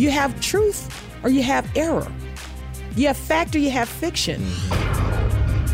You 0.00 0.10
have 0.10 0.40
truth 0.40 0.88
or 1.22 1.28
you 1.28 1.42
have 1.42 1.70
error. 1.76 2.10
You 2.96 3.08
have 3.08 3.18
fact 3.18 3.54
or 3.54 3.58
you 3.58 3.68
have 3.68 3.86
fiction. 3.86 4.42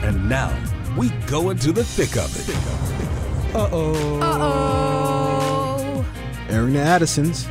And 0.03 0.29
now 0.29 0.53
we 0.98 1.11
go 1.29 1.51
into 1.51 1.71
the 1.71 1.84
thick 1.84 2.17
of 2.17 2.34
it. 2.37 3.55
Uh 3.55 3.69
oh. 3.70 4.20
Uh 4.20 4.39
oh. 4.41 6.07
Airing 6.48 6.73
the 6.73 6.81
Addisons. 6.81 7.47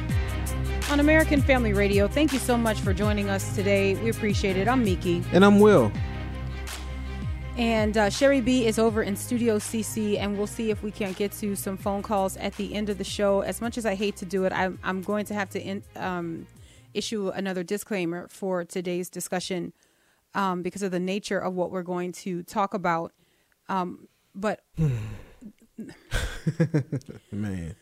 On 0.89 0.99
American 0.99 1.41
Family 1.41 1.71
Radio, 1.71 2.09
thank 2.09 2.33
you 2.33 2.39
so 2.39 2.57
much 2.57 2.81
for 2.81 2.93
joining 2.93 3.29
us 3.29 3.55
today. 3.55 3.95
We 3.95 4.09
appreciate 4.09 4.57
it. 4.57 4.67
I'm 4.67 4.83
Miki. 4.83 5.23
And 5.31 5.45
I'm 5.45 5.61
Will. 5.61 5.93
And 7.55 7.97
uh, 7.97 8.09
Sherry 8.09 8.41
B 8.41 8.67
is 8.67 8.77
over 8.77 9.01
in 9.01 9.15
Studio 9.15 9.59
CC, 9.59 10.19
and 10.19 10.37
we'll 10.37 10.45
see 10.45 10.71
if 10.71 10.83
we 10.83 10.91
can't 10.91 11.15
get 11.15 11.31
to 11.33 11.55
some 11.55 11.77
phone 11.77 12.03
calls 12.03 12.35
at 12.35 12.53
the 12.57 12.75
end 12.75 12.89
of 12.89 12.97
the 12.97 13.05
show. 13.05 13.39
As 13.39 13.61
much 13.61 13.77
as 13.77 13.85
I 13.85 13.95
hate 13.95 14.17
to 14.17 14.25
do 14.25 14.43
it, 14.43 14.51
I'm, 14.51 14.77
I'm 14.83 15.01
going 15.01 15.23
to 15.27 15.33
have 15.33 15.49
to 15.51 15.61
in, 15.61 15.81
um, 15.95 16.45
issue 16.95 17.29
another 17.29 17.63
disclaimer 17.63 18.27
for 18.29 18.63
today's 18.63 19.09
discussion 19.09 19.73
um, 20.33 20.61
because 20.61 20.81
of 20.83 20.91
the 20.91 20.99
nature 20.99 21.39
of 21.39 21.53
what 21.53 21.71
we're 21.71 21.83
going 21.83 22.11
to 22.11 22.43
talk 22.43 22.73
about. 22.73 23.11
Um, 23.69 24.07
but 24.33 24.61
Man, 27.31 27.75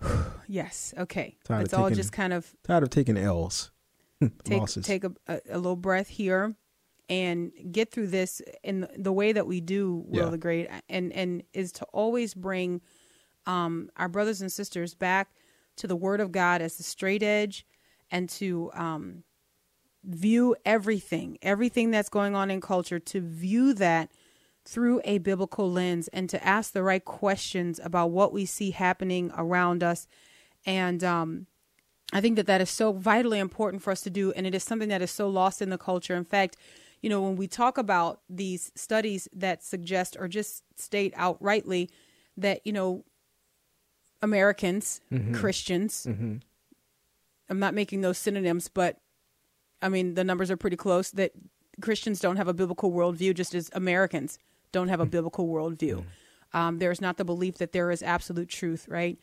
yes, 0.48 0.94
okay. 0.98 1.36
Tired 1.44 1.60
Let's 1.62 1.74
all 1.74 1.84
taking- 1.84 1.96
just 1.96 2.12
kind 2.12 2.32
of 2.32 2.54
tired 2.62 2.82
of 2.82 2.90
taking 2.90 3.16
L's. 3.16 3.70
take 4.44 4.60
Losses. 4.60 4.86
take 4.86 5.04
a, 5.04 5.12
a, 5.28 5.40
a 5.50 5.56
little 5.58 5.76
breath 5.76 6.08
here 6.08 6.54
and 7.08 7.52
get 7.70 7.90
through 7.92 8.06
this 8.08 8.40
in 8.62 8.80
the- 8.82 8.90
the 8.96 9.12
way 9.12 9.32
that 9.32 9.46
we 9.46 9.60
do 9.60 10.04
will 10.08 10.24
Yeah. 10.24 10.30
the 10.30 10.38
great 10.38 10.68
and 10.88 11.12
and 11.12 11.42
is 11.52 11.72
to 11.72 11.84
always 11.92 12.32
bring 12.34 12.80
um 13.46 13.90
our 13.96 14.08
brothers 14.08 14.40
and 14.40 14.50
sisters 14.50 14.94
back 14.94 15.28
to 15.76 15.86
the 15.86 15.96
word 15.96 16.20
of 16.20 16.32
god 16.32 16.60
as 16.60 16.76
the 16.76 16.82
straight 16.82 17.22
edge 17.22 17.66
and 18.10 18.28
to 18.28 18.70
um 18.74 19.22
view 20.04 20.54
everything 20.64 21.38
everything 21.42 21.90
that's 21.90 22.08
going 22.08 22.34
on 22.34 22.50
in 22.50 22.60
culture 22.60 22.98
to 22.98 23.20
view 23.20 23.72
that 23.74 24.10
through 24.64 25.00
a 25.04 25.18
biblical 25.18 25.70
lens 25.70 26.08
and 26.08 26.28
to 26.28 26.44
ask 26.44 26.72
the 26.72 26.82
right 26.82 27.04
questions 27.04 27.80
about 27.82 28.10
what 28.10 28.32
we 28.32 28.44
see 28.44 28.70
happening 28.70 29.30
around 29.36 29.82
us 29.82 30.06
and 30.64 31.02
um 31.02 31.46
I 32.12 32.20
think 32.20 32.36
that 32.36 32.46
that 32.46 32.60
is 32.60 32.70
so 32.70 32.92
vitally 32.92 33.38
important 33.38 33.82
for 33.82 33.90
us 33.90 34.00
to 34.02 34.10
do, 34.10 34.32
and 34.32 34.46
it 34.46 34.54
is 34.54 34.62
something 34.62 34.88
that 34.90 35.02
is 35.02 35.10
so 35.10 35.28
lost 35.28 35.60
in 35.60 35.70
the 35.70 35.78
culture. 35.78 36.14
In 36.14 36.24
fact, 36.24 36.56
you 37.02 37.10
know, 37.10 37.20
when 37.20 37.36
we 37.36 37.48
talk 37.48 37.78
about 37.78 38.20
these 38.28 38.72
studies 38.74 39.28
that 39.32 39.62
suggest 39.62 40.16
or 40.18 40.28
just 40.28 40.62
state 40.76 41.14
outrightly 41.14 41.88
that, 42.36 42.60
you 42.64 42.72
know, 42.72 43.04
Americans, 44.22 45.00
mm-hmm. 45.12 45.34
Christians, 45.34 46.06
mm-hmm. 46.08 46.36
I'm 47.48 47.58
not 47.58 47.74
making 47.74 48.00
those 48.00 48.18
synonyms, 48.18 48.68
but 48.68 48.98
I 49.80 49.88
mean, 49.88 50.14
the 50.14 50.24
numbers 50.24 50.50
are 50.50 50.56
pretty 50.56 50.76
close 50.76 51.10
that 51.12 51.32
Christians 51.80 52.20
don't 52.20 52.36
have 52.36 52.48
a 52.48 52.54
biblical 52.54 52.90
worldview, 52.90 53.34
just 53.34 53.54
as 53.54 53.70
Americans 53.72 54.38
don't 54.72 54.88
have 54.88 55.00
a 55.00 55.04
mm-hmm. 55.04 55.10
biblical 55.10 55.46
worldview. 55.46 56.04
Um, 56.52 56.78
there 56.78 56.90
is 56.90 57.00
not 57.00 57.18
the 57.18 57.24
belief 57.24 57.58
that 57.58 57.72
there 57.72 57.90
is 57.90 58.02
absolute 58.02 58.48
truth, 58.48 58.88
right? 58.88 59.18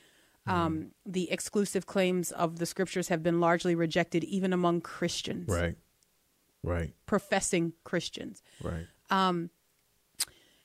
Um, 0.46 0.92
the 1.06 1.32
exclusive 1.32 1.86
claims 1.86 2.32
of 2.32 2.60
the 2.60 2.66
scriptures 2.66 3.08
have 3.08 3.24
been 3.24 3.40
largely 3.40 3.76
rejected, 3.76 4.26
even 4.26 4.52
among 4.52 4.82
Christians, 4.82 5.48
Right. 5.48 5.78
Right. 6.62 6.94
professing 7.06 7.74
Christians. 7.86 8.44
Right. 8.62 8.88
Um, 9.10 9.52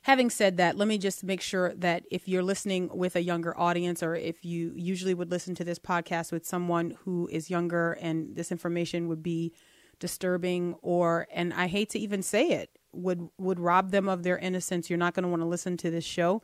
Having 0.08 0.30
said 0.30 0.56
that, 0.56 0.78
let 0.78 0.88
me 0.88 0.96
just 0.96 1.22
make 1.22 1.42
sure 1.42 1.74
that 1.74 2.02
if 2.10 2.26
you're 2.26 2.42
listening 2.42 2.88
with 2.96 3.14
a 3.14 3.22
younger 3.22 3.54
audience, 3.60 4.02
or 4.02 4.14
if 4.14 4.42
you 4.42 4.72
usually 4.74 5.12
would 5.12 5.30
listen 5.30 5.54
to 5.56 5.64
this 5.64 5.78
podcast 5.78 6.32
with 6.32 6.46
someone 6.46 6.96
who 7.04 7.28
is 7.30 7.50
younger 7.50 7.92
and 8.00 8.34
this 8.34 8.50
information 8.50 9.06
would 9.08 9.22
be 9.22 9.52
disturbing, 10.00 10.76
or, 10.80 11.28
and 11.30 11.52
I 11.52 11.66
hate 11.66 11.90
to 11.90 11.98
even 11.98 12.22
say 12.22 12.52
it, 12.52 12.70
would 12.90 13.28
would 13.36 13.60
rob 13.60 13.90
them 13.90 14.08
of 14.08 14.22
their 14.22 14.38
innocence, 14.38 14.88
you're 14.88 14.98
not 14.98 15.12
going 15.12 15.24
to 15.24 15.28
want 15.28 15.42
to 15.42 15.46
listen 15.46 15.76
to 15.76 15.90
this 15.90 16.04
show. 16.04 16.40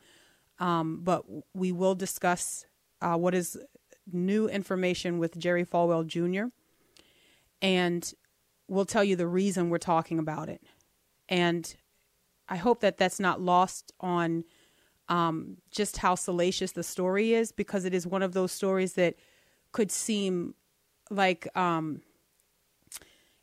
Um, 0.59 0.99
but 1.01 1.23
we 1.55 1.71
will 1.71 1.95
discuss 1.95 2.67
uh, 3.01 3.17
what 3.17 3.33
is 3.33 3.57
new 4.13 4.47
information 4.47 5.17
with 5.17 5.39
Jerry 5.39 5.65
Falwell 5.65 6.05
Jr. 6.05 6.49
And 7.63 8.13
we'll 8.67 8.85
tell 8.85 9.03
you 9.03 9.15
the 9.15 9.25
reason 9.25 9.71
we're 9.71 9.79
talking 9.79 10.19
about 10.19 10.49
it. 10.49 10.61
And 11.27 11.75
I 12.47 12.57
hope 12.57 12.81
that 12.81 12.97
that's 12.97 13.19
not 13.19 13.41
lost 13.41 13.91
on 13.99 14.43
um, 15.09 15.57
just 15.71 15.97
how 15.97 16.15
salacious 16.15 16.71
the 16.71 16.83
story 16.83 17.33
is, 17.33 17.51
because 17.51 17.85
it 17.85 17.93
is 17.93 18.07
one 18.07 18.21
of 18.23 18.33
those 18.33 18.51
stories 18.51 18.93
that 18.93 19.15
could 19.71 19.91
seem 19.91 20.55
like 21.09 21.47
um, 21.55 22.01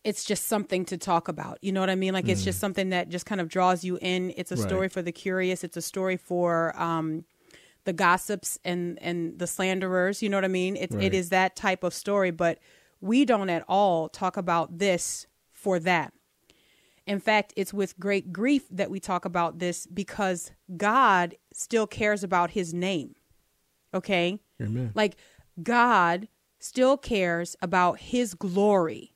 it's 0.05 0.25
just 0.25 0.47
something 0.47 0.85
to 0.87 0.99
talk 0.99 1.29
about. 1.29 1.59
You 1.63 1.73
know 1.73 1.81
what 1.81 1.91
I 1.91 1.95
mean? 1.95 2.13
Like 2.13 2.29
it's 2.29 2.43
just 2.43 2.59
something 2.59 2.91
that 2.91 3.09
just 3.09 3.27
kind 3.27 3.41
of 3.41 3.49
draws 3.49 3.85
you 3.85 3.99
in. 4.01 4.33
It's 4.37 4.51
a 4.51 4.57
Right. 4.57 4.65
story 4.65 4.89
for 4.89 5.03
the 5.03 5.13
curious. 5.13 5.63
It's 5.63 5.77
a 5.77 5.83
story 5.83 6.17
for 6.17 6.77
um, 6.81 7.25
the 7.85 7.93
gossips 7.93 8.59
and 8.65 8.99
and 9.01 9.39
the 9.39 9.47
slanderers. 9.47 10.23
You 10.23 10.29
know 10.29 10.37
what 10.37 10.45
I 10.45 10.49
mean? 10.49 10.77
It's 10.77 10.95
Right. 10.95 11.05
it 11.05 11.15
is 11.15 11.29
that 11.29 11.55
type 11.55 11.85
of 11.85 11.95
story, 11.95 12.31
but 12.33 12.59
we 13.01 13.25
don't 13.25 13.51
at 13.51 13.65
all 13.69 14.09
talk 14.09 14.37
about 14.37 14.79
this 14.79 15.27
for 15.53 15.79
that. 15.81 16.13
In 17.07 17.19
fact, 17.19 17.53
it's 17.57 17.75
with 17.75 17.99
great 17.99 18.33
grief 18.33 18.65
that 18.71 18.91
we 18.91 19.01
talk 19.01 19.25
about 19.25 19.59
this 19.59 19.87
because 19.87 20.53
God 20.77 21.37
still 21.53 21.87
cares 21.87 22.23
about 22.23 22.53
his 22.53 22.73
name. 22.73 23.17
Okay? 23.93 24.39
Amen. 24.61 24.93
Like 24.95 25.17
God 25.63 26.29
still 26.59 26.97
cares 26.97 27.57
about 27.61 27.99
his 27.99 28.35
glory. 28.35 29.13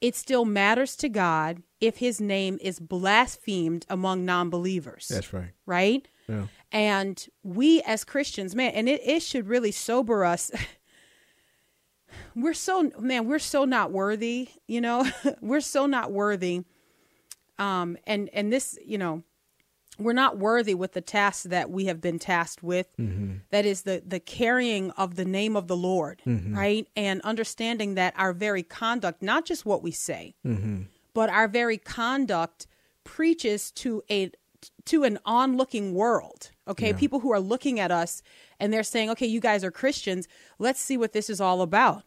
It 0.00 0.16
still 0.16 0.44
matters 0.44 0.96
to 0.96 1.08
God 1.08 1.62
if 1.80 1.98
his 1.98 2.20
name 2.20 2.58
is 2.60 2.80
blasphemed 2.80 3.86
among 3.88 4.24
non 4.24 4.50
believers. 4.50 5.06
That's 5.08 5.32
right. 5.32 5.52
Right? 5.64 6.08
Yeah. 6.28 6.46
And 6.72 7.24
we 7.44 7.82
as 7.82 8.02
Christians, 8.04 8.56
man, 8.56 8.72
and 8.72 8.88
it, 8.88 9.00
it 9.04 9.20
should 9.22 9.46
really 9.46 9.70
sober 9.70 10.24
us. 10.24 10.50
we're 12.34 12.54
so 12.54 12.90
man, 12.98 13.26
we're 13.26 13.38
so 13.38 13.64
not 13.64 13.92
worthy, 13.92 14.48
you 14.66 14.80
know. 14.80 15.06
we're 15.40 15.60
so 15.60 15.86
not 15.86 16.10
worthy. 16.10 16.64
Um 17.58 17.96
and 18.06 18.28
and 18.32 18.52
this, 18.52 18.78
you 18.84 18.98
know, 18.98 19.22
we're 19.98 20.12
not 20.12 20.38
worthy 20.38 20.74
with 20.74 20.92
the 20.92 21.00
task 21.00 21.44
that 21.44 21.70
we 21.70 21.86
have 21.86 22.00
been 22.00 22.18
tasked 22.18 22.62
with. 22.62 22.88
Mm-hmm. 22.98 23.36
That 23.50 23.66
is 23.66 23.82
the 23.82 24.02
the 24.06 24.20
carrying 24.20 24.90
of 24.92 25.16
the 25.16 25.24
name 25.24 25.56
of 25.56 25.68
the 25.68 25.76
Lord, 25.76 26.22
mm-hmm. 26.26 26.56
right? 26.56 26.88
And 26.96 27.20
understanding 27.22 27.94
that 27.94 28.14
our 28.16 28.32
very 28.32 28.62
conduct, 28.62 29.22
not 29.22 29.44
just 29.44 29.66
what 29.66 29.82
we 29.82 29.90
say, 29.90 30.34
mm-hmm. 30.46 30.82
but 31.14 31.28
our 31.28 31.48
very 31.48 31.78
conduct 31.78 32.66
preaches 33.04 33.70
to 33.72 34.02
a 34.10 34.30
to 34.86 35.04
an 35.04 35.18
onlooking 35.24 35.92
world 35.94 36.50
okay? 36.68 36.92
People 36.92 37.20
who 37.20 37.32
are 37.32 37.40
looking 37.40 37.80
at 37.80 37.90
us 37.90 38.22
and 38.58 38.72
they're 38.72 38.82
saying 38.82 39.10
okay 39.10 39.26
you 39.26 39.40
guys 39.40 39.64
are 39.64 39.70
christians. 39.70 40.28
Let's 40.58 40.80
see 40.80 40.96
what 40.96 41.12
this 41.12 41.30
is 41.30 41.40
all 41.40 41.62
about. 41.62 42.04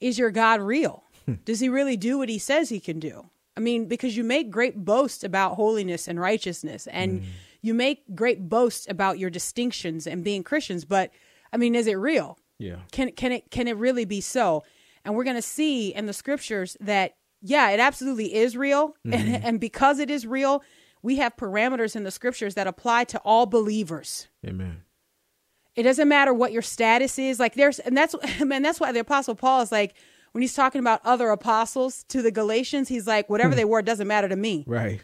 Is 0.00 0.18
your 0.18 0.30
god 0.30 0.60
real? 0.60 1.04
Hmm. 1.26 1.34
Does 1.44 1.60
he 1.60 1.68
really 1.68 1.96
do 1.96 2.18
what 2.18 2.28
he 2.28 2.38
says 2.38 2.68
he 2.68 2.80
can 2.80 2.98
do 2.98 3.30
i 3.56 3.60
mean 3.60 3.86
because 3.86 4.16
you 4.16 4.24
make 4.24 4.50
great 4.50 4.84
boasts 4.84 5.24
about 5.24 5.54
holiness 5.54 6.08
and 6.08 6.20
righteousness 6.20 6.86
and 6.88 7.20
mm. 7.20 7.24
you 7.60 7.74
make 7.74 8.02
great 8.14 8.48
boasts 8.48 8.86
about 8.88 9.18
your 9.18 9.30
distinctions 9.30 10.06
and 10.06 10.24
being 10.24 10.42
christians 10.42 10.84
but 10.84 11.10
i 11.52 11.56
mean 11.56 11.74
is 11.74 11.86
it 11.86 11.94
real? 11.94 12.38
Yeah. 12.62 12.76
can 12.92 13.10
can 13.12 13.32
it 13.32 13.50
can 13.50 13.66
it 13.66 13.76
really 13.76 14.04
be 14.04 14.20
so? 14.20 14.62
And 15.04 15.16
we're 15.16 15.24
going 15.24 15.36
to 15.36 15.42
see 15.42 15.92
in 15.92 16.06
the 16.06 16.12
scriptures 16.12 16.76
that 16.80 17.16
yeah 17.40 17.70
it 17.70 17.80
absolutely 17.80 18.34
is 18.34 18.56
real 18.56 18.94
and, 19.04 19.14
mm-hmm. 19.14 19.46
and 19.46 19.60
because 19.60 19.98
it 19.98 20.10
is 20.10 20.26
real 20.26 20.62
we 21.02 21.16
have 21.16 21.36
parameters 21.36 21.96
in 21.96 22.04
the 22.04 22.12
scriptures 22.12 22.54
that 22.54 22.68
apply 22.68 23.02
to 23.02 23.18
all 23.24 23.46
believers. 23.46 24.28
Amen. 24.46 24.82
it 25.74 25.82
doesn't 25.82 26.08
matter 26.08 26.32
what 26.32 26.52
your 26.52 26.62
status 26.62 27.18
is 27.18 27.40
like 27.40 27.54
there's 27.54 27.80
and 27.80 27.96
that's 27.96 28.14
man 28.44 28.62
that's 28.62 28.78
why 28.78 28.92
the 28.92 29.00
apostle 29.00 29.34
paul 29.34 29.60
is 29.62 29.72
like 29.72 29.94
when 30.32 30.42
he's 30.42 30.54
talking 30.54 30.80
about 30.80 31.00
other 31.04 31.30
apostles 31.30 32.04
to 32.08 32.22
the 32.22 32.30
galatians 32.30 32.88
he's 32.88 33.06
like 33.06 33.30
whatever 33.30 33.50
hmm. 33.50 33.56
they 33.56 33.64
were 33.64 33.82
doesn't 33.82 34.08
matter 34.08 34.28
to 34.28 34.36
me 34.36 34.64
Right. 34.66 35.00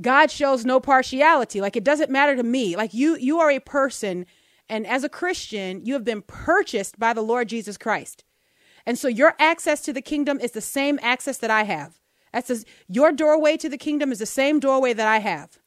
God 0.00 0.30
shows 0.30 0.64
no 0.64 0.80
partiality. 0.80 1.60
Like 1.60 1.76
it 1.76 1.84
doesn't 1.84 2.10
matter 2.10 2.34
to 2.36 2.42
me. 2.42 2.76
Like 2.76 2.94
you 2.94 3.16
you 3.16 3.38
are 3.38 3.50
a 3.50 3.60
person 3.60 4.26
and 4.68 4.86
as 4.86 5.04
a 5.04 5.08
Christian, 5.08 5.84
you 5.84 5.92
have 5.94 6.04
been 6.04 6.22
purchased 6.22 6.98
by 6.98 7.12
the 7.12 7.22
Lord 7.22 7.48
Jesus 7.48 7.76
Christ. 7.76 8.24
And 8.86 8.98
so 8.98 9.08
your 9.08 9.34
access 9.38 9.80
to 9.82 9.92
the 9.92 10.02
kingdom 10.02 10.40
is 10.40 10.52
the 10.52 10.60
same 10.60 10.98
access 11.02 11.38
that 11.38 11.50
I 11.50 11.64
have. 11.64 12.00
That 12.32 12.46
says 12.46 12.64
your 12.88 13.12
doorway 13.12 13.56
to 13.58 13.68
the 13.68 13.78
kingdom 13.78 14.10
is 14.10 14.18
the 14.18 14.26
same 14.26 14.58
doorway 14.58 14.92
that 14.94 15.06
I 15.06 15.18
have. 15.18 15.58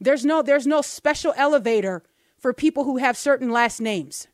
There's 0.00 0.24
no 0.24 0.42
there's 0.42 0.66
no 0.66 0.82
special 0.82 1.32
elevator 1.36 2.02
for 2.38 2.52
people 2.52 2.84
who 2.84 2.98
have 2.98 3.16
certain 3.16 3.50
last 3.50 3.80
names. 3.80 4.28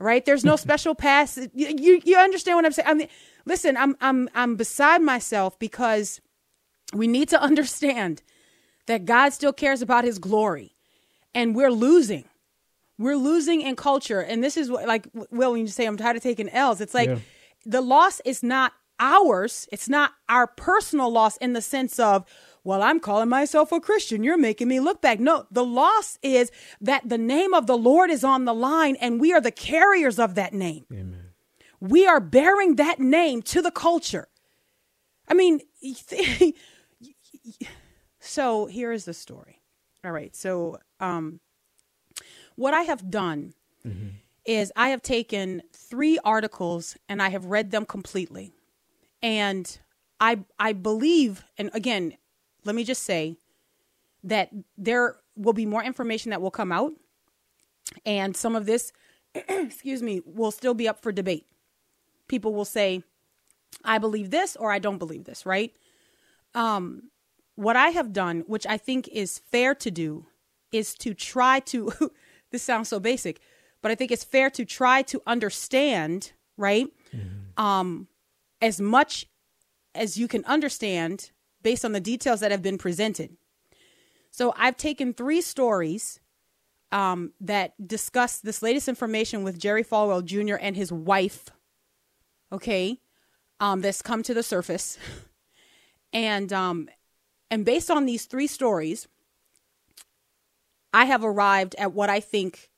Right? 0.00 0.24
There's 0.24 0.44
no 0.44 0.56
special 0.66 0.94
pass. 0.94 1.36
You, 1.54 1.68
you 1.78 2.00
you 2.04 2.16
understand 2.18 2.56
what 2.56 2.64
I'm 2.66 2.72
saying? 2.72 2.88
I 2.88 2.94
mean, 2.94 3.08
listen, 3.46 3.76
I'm 3.76 3.96
I'm 4.00 4.28
I'm 4.34 4.56
beside 4.56 5.02
myself 5.02 5.58
because 5.58 6.20
we 6.92 7.06
need 7.06 7.28
to 7.30 7.40
understand 7.48 8.22
that 8.86 9.04
God 9.04 9.30
still 9.32 9.52
cares 9.52 9.82
about 9.82 10.04
his 10.04 10.18
glory. 10.18 10.74
And 11.34 11.56
we're 11.56 11.70
losing. 11.72 12.24
We're 12.98 13.16
losing 13.16 13.60
in 13.60 13.74
culture. 13.76 14.20
And 14.20 14.42
this 14.44 14.56
is 14.56 14.70
what 14.70 14.86
like 14.86 15.08
well 15.30 15.52
when 15.52 15.60
you 15.60 15.66
say 15.68 15.84
I'm 15.86 15.96
tired 15.96 16.16
of 16.16 16.22
taking 16.22 16.48
L's, 16.50 16.80
it's 16.80 16.94
like 16.94 17.08
Yeah. 17.08 17.18
the 17.66 17.80
loss 17.80 18.20
is 18.24 18.42
not 18.42 18.72
ours. 19.00 19.68
It's 19.72 19.88
not 19.88 20.12
our 20.28 20.46
personal 20.46 21.10
loss 21.10 21.36
in 21.38 21.52
the 21.54 21.60
sense 21.62 21.98
of, 21.98 22.24
well, 22.64 22.82
I'm 22.82 22.98
calling 22.98 23.28
myself 23.28 23.70
a 23.72 23.80
Christian. 23.80 24.24
You're 24.24 24.38
making 24.38 24.68
me 24.68 24.80
look 24.80 25.02
back. 25.02 25.20
No, 25.20 25.46
the 25.50 25.64
loss 25.64 26.18
is 26.22 26.50
that 26.80 27.06
the 27.06 27.18
name 27.18 27.52
of 27.52 27.66
the 27.66 27.76
Lord 27.76 28.10
is 28.10 28.24
on 28.24 28.46
the 28.46 28.54
line 28.54 28.96
and 28.96 29.20
we 29.20 29.32
are 29.32 29.40
the 29.40 29.50
carriers 29.50 30.18
of 30.18 30.34
that 30.34 30.54
name. 30.54 30.86
Amen. 30.90 31.20
We 31.78 32.06
are 32.06 32.20
bearing 32.20 32.76
that 32.76 32.98
name 32.98 33.42
to 33.42 33.60
the 33.60 33.70
culture. 33.70 34.28
I 35.28 35.34
mean, 35.34 35.60
so 38.20 38.66
here 38.66 38.92
is 38.92 39.04
the 39.04 39.14
story. 39.14 39.60
All 40.02 40.12
right. 40.12 40.34
So, 40.34 40.78
um, 41.00 41.40
what 42.56 42.72
I 42.72 42.82
have 42.82 43.10
done 43.10 43.52
is 44.46 44.72
I 44.76 44.90
have 44.90 45.02
taken 45.02 45.62
three 45.72 46.18
articles 46.24 46.96
and 47.08 47.22
I 47.22 47.30
have 47.30 47.46
read 47.46 47.70
them 47.70 47.84
completely. 47.84 48.52
And 49.22 49.78
I 50.20 50.40
I 50.58 50.72
believe, 50.72 51.44
and 51.58 51.70
again, 51.74 52.14
let 52.64 52.74
me 52.74 52.84
just 52.84 53.02
say 53.02 53.36
that 54.22 54.50
there 54.76 55.16
will 55.36 55.52
be 55.52 55.66
more 55.66 55.82
information 55.82 56.30
that 56.30 56.40
will 56.40 56.50
come 56.50 56.72
out, 56.72 56.92
and 58.06 58.36
some 58.36 58.56
of 58.56 58.66
this, 58.66 58.92
excuse 59.34 60.02
me, 60.02 60.22
will 60.24 60.50
still 60.50 60.74
be 60.74 60.88
up 60.88 61.02
for 61.02 61.12
debate. 61.12 61.46
People 62.28 62.54
will 62.54 62.64
say, 62.64 63.02
I 63.84 63.98
believe 63.98 64.30
this 64.30 64.56
or 64.56 64.72
I 64.72 64.78
don't 64.78 64.98
believe 64.98 65.24
this, 65.24 65.44
right? 65.44 65.74
Um, 66.54 67.10
what 67.56 67.76
I 67.76 67.88
have 67.88 68.12
done, 68.12 68.44
which 68.46 68.66
I 68.66 68.76
think 68.76 69.08
is 69.08 69.38
fair 69.38 69.74
to 69.76 69.90
do, 69.90 70.26
is 70.72 70.94
to 70.96 71.14
try 71.14 71.60
to, 71.60 71.92
this 72.50 72.62
sounds 72.62 72.88
so 72.88 72.98
basic, 72.98 73.40
but 73.82 73.90
I 73.90 73.94
think 73.94 74.10
it's 74.10 74.24
fair 74.24 74.50
to 74.50 74.64
try 74.64 75.02
to 75.02 75.20
understand, 75.26 76.32
right? 76.56 76.86
Um, 77.56 78.08
as 78.62 78.80
much 78.80 79.26
as 79.94 80.16
you 80.16 80.26
can 80.26 80.44
understand 80.46 81.30
based 81.64 81.84
on 81.84 81.90
the 81.90 82.00
details 82.00 82.38
that 82.40 82.52
have 82.52 82.62
been 82.62 82.78
presented. 82.78 83.36
So 84.30 84.54
I've 84.56 84.76
taken 84.76 85.12
three 85.12 85.40
stories 85.40 86.20
um, 86.92 87.32
that 87.40 87.74
discuss 87.84 88.38
this 88.38 88.62
latest 88.62 88.86
information 88.86 89.42
with 89.42 89.58
Jerry 89.58 89.82
Falwell 89.82 90.24
Jr. 90.24 90.54
and 90.60 90.76
his 90.76 90.92
wife, 90.92 91.46
okay, 92.52 93.00
um, 93.58 93.80
that's 93.80 94.02
come 94.02 94.22
to 94.22 94.34
the 94.34 94.44
surface. 94.44 94.96
And 96.14 96.52
um, 96.52 96.88
and 97.50 97.64
based 97.64 97.90
on 97.90 98.06
these 98.06 98.26
three 98.26 98.46
stories, 98.46 99.08
I 100.92 101.06
have 101.06 101.24
arrived 101.24 101.74
at 101.76 101.92
what 101.92 102.08
I 102.08 102.20
think 102.20 102.70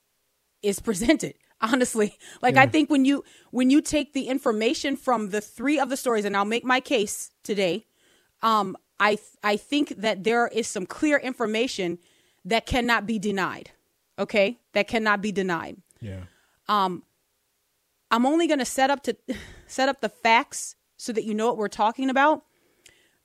is 0.62 0.80
presented. 0.80 1.34
Honestly, 1.60 2.18
like 2.40 2.56
I 2.56 2.66
think 2.66 2.88
when 2.88 3.04
you 3.04 3.24
when 3.50 3.68
you 3.68 3.82
take 3.82 4.14
the 4.14 4.28
information 4.28 4.96
from 4.96 5.30
the 5.30 5.42
three 5.42 5.78
of 5.78 5.90
the 5.90 5.98
stories, 5.98 6.24
and 6.24 6.34
I'll 6.34 6.46
make 6.46 6.64
my 6.64 6.80
case 6.80 7.30
today, 7.42 7.84
um, 8.42 8.76
I 8.98 9.18
I 9.42 9.56
think 9.56 9.96
that 9.98 10.24
there 10.24 10.48
is 10.48 10.66
some 10.66 10.86
clear 10.86 11.18
information 11.18 11.98
that 12.44 12.66
cannot 12.66 13.06
be 13.06 13.18
denied. 13.18 13.70
Okay, 14.18 14.58
that 14.72 14.88
cannot 14.88 15.20
be 15.20 15.32
denied. 15.32 15.76
Yeah. 16.00 16.24
Um, 16.68 17.02
I'm 18.10 18.26
only 18.26 18.46
going 18.46 18.58
to 18.58 18.64
set 18.64 18.90
up 18.90 19.02
to 19.04 19.16
set 19.66 19.88
up 19.88 20.00
the 20.00 20.08
facts 20.08 20.76
so 20.96 21.12
that 21.12 21.24
you 21.24 21.34
know 21.34 21.46
what 21.46 21.58
we're 21.58 21.68
talking 21.68 22.10
about. 22.10 22.42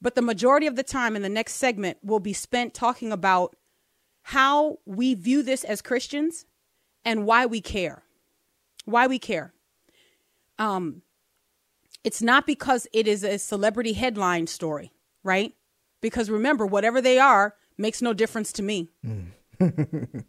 But 0.01 0.15
the 0.15 0.21
majority 0.21 0.65
of 0.65 0.75
the 0.75 0.83
time 0.83 1.15
in 1.15 1.21
the 1.21 1.29
next 1.29 1.53
segment 1.53 1.99
will 2.03 2.19
be 2.19 2.33
spent 2.33 2.73
talking 2.73 3.11
about 3.11 3.55
how 4.23 4.79
we 4.85 5.13
view 5.13 5.43
this 5.43 5.63
as 5.63 5.81
Christians 5.81 6.45
and 7.05 7.25
why 7.25 7.45
we 7.45 7.61
care. 7.61 8.03
Why 8.85 9.07
we 9.07 9.19
care. 9.19 9.53
Um 10.57 11.03
it's 12.03 12.21
not 12.21 12.47
because 12.47 12.87
it 12.93 13.07
is 13.07 13.23
a 13.23 13.37
celebrity 13.37 13.93
headline 13.93 14.47
story, 14.47 14.91
right? 15.23 15.53
Because 16.01 16.29
remember, 16.29 16.65
whatever 16.65 17.01
they 17.01 17.19
are 17.19 17.55
makes 17.77 18.01
no 18.01 18.13
difference 18.13 18.51
to 18.53 18.63
me. 18.63 18.89
Mm. 19.05 19.27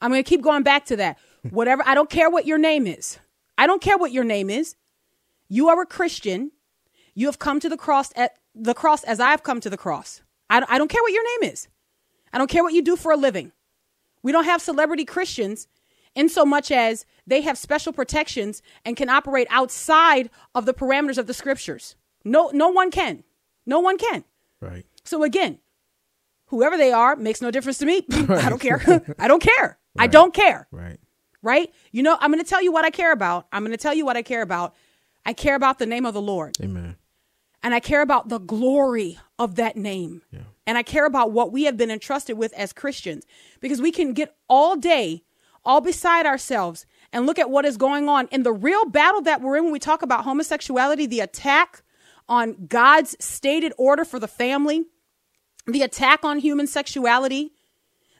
I'm 0.00 0.10
going 0.10 0.22
to 0.22 0.28
keep 0.28 0.42
going 0.42 0.62
back 0.62 0.86
to 0.86 0.96
that. 0.96 1.18
Whatever, 1.50 1.82
I 1.86 1.94
don't 1.94 2.10
care 2.10 2.30
what 2.30 2.46
your 2.46 2.58
name 2.58 2.86
is. 2.86 3.18
I 3.58 3.66
don't 3.66 3.82
care 3.82 3.96
what 3.96 4.12
your 4.12 4.24
name 4.24 4.50
is. 4.50 4.76
You 5.48 5.68
are 5.68 5.80
a 5.80 5.86
Christian. 5.86 6.52
You 7.14 7.26
have 7.26 7.38
come 7.38 7.60
to 7.60 7.68
the 7.68 7.76
cross 7.76 8.12
at 8.16 8.38
the 8.54 8.74
cross 8.74 9.04
as 9.04 9.20
I 9.20 9.30
have 9.30 9.42
come 9.42 9.60
to 9.60 9.70
the 9.70 9.76
cross. 9.76 10.22
I, 10.50 10.64
I 10.68 10.78
don't 10.78 10.88
care 10.88 11.02
what 11.02 11.12
your 11.12 11.40
name 11.40 11.50
is. 11.50 11.68
I 12.32 12.38
don't 12.38 12.50
care 12.50 12.62
what 12.62 12.74
you 12.74 12.82
do 12.82 12.96
for 12.96 13.12
a 13.12 13.16
living. 13.16 13.52
We 14.22 14.32
don't 14.32 14.44
have 14.44 14.60
celebrity 14.60 15.04
Christians 15.04 15.68
in 16.14 16.28
so 16.28 16.44
much 16.44 16.70
as 16.70 17.06
they 17.26 17.42
have 17.42 17.58
special 17.58 17.92
protections 17.92 18.62
and 18.84 18.96
can 18.96 19.08
operate 19.08 19.46
outside 19.50 20.30
of 20.54 20.66
the 20.66 20.74
parameters 20.74 21.18
of 21.18 21.26
the 21.26 21.34
scriptures. 21.34 21.94
No, 22.24 22.50
no 22.52 22.68
one 22.68 22.90
can. 22.90 23.22
No 23.66 23.80
one 23.80 23.98
can. 23.98 24.24
Right. 24.60 24.86
So 25.04 25.22
again, 25.22 25.58
whoever 26.46 26.76
they 26.76 26.92
are 26.92 27.16
makes 27.16 27.42
no 27.42 27.50
difference 27.50 27.78
to 27.78 27.86
me. 27.86 28.04
I 28.28 28.48
don't 28.48 28.60
care. 28.60 29.14
I 29.18 29.28
don't 29.28 29.42
care. 29.42 29.78
I 29.98 30.06
don't 30.06 30.32
care. 30.34 30.68
Right. 30.70 30.98
Right? 31.42 31.72
You 31.92 32.02
know, 32.02 32.16
I'm 32.20 32.32
going 32.32 32.42
to 32.42 32.48
tell 32.48 32.62
you 32.62 32.72
what 32.72 32.84
I 32.84 32.90
care 32.90 33.12
about. 33.12 33.46
I'm 33.52 33.62
going 33.62 33.76
to 33.76 33.82
tell 33.82 33.94
you 33.94 34.04
what 34.04 34.16
I 34.16 34.22
care 34.22 34.42
about. 34.42 34.74
I 35.24 35.32
care 35.32 35.54
about 35.54 35.78
the 35.78 35.86
name 35.86 36.06
of 36.06 36.14
the 36.14 36.22
Lord 36.22 36.56
Amen. 36.62 36.96
and 37.62 37.74
I 37.74 37.80
care 37.80 38.00
about 38.00 38.28
the 38.28 38.38
glory 38.38 39.18
of 39.38 39.56
that 39.56 39.76
name. 39.76 40.22
Yeah. 40.30 40.40
And 40.66 40.78
I 40.78 40.82
care 40.82 41.04
about 41.06 41.32
what 41.32 41.52
we 41.52 41.64
have 41.64 41.76
been 41.76 41.90
entrusted 41.90 42.36
with 42.38 42.52
as 42.54 42.72
Christians 42.72 43.24
because 43.60 43.80
we 43.80 43.92
can 43.92 44.12
get 44.12 44.36
all 44.48 44.76
day, 44.76 45.24
all 45.64 45.80
beside 45.80 46.26
ourselves, 46.26 46.86
and 47.12 47.26
look 47.26 47.38
at 47.38 47.50
what 47.50 47.64
is 47.64 47.76
going 47.76 48.08
on 48.08 48.28
in 48.28 48.42
the 48.42 48.52
real 48.52 48.84
battle 48.84 49.20
that 49.22 49.40
we're 49.40 49.56
in 49.56 49.64
when 49.64 49.72
we 49.72 49.78
talk 49.78 50.02
about 50.02 50.24
homosexuality, 50.24 51.06
the 51.06 51.20
attack 51.20 51.82
on 52.28 52.66
God's 52.66 53.16
stated 53.20 53.72
order 53.78 54.04
for 54.04 54.18
the 54.18 54.28
family, 54.28 54.84
the 55.66 55.82
attack 55.82 56.24
on 56.24 56.38
human 56.38 56.66
sexuality, 56.66 57.52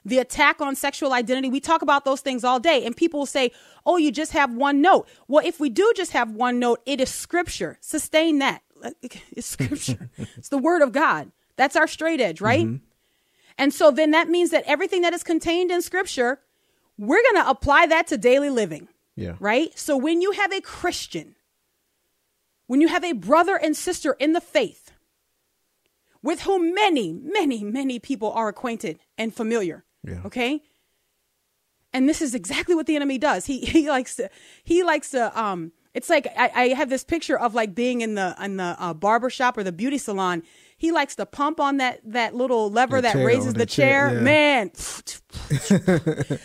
the 0.05 0.19
attack 0.19 0.61
on 0.61 0.75
sexual 0.75 1.11
identity. 1.13 1.49
We 1.49 1.59
talk 1.59 1.81
about 1.81 2.05
those 2.05 2.21
things 2.21 2.43
all 2.43 2.59
day, 2.59 2.85
and 2.85 2.95
people 2.95 3.19
will 3.21 3.25
say, 3.25 3.51
Oh, 3.85 3.97
you 3.97 4.11
just 4.11 4.31
have 4.31 4.53
one 4.53 4.81
note. 4.81 5.07
Well, 5.27 5.45
if 5.45 5.59
we 5.59 5.69
do 5.69 5.91
just 5.95 6.11
have 6.11 6.31
one 6.31 6.59
note, 6.59 6.81
it 6.85 7.01
is 7.01 7.09
scripture. 7.09 7.77
Sustain 7.81 8.39
that. 8.39 8.61
It's 9.31 9.47
scripture, 9.47 10.09
it's 10.37 10.49
the 10.49 10.57
word 10.57 10.81
of 10.81 10.91
God. 10.91 11.31
That's 11.55 11.75
our 11.75 11.87
straight 11.87 12.21
edge, 12.21 12.39
right? 12.41 12.65
Mm-hmm. 12.65 12.83
And 13.57 13.73
so 13.73 13.89
then 13.89 14.11
that 14.11 14.29
means 14.29 14.51
that 14.51 14.63
everything 14.67 15.01
that 15.01 15.13
is 15.13 15.23
contained 15.23 15.71
in 15.71 15.81
scripture, 15.81 16.39
we're 16.97 17.23
going 17.23 17.43
to 17.43 17.49
apply 17.49 17.87
that 17.87 18.05
to 18.07 18.17
daily 18.17 18.51
living, 18.51 18.87
Yeah. 19.15 19.33
right? 19.39 19.77
So 19.77 19.97
when 19.97 20.21
you 20.21 20.31
have 20.33 20.53
a 20.53 20.61
Christian, 20.61 21.35
when 22.67 22.81
you 22.81 22.87
have 22.87 23.03
a 23.03 23.13
brother 23.13 23.55
and 23.55 23.75
sister 23.75 24.13
in 24.19 24.33
the 24.33 24.41
faith, 24.41 24.91
with 26.21 26.41
whom 26.41 26.73
many, 26.73 27.13
many, 27.13 27.63
many 27.63 27.99
people 27.99 28.31
are 28.33 28.47
acquainted 28.47 28.99
and 29.17 29.33
familiar. 29.33 29.85
Yeah. 30.03 30.21
Okay. 30.25 30.61
And 31.93 32.07
this 32.07 32.21
is 32.21 32.35
exactly 32.35 32.75
what 32.75 32.85
the 32.85 32.95
enemy 32.95 33.17
does. 33.17 33.45
He 33.45 33.59
he 33.65 33.89
likes 33.89 34.15
to 34.17 34.29
he 34.63 34.83
likes 34.83 35.11
to 35.11 35.37
um. 35.39 35.71
It's 35.93 36.09
like 36.11 36.27
I, 36.37 36.51
I 36.53 36.67
have 36.75 36.91
this 36.91 37.03
picture 37.03 37.39
of 37.39 37.55
like 37.55 37.73
being 37.73 38.01
in 38.01 38.13
the 38.13 38.35
in 38.39 38.57
the 38.57 38.75
uh, 38.77 38.93
barber 38.93 39.31
shop 39.31 39.57
or 39.57 39.63
the 39.63 39.71
beauty 39.71 39.97
salon. 39.97 40.43
He 40.77 40.91
likes 40.91 41.15
to 41.15 41.25
pump 41.25 41.59
on 41.59 41.77
that 41.77 42.01
that 42.03 42.35
little 42.35 42.69
lever 42.69 42.97
The 42.97 43.01
that 43.03 43.13
chair, 43.13 43.25
raises 43.25 43.53
the 43.53 43.59
the 43.59 43.65
chair, 43.65 44.09
chair. 44.09 44.17
yeah. 44.17 44.21
Man, 44.21 44.71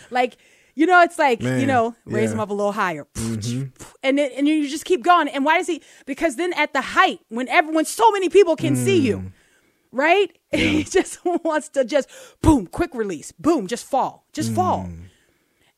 like 0.09 0.37
you 0.75 0.85
know, 0.85 1.01
it's 1.01 1.19
like 1.19 1.41
you 1.41 1.65
know, 1.65 1.95
raise 2.05 2.29
yeah. 2.29 2.35
him 2.35 2.39
up 2.39 2.49
a 2.49 2.53
little 2.53 2.71
higher, 2.71 3.05
mm-hmm. 3.15 3.65
and 4.03 4.17
then, 4.17 4.31
and 4.35 4.47
you 4.47 4.67
just 4.67 4.85
keep 4.85 5.03
going. 5.03 5.27
And 5.27 5.45
why 5.45 5.57
does 5.57 5.67
he? 5.67 5.81
Because 6.05 6.35
then 6.35 6.53
at 6.53 6.73
the 6.73 6.81
height, 6.81 7.19
when 7.29 7.47
everyone, 7.49 7.85
so 7.85 8.11
many 8.11 8.29
people 8.29 8.55
can 8.55 8.75
see 8.75 8.99
you, 8.99 9.17
mm. 9.17 9.31
right? 9.91 10.35
he 10.51 10.83
just 10.83 11.23
wants 11.25 11.69
to 11.69 11.85
just 11.85 12.09
boom, 12.41 12.67
quick 12.67 12.93
release, 12.93 13.31
boom, 13.33 13.67
just 13.67 13.85
fall, 13.85 14.25
just 14.33 14.51
mm. 14.51 14.55
fall. 14.55 14.89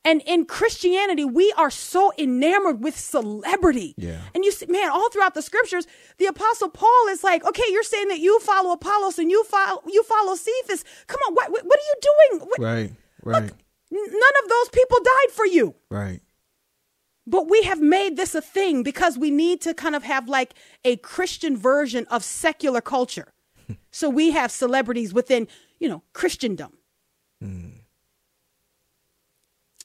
And 0.05 0.21
in 0.27 0.45
Christianity, 0.45 1.25
we 1.25 1.51
are 1.57 1.71
so 1.71 2.13
enamored 2.19 2.83
with 2.83 2.95
celebrity. 2.95 3.95
Yeah. 3.97 4.19
And 4.35 4.45
you 4.45 4.51
see, 4.51 4.67
man, 4.67 4.91
all 4.91 5.09
throughout 5.09 5.33
the 5.33 5.41
scriptures, 5.41 5.87
the 6.19 6.27
apostle 6.27 6.69
Paul 6.69 7.07
is 7.09 7.23
like, 7.23 7.43
okay, 7.43 7.63
you're 7.71 7.81
saying 7.81 8.09
that 8.09 8.19
you 8.19 8.39
follow 8.39 8.71
Apollos 8.71 9.17
and 9.17 9.31
you 9.31 9.43
follow 9.45 9.81
you 9.87 10.03
follow 10.03 10.35
Cephas. 10.35 10.85
Come 11.07 11.19
on, 11.27 11.33
what 11.33 11.51
what, 11.51 11.65
are 11.65 11.65
you 11.65 11.95
doing? 12.01 12.47
What, 12.47 12.59
Right. 12.59 12.91
Right. 13.23 13.43
N- 13.43 13.51
None 13.91 14.03
of 14.43 14.49
those 14.49 14.69
people 14.69 14.97
died 15.03 15.31
for 15.31 15.45
you. 15.45 15.75
Right. 15.89 16.21
But 17.27 17.49
we 17.49 17.63
have 17.63 17.81
made 17.81 18.17
this 18.17 18.35
a 18.35 18.41
thing 18.41 18.83
because 18.83 19.17
we 19.17 19.31
need 19.31 19.61
to 19.61 19.73
kind 19.73 19.95
of 19.95 20.03
have 20.03 20.29
like 20.29 20.53
a 20.83 20.97
Christian 20.97 21.57
version 21.57 22.05
of 22.11 22.23
secular 22.23 22.81
culture. 22.81 23.33
so 23.91 24.09
we 24.09 24.31
have 24.31 24.51
celebrities 24.51 25.13
within, 25.13 25.47
you 25.79 25.89
know, 25.89 26.03
Christendom. 26.13 26.77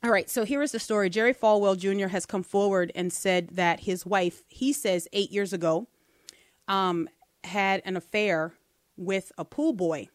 All 0.02 0.11
right, 0.11 0.30
so 0.30 0.45
here 0.45 0.62
is 0.62 0.73
the 0.73 0.78
story. 0.78 1.11
Jerry 1.11 1.35
Falwell 1.35 1.76
Jr. 1.76 2.09
has 2.09 2.25
come 2.25 2.42
forward 2.42 2.90
and 2.95 3.12
said 3.12 3.50
that 3.50 3.80
his 3.80 4.07
wife, 4.07 4.42
he 4.49 4.73
says 4.73 5.07
eight 5.12 5.30
years 5.30 5.52
ago, 5.52 5.88
um, 6.69 7.07
had 7.45 7.83
an 7.85 7.99
affair 7.99 8.54
with 8.97 9.30
a 9.37 9.45
pool 9.45 9.75
boy 9.75 10.09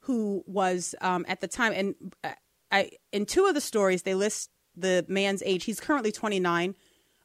who 0.00 0.44
was 0.46 0.94
um, 1.00 1.24
at 1.26 1.40
the 1.40 1.48
time, 1.48 1.72
and 1.72 1.94
uh, 2.22 2.30
I, 2.70 2.90
in 3.12 3.26
two 3.26 3.46
of 3.46 3.54
the 3.54 3.60
stories, 3.60 4.02
they 4.02 4.14
list 4.14 4.50
the 4.76 5.04
man's 5.08 5.42
age. 5.44 5.64
He's 5.64 5.80
currently 5.80 6.12
29. 6.12 6.74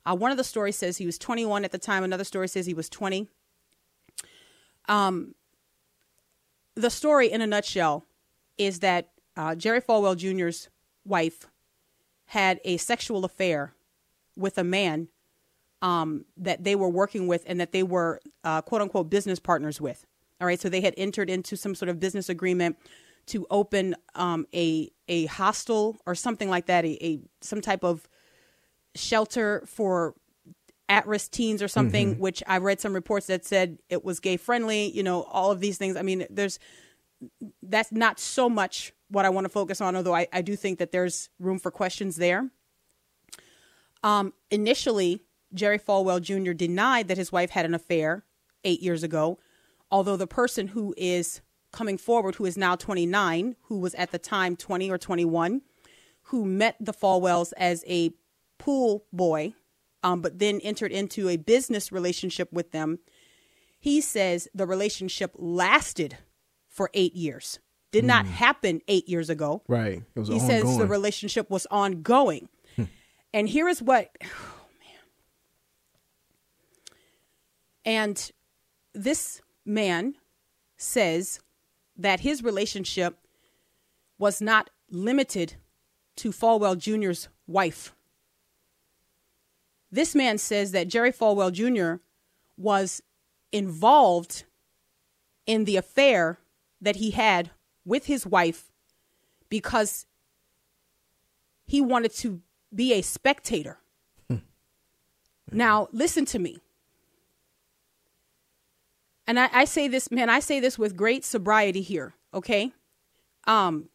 Uh, 0.05 0.15
one 0.15 0.31
of 0.31 0.38
the 0.38 0.43
stories 0.43 0.75
says 0.75 0.98
he 0.98 1.05
was 1.05 1.17
21 1.17 1.65
at 1.65 1.71
the 1.71 1.77
time. 1.77 2.03
Another 2.03 2.24
story 2.24 2.48
says 2.48 2.65
he 2.65 2.74
was 2.74 2.89
20. 2.89 3.27
Um, 4.88 5.36
the 6.75 6.89
story, 6.89 7.31
in 7.31 7.41
a 7.41 7.48
nutshell, 7.48 8.05
is 8.57 8.79
that 8.79 9.10
uh, 9.36 9.55
Jerry 9.55 9.81
Falwell 9.81 10.15
Jr.'s 10.15 10.69
wife 11.05 11.48
had 12.25 12.60
a 12.63 12.77
sexual 12.77 13.25
affair 13.25 13.74
with 14.38 14.57
a 14.57 14.63
man 14.63 15.10
um, 15.81 16.25
that 16.38 16.63
they 16.63 16.75
were 16.75 16.89
working 16.89 17.27
with 17.27 17.43
and 17.48 17.60
that 17.60 17.71
they 17.71 17.83
were 17.83 18.21
uh, 18.43 18.62
quote 18.62 18.81
unquote 18.81 19.10
business 19.10 19.39
partners 19.39 19.81
with. 19.81 20.05
All 20.39 20.48
right, 20.48 20.60
so 20.60 20.69
they 20.69 20.81
had 20.81 20.93
entered 20.98 21.29
into 21.29 21.55
some 21.55 21.75
sort 21.75 21.89
of 21.89 22.00
business 22.00 22.29
agreement 22.29 22.77
to 23.31 23.45
open 23.50 23.95
um, 24.15 24.45
a 24.53 24.89
a 25.07 25.25
hostel 25.25 25.97
or 26.05 26.15
something 26.15 26.50
like 26.50 26.67
that, 26.67 26.85
a, 26.85 27.05
a 27.05 27.19
some 27.41 27.61
type 27.61 27.83
of 27.83 28.07
shelter 28.95 29.63
for 29.65 30.15
at-risk 30.89 31.31
teens 31.31 31.61
or 31.61 31.67
something. 31.67 32.19
Which 32.19 32.43
I 32.47 32.57
read 32.57 32.79
some 32.79 32.93
reports 32.93 33.27
that 33.27 33.45
said 33.45 33.79
it 33.89 34.03
was 34.03 34.19
gay 34.19 34.38
friendly. 34.38 34.91
You 34.91 35.03
know, 35.03 35.23
all 35.23 35.51
of 35.51 35.59
these 35.59 35.77
things. 35.77 35.95
I 35.97 36.01
mean, 36.01 36.25
there's 36.29 36.59
that's 37.61 37.91
not 37.91 38.19
so 38.19 38.50
much 38.50 38.93
what 39.09 39.25
I 39.25 39.29
want 39.29 39.45
to 39.45 39.50
focus 39.50 39.81
on, 39.81 39.95
although 39.95 40.15
I, 40.15 40.27
I 40.31 40.41
do 40.41 40.55
think 40.55 40.79
that 40.79 40.91
there's 40.91 41.29
room 41.39 41.59
for 41.59 41.71
questions 41.71 42.15
there. 42.15 42.50
Um, 44.03 44.33
initially, 44.50 45.21
Jerry 45.53 45.79
Falwell 45.79 46.21
Jr. 46.21 46.53
denied 46.53 47.07
that 47.09 47.17
his 47.17 47.31
wife 47.31 47.51
had 47.51 47.65
an 47.65 47.73
affair 47.73 48.23
eight 48.63 48.81
years 48.81 49.03
ago, 49.03 49.39
although 49.91 50.17
the 50.17 50.27
person 50.27 50.69
who 50.69 50.93
is 50.97 51.41
coming 51.71 51.97
forward, 51.97 52.35
who 52.35 52.45
is 52.45 52.57
now 52.57 52.75
29, 52.75 53.55
who 53.63 53.79
was 53.79 53.93
at 53.95 54.11
the 54.11 54.19
time 54.19 54.55
20 54.55 54.89
or 54.91 54.97
21, 54.97 55.61
who 56.23 56.45
met 56.45 56.75
the 56.79 56.93
Falwells 56.93 57.53
as 57.57 57.83
a 57.87 58.11
pool 58.57 59.05
boy, 59.13 59.53
um, 60.03 60.21
but 60.21 60.39
then 60.39 60.59
entered 60.61 60.91
into 60.91 61.29
a 61.29 61.37
business 61.37 61.91
relationship 61.91 62.51
with 62.51 62.71
them, 62.71 62.99
he 63.79 64.01
says 64.01 64.47
the 64.53 64.65
relationship 64.67 65.31
lasted 65.35 66.17
for 66.67 66.89
eight 66.93 67.15
years. 67.15 67.59
Did 67.91 68.05
not 68.05 68.25
happen 68.25 68.81
eight 68.87 69.09
years 69.09 69.29
ago. 69.29 69.63
Right. 69.67 70.01
It 70.15 70.19
was 70.19 70.29
He 70.29 70.35
ongoing. 70.35 70.49
says 70.61 70.77
the 70.77 70.85
relationship 70.87 71.49
was 71.49 71.65
ongoing. 71.69 72.47
and 73.33 73.49
here 73.49 73.67
is 73.67 73.81
what, 73.81 74.09
oh 74.23 74.27
man. 74.79 74.99
And 77.83 78.31
this 78.93 79.41
man 79.65 80.15
says 80.77 81.39
that 82.01 82.22
his 82.22 82.43
relationship 82.43 83.17
was 84.17 84.41
not 84.41 84.70
limited 84.89 85.55
to 86.17 86.31
Falwell 86.31 86.77
Jr.'s 86.77 87.29
wife. 87.48 87.93
This 89.91 90.15
man 90.15 90.38
says 90.38 90.72
that 90.72 90.88
Jerry 90.88 91.12
Falwell 91.12 91.51
Jr. 91.51 92.01
was 92.58 93.01
involved 93.51 94.46
in 95.46 95.65
the 95.65 95.75
affair 95.75 96.39
that 96.79 96.98
he 96.98 97.12
had 97.12 97.51
with 97.86 98.05
his 98.05 98.25
wife 98.25 98.72
because 99.50 100.05
he 101.65 101.81
wanted 101.81 102.13
to 102.15 102.41
be 102.74 102.93
a 102.93 103.01
spectator. 103.01 103.79
Hmm. 104.29 104.38
Now, 105.51 105.89
listen 105.91 106.25
to 106.25 106.39
me. 106.39 106.60
And 109.31 109.39
I, 109.39 109.50
I 109.53 109.63
say 109.63 109.88
this, 109.88 110.11
man, 110.11 110.29
I 110.29 110.41
say 110.41 110.59
this 110.59 110.77
with 110.77 110.97
great 110.97 111.23
sobriety 111.23 111.81
here, 111.81 112.13
okay? 112.33 112.73
Um, 113.47 113.88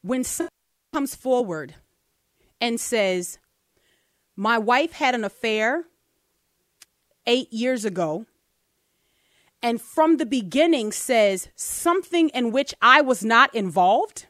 when 0.00 0.24
someone 0.24 0.48
comes 0.94 1.14
forward 1.14 1.74
and 2.58 2.80
says, 2.80 3.38
My 4.34 4.56
wife 4.56 4.92
had 4.92 5.14
an 5.14 5.24
affair 5.24 5.84
eight 7.26 7.52
years 7.52 7.84
ago, 7.84 8.24
and 9.62 9.78
from 9.78 10.16
the 10.16 10.24
beginning 10.24 10.90
says 10.90 11.50
something 11.54 12.30
in 12.30 12.52
which 12.52 12.72
I 12.80 13.02
was 13.02 13.22
not 13.22 13.54
involved, 13.54 14.24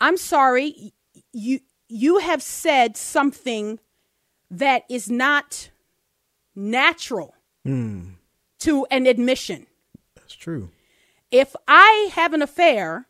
I'm 0.00 0.16
sorry, 0.16 0.94
you 1.34 1.60
you 1.90 2.20
have 2.20 2.42
said 2.42 2.96
something 2.96 3.80
that 4.50 4.84
is 4.88 5.10
not 5.10 5.68
natural 6.56 7.34
hmm. 7.64 8.10
to 8.60 8.86
an 8.90 9.06
admission. 9.06 9.66
That's 10.14 10.34
true. 10.34 10.70
If 11.30 11.54
I 11.68 12.08
have 12.12 12.32
an 12.32 12.42
affair, 12.42 13.06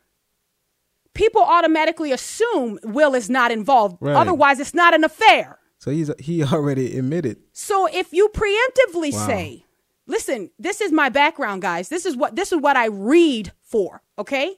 people 1.13 1.41
automatically 1.41 2.11
assume 2.11 2.79
Will 2.83 3.15
is 3.15 3.29
not 3.29 3.51
involved. 3.51 3.97
Right. 3.99 4.15
Otherwise, 4.15 4.59
it's 4.59 4.73
not 4.73 4.93
an 4.93 5.03
affair. 5.03 5.59
So 5.79 5.91
he's 5.91 6.11
he 6.19 6.43
already 6.53 6.97
admitted. 6.97 7.37
So 7.53 7.87
if 7.87 8.13
you 8.13 8.29
preemptively 8.29 9.13
Wow. 9.13 9.27
say, 9.27 9.65
listen, 10.05 10.51
this 10.59 10.81
is 10.81 10.91
my 10.91 11.09
background, 11.09 11.61
guys. 11.61 11.89
This 11.89 12.05
is 12.05 12.15
what 12.15 12.35
this 12.35 12.51
is 12.51 12.59
what 12.59 12.75
I 12.75 12.87
read 12.87 13.51
for, 13.61 14.03
okay? 14.17 14.57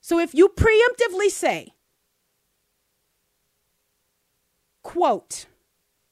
So 0.00 0.18
if 0.20 0.34
you 0.34 0.48
preemptively 0.48 1.30
say, 1.30 1.74
quote, 4.82 5.46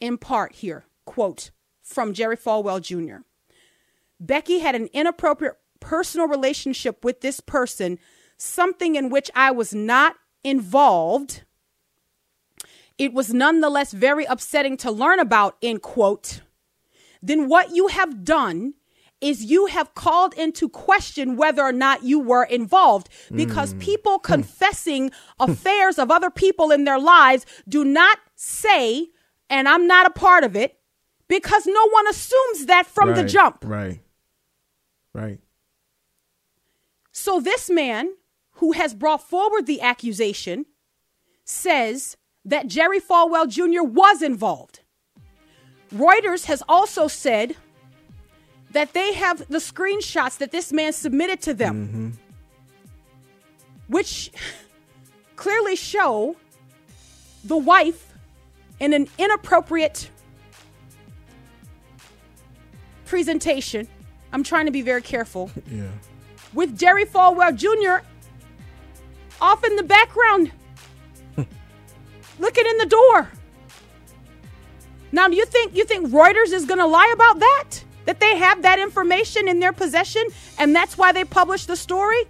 in 0.01 0.19
part 0.19 0.57
here, 0.57 0.85
quote, 1.05 1.51
from 1.83 2.15
Jerry 2.15 2.37
Falwell 2.37 2.81
Jr. 2.81 3.23
Becky 4.19 4.61
had 4.61 4.75
an 4.75 4.89
inappropriate 4.93 5.57
personal 5.81 6.27
relationship 6.27 7.05
with 7.05 7.21
this 7.21 7.41
person, 7.41 7.99
something 8.37 8.95
in 8.95 9.11
which 9.11 9.31
I 9.35 9.51
was 9.51 9.75
not 9.75 10.17
involved. 10.43 11.45
It 12.97 13.13
was 13.13 13.35
nonetheless 13.35 13.93
very 13.93 14.25
upsetting 14.25 14.77
to 14.79 14.91
learn 14.91 15.21
about, 15.21 15.57
end 15.63 15.83
quote. 15.83 16.41
Then 17.23 17.49
what 17.49 17.75
you 17.75 17.89
have 17.89 18.25
done 18.25 18.75
is 19.21 19.45
you 19.45 19.67
have 19.67 19.95
called 19.95 20.35
into 20.35 20.69
question 20.69 21.37
whether 21.37 21.63
or 21.63 21.73
not 21.73 22.03
you 22.03 22.21
were 22.21 22.45
involved 22.45 23.09
because 23.35 23.73
hmm. 23.73 23.79
people 23.79 24.19
hmm. 24.19 24.33
confessing 24.33 25.11
affairs 25.41 25.99
of 25.99 26.11
other 26.11 26.31
people 26.31 26.71
in 26.71 26.85
their 26.85 26.99
lives 26.99 27.47
do 27.69 27.85
not 27.85 28.19
say, 28.35 29.09
and 29.49 29.69
I'm 29.69 29.87
not 29.87 30.07
a 30.07 30.11
part 30.11 30.45
of 30.45 30.55
it, 30.57 30.79
because 31.29 31.67
no 31.67 31.89
one 31.91 32.07
assumes 32.09 32.67
that 32.67 32.87
from 32.87 33.15
the 33.15 33.25
jump. 33.25 33.59
Right. 33.63 34.01
Right. 35.13 35.41
So 37.13 37.41
this 37.41 37.71
man 37.71 38.15
who 38.55 38.73
has 38.73 38.95
brought 38.95 39.23
forward 39.23 39.67
the 39.67 39.81
accusation 39.81 40.67
says 41.45 42.17
that 42.45 42.67
Jerry 42.67 43.01
Falwell 43.01 43.49
Jr. 43.49 43.83
was 43.83 44.23
involved. 44.23 44.81
Reuters 45.95 46.47
has 46.47 46.63
also 46.69 47.07
said 47.07 47.57
that 48.73 48.93
they 48.93 49.15
have 49.15 49.47
the 49.49 49.59
screenshots 49.59 50.39
that 50.39 50.51
this 50.51 50.73
man 50.73 50.93
submitted 50.93 51.41
to 51.43 51.55
them, 51.55 51.87
mm-hmm. 51.87 52.11
which 53.87 54.33
clearly 55.37 55.77
show 55.77 56.37
the 57.45 57.57
wife 57.57 58.13
in 58.81 58.93
an 58.93 59.09
inappropriate 59.19 60.11
presentation. 63.07 63.89
I'm 64.33 64.43
trying 64.43 64.67
to 64.67 64.73
be 64.73 64.83
very 64.83 65.03
careful 65.03 65.51
Yeah. 65.71 65.85
with 66.53 66.77
Jerry 66.79 67.05
Falwell 67.05 67.55
Jr. 67.57 68.05
off 69.41 69.65
in 69.65 69.77
the 69.77 69.83
background, 69.83 70.51
looking 72.39 72.67
in 72.67 72.79
the 72.79 72.87
door. 72.87 73.31
Now, 75.13 75.29
do 75.29 75.37
you 75.37 75.47
think 75.47 75.75
you 75.77 75.85
think 75.85 76.09
Reuters 76.09 76.53
is 76.53 76.65
going 76.65 76.81
to 76.81 76.87
lie 76.87 77.11
about 77.15 77.39
that? 77.39 77.71
That 78.07 78.21
they 78.21 78.37
have 78.37 78.63
that 78.63 78.79
information 78.79 79.49
in 79.49 79.61
their 79.61 79.73
possession, 79.73 80.23
and 80.59 80.75
that's 80.75 80.99
why 80.99 81.13
they 81.13 81.25
published 81.25 81.69
the 81.69 81.77
story? 81.77 82.25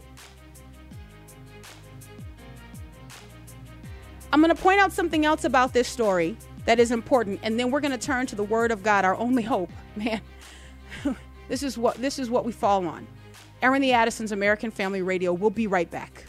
I'm 4.33 4.41
going 4.41 4.55
to 4.55 4.61
point 4.61 4.81
out 4.81 4.93
something 4.93 5.25
else 5.25 5.45
about 5.45 5.73
this 5.73 5.89
story 5.89 6.37
that 6.67 6.79
is 6.81 6.91
important, 6.91 7.41
and 7.43 7.59
then 7.59 7.71
we're 7.71 7.81
going 7.81 7.93
to 7.93 7.99
turn 8.07 8.27
to 8.27 8.37
the 8.37 8.43
Word 8.45 8.71
of 8.71 8.83
God, 8.83 9.05
our 9.05 9.15
only 9.17 9.43
hope. 9.43 9.71
Man, 9.97 10.21
this 11.49 11.63
is 11.63 11.77
what 11.79 11.97
this 11.97 12.19
is 12.19 12.31
what 12.31 12.45
we 12.45 12.53
fall 12.53 12.87
on. 12.87 13.07
Airing 13.63 13.83
the 13.83 13.93
Addison's 13.93 14.33
American 14.33 14.71
Family 14.71 15.03
Radio. 15.03 15.33
We'll 15.33 15.51
be 15.51 15.67
right 15.67 15.91
back. 15.91 16.25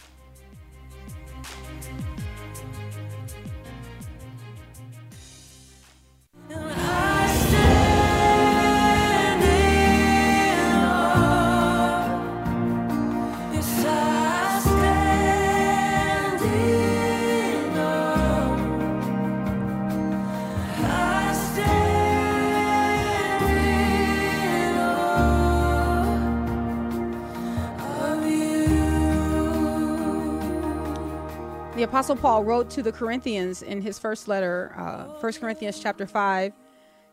Apostle 31.96 32.18
Paul 32.18 32.44
wrote 32.44 32.70
to 32.72 32.84
the 32.84 32.92
Corinthians 32.92 33.62
in 33.62 33.82
his 33.82 33.98
first 33.98 34.28
letter, 34.28 34.74
uh, 34.76 35.06
1 35.22 35.34
Corinthians 35.36 35.80
chapter 35.80 36.06
5, 36.06 36.52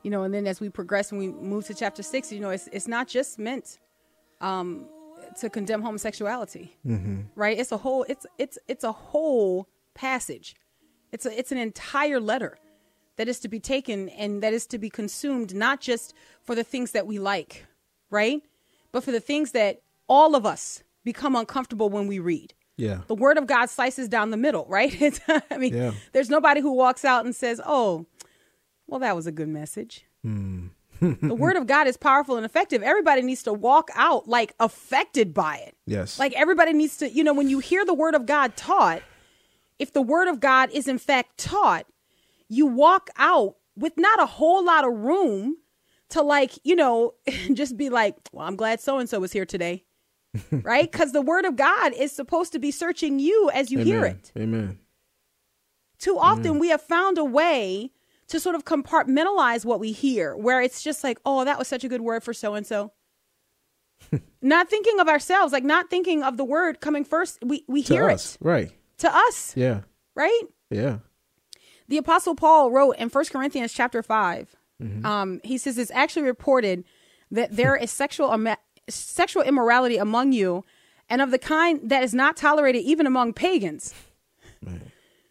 you 0.02 0.10
know, 0.10 0.24
and 0.24 0.34
then 0.34 0.44
as 0.44 0.60
we 0.60 0.68
progress 0.70 1.12
and 1.12 1.20
we 1.20 1.28
move 1.28 1.64
to 1.66 1.72
chapter 1.74 2.02
6, 2.02 2.32
you 2.32 2.40
know, 2.40 2.50
it's, 2.50 2.68
it's 2.72 2.88
not 2.88 3.06
just 3.06 3.38
meant 3.38 3.78
um, 4.40 4.86
to 5.38 5.48
condemn 5.48 5.82
homosexuality, 5.82 6.76
right? 7.36 7.56
It's 7.56 7.70
a 7.70 7.76
whole, 7.76 8.04
it's, 8.08 8.26
it's, 8.38 8.58
it's 8.66 8.82
a 8.82 8.90
whole 8.90 9.68
passage. 9.94 10.56
It's 11.12 11.26
a, 11.26 11.38
it's 11.38 11.52
an 11.52 11.58
entire 11.58 12.18
letter 12.18 12.58
that 13.18 13.28
is 13.28 13.38
to 13.38 13.48
be 13.48 13.60
taken 13.60 14.08
and 14.08 14.42
that 14.42 14.52
is 14.52 14.66
to 14.66 14.78
be 14.78 14.90
consumed, 14.90 15.54
not 15.54 15.80
just 15.80 16.12
for 16.42 16.56
the 16.56 16.64
things 16.64 16.90
that 16.90 17.06
we 17.06 17.20
like, 17.20 17.66
right? 18.10 18.42
But 18.90 19.04
for 19.04 19.12
the 19.12 19.20
things 19.20 19.52
that 19.52 19.82
all 20.08 20.34
of 20.34 20.44
us 20.44 20.82
become 21.04 21.36
uncomfortable 21.36 21.88
when 21.88 22.08
we 22.08 22.18
read. 22.18 22.54
Yeah. 22.76 23.00
The 23.06 23.14
word 23.14 23.38
of 23.38 23.46
God 23.46 23.66
slices 23.66 24.08
down 24.08 24.30
the 24.30 24.36
middle, 24.36 24.66
right? 24.68 24.92
It's, 25.00 25.20
I 25.28 25.56
mean, 25.58 25.74
Yeah. 25.74 25.92
there's 26.12 26.30
nobody 26.30 26.60
who 26.60 26.72
walks 26.72 27.04
out 27.04 27.24
and 27.24 27.34
says, 27.34 27.60
"Oh, 27.64 28.06
well, 28.86 29.00
that 29.00 29.14
was 29.16 29.26
a 29.26 29.32
good 29.32 29.48
message." 29.48 30.06
Hmm. 30.22 30.68
the 31.00 31.34
word 31.34 31.56
of 31.56 31.66
God 31.66 31.88
is 31.88 31.96
powerful 31.96 32.36
and 32.36 32.46
effective. 32.46 32.80
Everybody 32.82 33.22
needs 33.22 33.42
to 33.42 33.52
walk 33.52 33.88
out 33.94 34.28
like 34.28 34.54
affected 34.60 35.34
by 35.34 35.56
it. 35.56 35.76
Yes. 35.84 36.16
Like 36.18 36.32
everybody 36.34 36.72
needs 36.72 36.96
to, 36.98 37.10
you 37.10 37.24
know, 37.24 37.34
when 37.34 37.48
you 37.48 37.58
hear 37.58 37.84
the 37.84 37.94
word 37.94 38.14
of 38.14 38.24
God 38.24 38.56
taught, 38.56 39.02
if 39.80 39.92
the 39.92 40.02
word 40.02 40.28
of 40.28 40.38
God 40.38 40.70
is 40.70 40.86
in 40.86 40.98
fact 40.98 41.38
taught, 41.38 41.86
you 42.48 42.66
walk 42.66 43.10
out 43.16 43.56
with 43.76 43.94
not 43.96 44.20
a 44.22 44.26
whole 44.26 44.64
lot 44.64 44.86
of 44.86 44.92
room 44.92 45.56
to 46.10 46.22
like, 46.22 46.52
you 46.62 46.76
know, 46.76 47.14
just 47.52 47.76
be 47.76 47.88
like, 47.90 48.14
well, 48.32 48.46
I'm 48.46 48.54
glad 48.54 48.80
so 48.80 48.98
and 48.98 49.08
so 49.08 49.18
was 49.18 49.32
here 49.32 49.46
today. 49.46 49.82
right? 50.50 50.90
Because 50.90 51.12
the 51.12 51.22
word 51.22 51.44
of 51.44 51.56
God 51.56 51.92
is 51.92 52.12
supposed 52.12 52.52
to 52.52 52.58
be 52.58 52.70
searching 52.70 53.18
you 53.18 53.50
as 53.52 53.70
you 53.70 53.80
hear 53.80 54.04
it. 54.04 54.32
Amen. 54.36 54.78
Too 55.98 56.18
often 56.18 56.58
we 56.58 56.68
have 56.68 56.82
found 56.82 57.18
a 57.18 57.24
way 57.24 57.92
to 58.28 58.40
sort 58.40 58.54
of 58.56 58.64
compartmentalize 58.64 59.64
what 59.64 59.78
we 59.78 59.92
hear, 59.92 60.34
where 60.36 60.60
it's 60.62 60.82
just 60.82 61.04
like, 61.04 61.18
oh, 61.26 61.44
that 61.44 61.58
was 61.58 61.68
such 61.68 61.84
a 61.84 61.88
good 61.88 62.00
word 62.00 62.24
for 62.24 62.32
so 62.32 62.54
and 62.54 62.66
so. 62.66 62.92
Not 64.40 64.68
thinking 64.68 64.98
of 64.98 65.08
ourselves, 65.08 65.52
like 65.52 65.62
not 65.64 65.88
thinking 65.88 66.22
of 66.24 66.36
the 66.36 66.44
word 66.44 66.80
coming 66.80 67.04
first. 67.04 67.38
We 67.44 67.64
we 67.68 67.82
To 67.84 67.94
hear 67.94 68.10
us. 68.10 68.34
it 68.34 68.38
Right. 68.44 68.72
to 68.98 69.14
us, 69.14 69.56
Yeah. 69.56 69.82
right? 70.16 70.42
Yeah. 70.70 70.98
The 71.88 71.98
apostle 71.98 72.34
Paul 72.34 72.70
wrote 72.72 72.96
in 72.96 73.10
1 73.10 73.24
Corinthians 73.30 73.72
chapter 73.72 74.02
5. 74.02 74.56
Mm-hmm. 74.82 75.06
Um, 75.06 75.40
he 75.44 75.56
says 75.58 75.78
it's 75.78 75.92
actually 75.92 76.22
reported 76.22 76.84
that 77.30 77.54
there 77.54 77.76
is 77.76 77.90
sexual 77.92 78.32
sexual 78.88 79.42
immorality 79.42 79.96
among 79.96 80.32
you 80.32 80.64
and 81.08 81.20
of 81.20 81.30
the 81.30 81.38
kind 81.38 81.80
that 81.90 82.02
is 82.02 82.14
not 82.14 82.36
tolerated 82.36 82.82
even 82.82 83.06
among 83.06 83.32
pagans. 83.32 83.94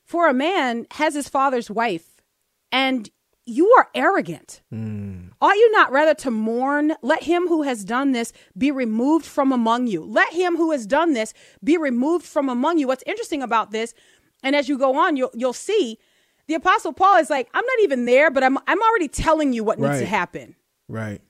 For 0.04 0.28
a 0.28 0.34
man 0.34 0.88
has 0.92 1.14
his 1.14 1.30
father's 1.30 1.70
wife 1.70 2.22
and 2.72 3.10
you 3.46 3.68
are 3.78 3.90
arrogant. 3.96 4.62
Mm. 4.74 5.32
Ought 5.42 5.56
you 5.56 5.72
not 5.72 5.92
rather 5.92 6.14
to 6.16 6.32
mourn? 6.32 6.94
Let 7.02 7.24
him 7.24 7.48
who 7.48 7.64
has 7.64 7.84
done 7.84 8.12
this 8.12 8.34
be 8.58 8.72
removed 8.72 9.26
from 9.26 9.52
among 9.52 9.88
you. 9.88 10.04
Let 10.04 10.32
him 10.34 10.56
who 10.56 10.72
has 10.72 10.86
done 10.86 11.14
this 11.14 11.34
be 11.64 11.78
removed 11.78 12.26
from 12.26 12.50
among 12.50 12.78
you. 12.78 12.88
What's 12.88 13.04
interesting 13.06 13.42
about 13.42 13.72
this, 13.72 13.94
and 14.44 14.56
as 14.56 14.70
you 14.70 14.78
go 14.78 14.98
on, 14.98 15.18
you'll 15.18 15.32
you'll 15.34 15.54
see, 15.54 15.98
the 16.48 16.54
apostle 16.54 16.94
Paul 16.94 17.18
is 17.18 17.30
like, 17.30 17.50
I'm 17.54 17.66
not 17.66 17.84
even 17.84 18.06
there, 18.06 18.30
but 18.30 18.44
I'm 18.44 18.58
I'm 18.68 18.82
already 18.82 19.08
telling 19.08 19.54
you 19.54 19.64
what 19.64 19.80
needs 19.80 20.00
to 20.00 20.06
happen. 20.06 20.56
Right. 20.88 21.22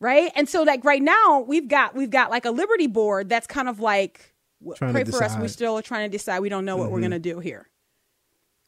Right. 0.00 0.30
And 0.36 0.48
so 0.48 0.62
like 0.62 0.84
right 0.84 1.02
now, 1.02 1.40
we've 1.40 1.66
got 1.66 1.94
we've 1.94 2.10
got 2.10 2.30
like 2.30 2.44
a 2.44 2.50
liberty 2.50 2.86
board 2.86 3.28
that's 3.28 3.46
kind 3.46 3.68
of 3.68 3.80
like 3.80 4.32
Trying 4.76 4.92
pray 4.92 5.04
for 5.04 5.22
us. 5.22 5.36
We 5.36 5.48
still 5.48 5.76
are 5.78 5.82
trying 5.82 6.08
to 6.10 6.16
decide. 6.16 6.40
We 6.40 6.48
don't 6.48 6.64
know 6.64 6.76
what 6.76 6.90
we're 6.90 6.98
mm-hmm. 6.98 7.04
gonna 7.04 7.18
do 7.18 7.40
here. 7.40 7.68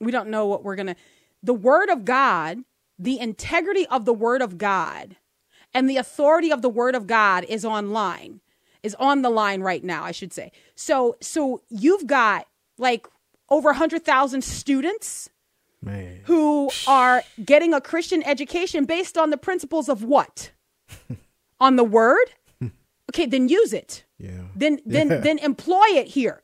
We 0.00 0.10
don't 0.10 0.28
know 0.28 0.46
what 0.46 0.64
we're 0.64 0.76
gonna 0.76 0.96
the 1.42 1.54
word 1.54 1.88
of 1.88 2.04
God, 2.04 2.58
the 2.98 3.18
integrity 3.18 3.86
of 3.86 4.04
the 4.04 4.12
word 4.12 4.42
of 4.42 4.58
God, 4.58 5.16
and 5.72 5.88
the 5.88 5.96
authority 5.96 6.50
of 6.52 6.62
the 6.62 6.68
word 6.68 6.94
of 6.94 7.06
God 7.06 7.44
is 7.48 7.64
online, 7.64 8.40
is 8.82 8.94
on 8.96 9.22
the 9.22 9.30
line 9.30 9.62
right 9.62 9.82
now, 9.82 10.04
I 10.04 10.12
should 10.12 10.32
say. 10.32 10.52
So 10.74 11.16
so 11.20 11.62
you've 11.68 12.06
got 12.06 12.46
like 12.76 13.06
over 13.48 13.70
a 13.70 13.74
hundred 13.74 14.04
thousand 14.04 14.42
students 14.42 15.28
Man. 15.82 16.20
who 16.24 16.70
are 16.86 17.22
getting 17.44 17.72
a 17.72 17.80
Christian 17.80 18.22
education 18.24 18.84
based 18.84 19.16
on 19.16 19.30
the 19.30 19.36
principles 19.36 19.88
of 19.88 20.02
what? 20.02 20.52
on 21.60 21.76
the 21.76 21.84
word? 21.84 22.30
Okay, 23.10 23.26
then 23.26 23.48
use 23.48 23.72
it. 23.72 24.04
Yeah. 24.18 24.42
Then 24.54 24.78
then 24.86 25.08
Yeah. 25.08 25.16
then 25.20 25.38
employ 25.38 25.84
it 25.94 26.06
here. 26.08 26.42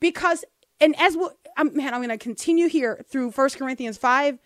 Because 0.00 0.46
and 0.80 0.98
as 0.98 1.14
we 1.14 1.26
I'm, 1.58 1.76
man, 1.76 1.92
I'm 1.92 2.00
going 2.00 2.08
to 2.08 2.16
continue 2.16 2.68
here 2.68 3.04
through 3.06 3.32
1 3.32 3.50
Corinthians 3.50 3.98
5. 3.98 4.38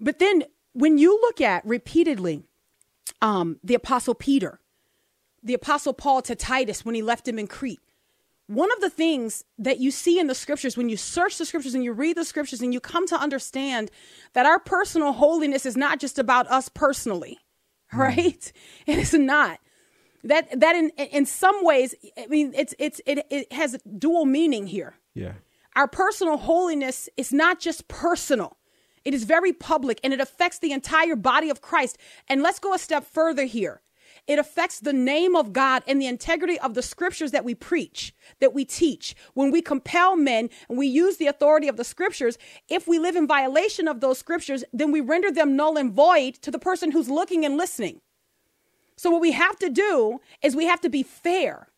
But 0.00 0.18
then 0.18 0.44
when 0.72 0.98
you 0.98 1.12
look 1.20 1.40
at 1.40 1.64
repeatedly 1.64 2.42
um 3.22 3.60
the 3.62 3.74
apostle 3.74 4.14
Peter, 4.16 4.58
the 5.44 5.54
apostle 5.54 5.92
Paul 5.92 6.22
to 6.22 6.34
Titus 6.34 6.84
when 6.84 6.96
he 6.96 7.02
left 7.02 7.28
him 7.28 7.38
in 7.38 7.46
Crete, 7.46 7.80
one 8.48 8.72
of 8.72 8.80
the 8.80 8.90
things 8.90 9.44
that 9.58 9.78
you 9.78 9.92
see 9.92 10.18
in 10.18 10.26
the 10.26 10.34
scriptures 10.34 10.76
when 10.76 10.88
you 10.88 10.96
search 10.96 11.38
the 11.38 11.46
scriptures 11.46 11.74
and 11.74 11.84
you 11.84 11.92
read 11.92 12.16
the 12.16 12.24
scriptures 12.24 12.60
and 12.62 12.74
you 12.74 12.80
come 12.80 13.06
to 13.06 13.16
understand 13.16 13.92
that 14.32 14.44
our 14.44 14.58
personal 14.58 15.12
holiness 15.12 15.64
is 15.64 15.76
not 15.76 16.00
just 16.00 16.18
about 16.18 16.48
us 16.50 16.68
personally 16.68 17.38
right? 17.94 18.52
It 18.86 18.98
is 18.98 19.12
not. 19.14 19.58
That 20.22 20.60
that 20.60 20.76
in 20.76 20.90
in 20.90 21.24
some 21.24 21.64
ways 21.64 21.94
i 22.18 22.26
mean 22.26 22.52
it's 22.54 22.74
it's 22.78 23.00
it, 23.06 23.26
it 23.30 23.50
has 23.52 23.78
dual 23.98 24.26
meaning 24.26 24.66
here. 24.66 24.94
Yeah. 25.14 25.32
our 25.74 25.88
personal 25.88 26.36
holiness 26.36 27.08
is 27.16 27.32
not 27.32 27.58
just 27.58 27.88
personal. 27.88 28.56
It 29.04 29.14
is 29.14 29.24
very 29.24 29.52
public 29.52 29.98
and 30.04 30.12
it 30.12 30.20
affects 30.20 30.58
the 30.58 30.72
entire 30.72 31.16
body 31.16 31.48
of 31.48 31.62
christ. 31.62 31.96
And 32.28 32.42
let's 32.42 32.58
go 32.58 32.74
a 32.74 32.78
step 32.78 33.04
further 33.04 33.44
here 33.44 33.80
it 34.26 34.38
affects 34.38 34.80
the 34.80 34.92
name 34.92 35.34
of 35.36 35.52
God 35.52 35.82
and 35.86 36.00
the 36.00 36.06
integrity 36.06 36.58
of 36.58 36.74
the 36.74 36.82
scriptures 36.82 37.30
that 37.32 37.44
we 37.44 37.54
preach, 37.54 38.14
that 38.40 38.54
we 38.54 38.64
teach. 38.64 39.14
When 39.34 39.50
we 39.50 39.62
compel 39.62 40.16
men 40.16 40.50
and 40.68 40.78
we 40.78 40.86
use 40.86 41.16
the 41.16 41.26
authority 41.26 41.68
of 41.68 41.76
the 41.76 41.84
scriptures, 41.84 42.38
if 42.68 42.86
we 42.86 42.98
live 42.98 43.16
in 43.16 43.26
violation 43.26 43.88
of 43.88 44.00
those 44.00 44.18
scriptures, 44.18 44.64
then 44.72 44.92
we 44.92 45.00
render 45.00 45.30
them 45.30 45.56
null 45.56 45.76
and 45.76 45.92
void 45.92 46.34
to 46.36 46.50
the 46.50 46.58
person 46.58 46.92
who's 46.92 47.08
looking 47.08 47.44
and 47.44 47.56
listening. 47.56 48.00
So 48.96 49.10
what 49.10 49.20
we 49.22 49.32
have 49.32 49.58
to 49.60 49.70
do 49.70 50.20
is 50.42 50.54
we 50.54 50.66
have 50.66 50.80
to 50.82 50.90
be 50.90 51.02
fair. 51.02 51.68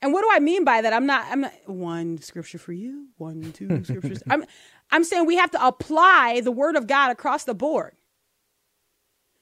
And 0.00 0.12
what 0.12 0.22
do 0.22 0.28
I 0.32 0.40
mean 0.40 0.64
by 0.64 0.80
that? 0.80 0.92
I'm 0.92 1.06
not 1.06 1.26
I'm 1.30 1.42
not 1.42 1.52
one 1.66 2.18
scripture 2.18 2.58
for 2.58 2.72
you, 2.72 3.08
one, 3.16 3.52
two 3.52 3.82
scriptures. 3.84 4.22
I'm 4.28 4.44
I'm 4.90 5.04
saying 5.04 5.26
we 5.26 5.36
have 5.36 5.52
to 5.52 5.66
apply 5.66 6.40
the 6.42 6.52
word 6.52 6.76
of 6.76 6.86
God 6.86 7.10
across 7.10 7.44
the 7.44 7.54
board. 7.54 7.96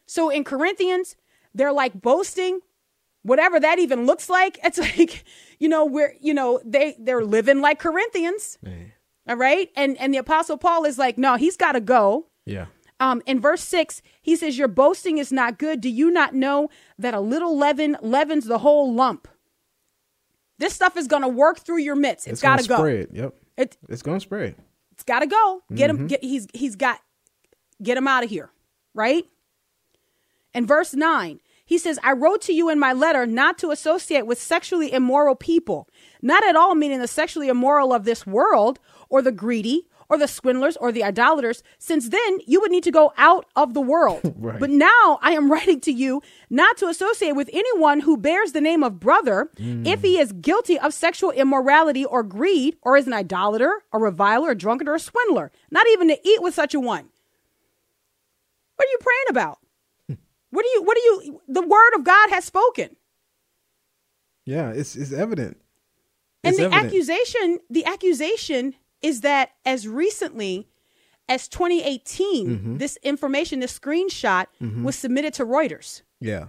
So 0.07 0.29
in 0.29 0.44
Corinthians, 0.44 1.16
they're 1.54 1.72
like 1.72 2.00
boasting, 2.00 2.60
whatever 3.22 3.58
that 3.60 3.78
even 3.78 4.06
looks 4.06 4.28
like. 4.28 4.58
It's 4.64 4.78
like, 4.78 5.24
you 5.58 5.68
know, 5.68 5.84
we're, 5.84 6.14
you 6.20 6.34
know, 6.34 6.60
they 6.64 6.96
they're 6.98 7.24
living 7.24 7.60
like 7.60 7.78
Corinthians. 7.78 8.58
Man. 8.62 8.92
All 9.28 9.36
right. 9.36 9.70
And 9.76 9.96
and 9.98 10.12
the 10.14 10.18
apostle 10.18 10.56
Paul 10.56 10.84
is 10.84 10.98
like, 10.98 11.18
no, 11.18 11.36
he's 11.36 11.56
gotta 11.56 11.80
go. 11.80 12.26
Yeah. 12.46 12.66
Um, 12.98 13.22
in 13.26 13.40
verse 13.40 13.62
six, 13.62 14.02
he 14.20 14.36
says, 14.36 14.58
Your 14.58 14.68
boasting 14.68 15.16
is 15.18 15.32
not 15.32 15.58
good. 15.58 15.80
Do 15.80 15.88
you 15.88 16.10
not 16.10 16.34
know 16.34 16.68
that 16.98 17.14
a 17.14 17.20
little 17.20 17.56
leaven 17.56 17.96
leavens 18.02 18.44
the 18.46 18.58
whole 18.58 18.92
lump? 18.92 19.26
This 20.58 20.74
stuff 20.74 20.96
is 20.96 21.06
gonna 21.06 21.28
work 21.28 21.60
through 21.60 21.78
your 21.78 21.96
midst. 21.96 22.26
it's 22.28 22.40
gonna 22.42 22.58
gotta 22.58 22.68
go. 22.68 22.76
Spread. 22.76 23.08
Yep. 23.12 23.34
It 23.56 23.76
It's 23.88 24.02
gonna 24.02 24.20
spread. 24.20 24.54
it's 24.92 25.02
gotta 25.04 25.26
go. 25.26 25.62
Get 25.74 25.90
Mm-hmm. 25.90 26.00
him 26.02 26.06
get 26.08 26.22
he's 26.24 26.46
he's 26.52 26.76
got 26.76 27.00
get 27.82 27.96
him 27.96 28.06
out 28.06 28.24
of 28.24 28.30
here. 28.30 28.50
Right? 28.94 29.24
In 30.54 30.66
verse 30.66 30.94
9, 30.94 31.40
he 31.64 31.78
says, 31.78 32.00
I 32.02 32.12
wrote 32.12 32.40
to 32.42 32.52
you 32.52 32.68
in 32.68 32.80
my 32.80 32.92
letter 32.92 33.26
not 33.26 33.56
to 33.58 33.70
associate 33.70 34.26
with 34.26 34.40
sexually 34.40 34.92
immoral 34.92 35.36
people, 35.36 35.88
not 36.20 36.44
at 36.44 36.56
all 36.56 36.74
meaning 36.74 36.98
the 36.98 37.06
sexually 37.06 37.48
immoral 37.48 37.92
of 37.92 38.04
this 38.04 38.26
world, 38.26 38.80
or 39.08 39.22
the 39.22 39.30
greedy, 39.30 39.86
or 40.08 40.18
the 40.18 40.26
swindlers, 40.26 40.76
or 40.78 40.90
the 40.90 41.04
idolaters, 41.04 41.62
since 41.78 42.08
then 42.08 42.38
you 42.44 42.60
would 42.60 42.72
need 42.72 42.82
to 42.82 42.90
go 42.90 43.12
out 43.16 43.46
of 43.54 43.74
the 43.74 43.80
world. 43.80 44.20
Right. 44.40 44.58
But 44.58 44.70
now 44.70 45.18
I 45.20 45.32
am 45.32 45.52
writing 45.52 45.80
to 45.82 45.92
you 45.92 46.22
not 46.48 46.78
to 46.78 46.86
associate 46.88 47.36
with 47.36 47.50
anyone 47.52 48.00
who 48.00 48.16
bears 48.16 48.52
the 48.52 48.60
name 48.62 48.82
of 48.82 48.98
brother 48.98 49.50
if 49.58 50.00
he 50.00 50.18
is 50.18 50.32
guilty 50.32 50.78
of 50.78 50.94
sexual 50.94 51.30
immorality 51.30 52.06
or 52.06 52.22
greed, 52.22 52.76
or 52.80 52.96
is 52.96 53.06
an 53.06 53.12
idolater, 53.12 53.82
a 53.92 53.98
reviler, 53.98 54.50
a 54.50 54.54
drunkard, 54.56 54.88
or 54.88 54.94
a 54.94 54.98
swindler, 54.98 55.52
not 55.70 55.86
even 55.88 56.08
to 56.08 56.18
eat 56.26 56.42
with 56.42 56.54
such 56.54 56.74
a 56.74 56.80
one. 56.80 57.10
What 58.76 58.88
are 58.88 58.90
you 58.90 58.98
praying 59.00 59.26
about? 59.28 59.58
What 60.50 60.62
do 60.64 60.68
you, 60.68 60.82
what 60.82 60.96
do 60.96 61.00
you, 61.02 61.40
the 61.48 61.62
word 61.62 61.94
of 61.94 62.04
God 62.04 62.30
has 62.30 62.44
spoken. 62.44 62.96
Yeah. 64.46 64.70
It's 64.70 64.96
it's 64.96 65.12
evident. 65.12 65.58
And 66.42 66.56
the 66.56 66.64
evident. 66.64 66.86
accusation, 66.86 67.58
the 67.68 67.84
accusation 67.84 68.74
is 69.02 69.20
that 69.20 69.50
as 69.64 69.86
recently 69.86 70.68
as 71.28 71.48
2018, 71.48 72.46
Mm-hmm. 72.48 72.76
this 72.78 72.98
information, 73.02 73.60
this 73.60 73.78
screenshot 73.78 74.46
was 74.82 74.96
submitted 74.96 75.34
to 75.34 75.44
Reuters. 75.44 76.02
Yeah. 76.20 76.46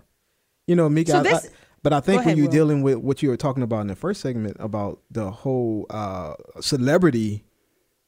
You 0.67 0.75
know, 0.75 0.89
Mika, 0.89 1.11
So 1.11 1.19
I- 1.19 1.23
this- 1.23 1.45
I- 1.45 1.49
but 1.83 1.93
I 1.93 1.99
think 1.99 2.21
ahead, 2.21 2.27
when 2.31 2.37
you're 2.37 2.45
Will. 2.45 2.51
dealing 2.51 2.81
with 2.83 2.97
what 2.97 3.23
you 3.23 3.29
were 3.29 3.37
talking 3.37 3.63
about 3.63 3.81
in 3.81 3.87
the 3.87 3.95
first 3.95 4.21
segment 4.21 4.55
about 4.59 5.01
the 5.09 5.31
whole 5.31 5.87
uh, 5.89 6.35
celebrity 6.59 7.43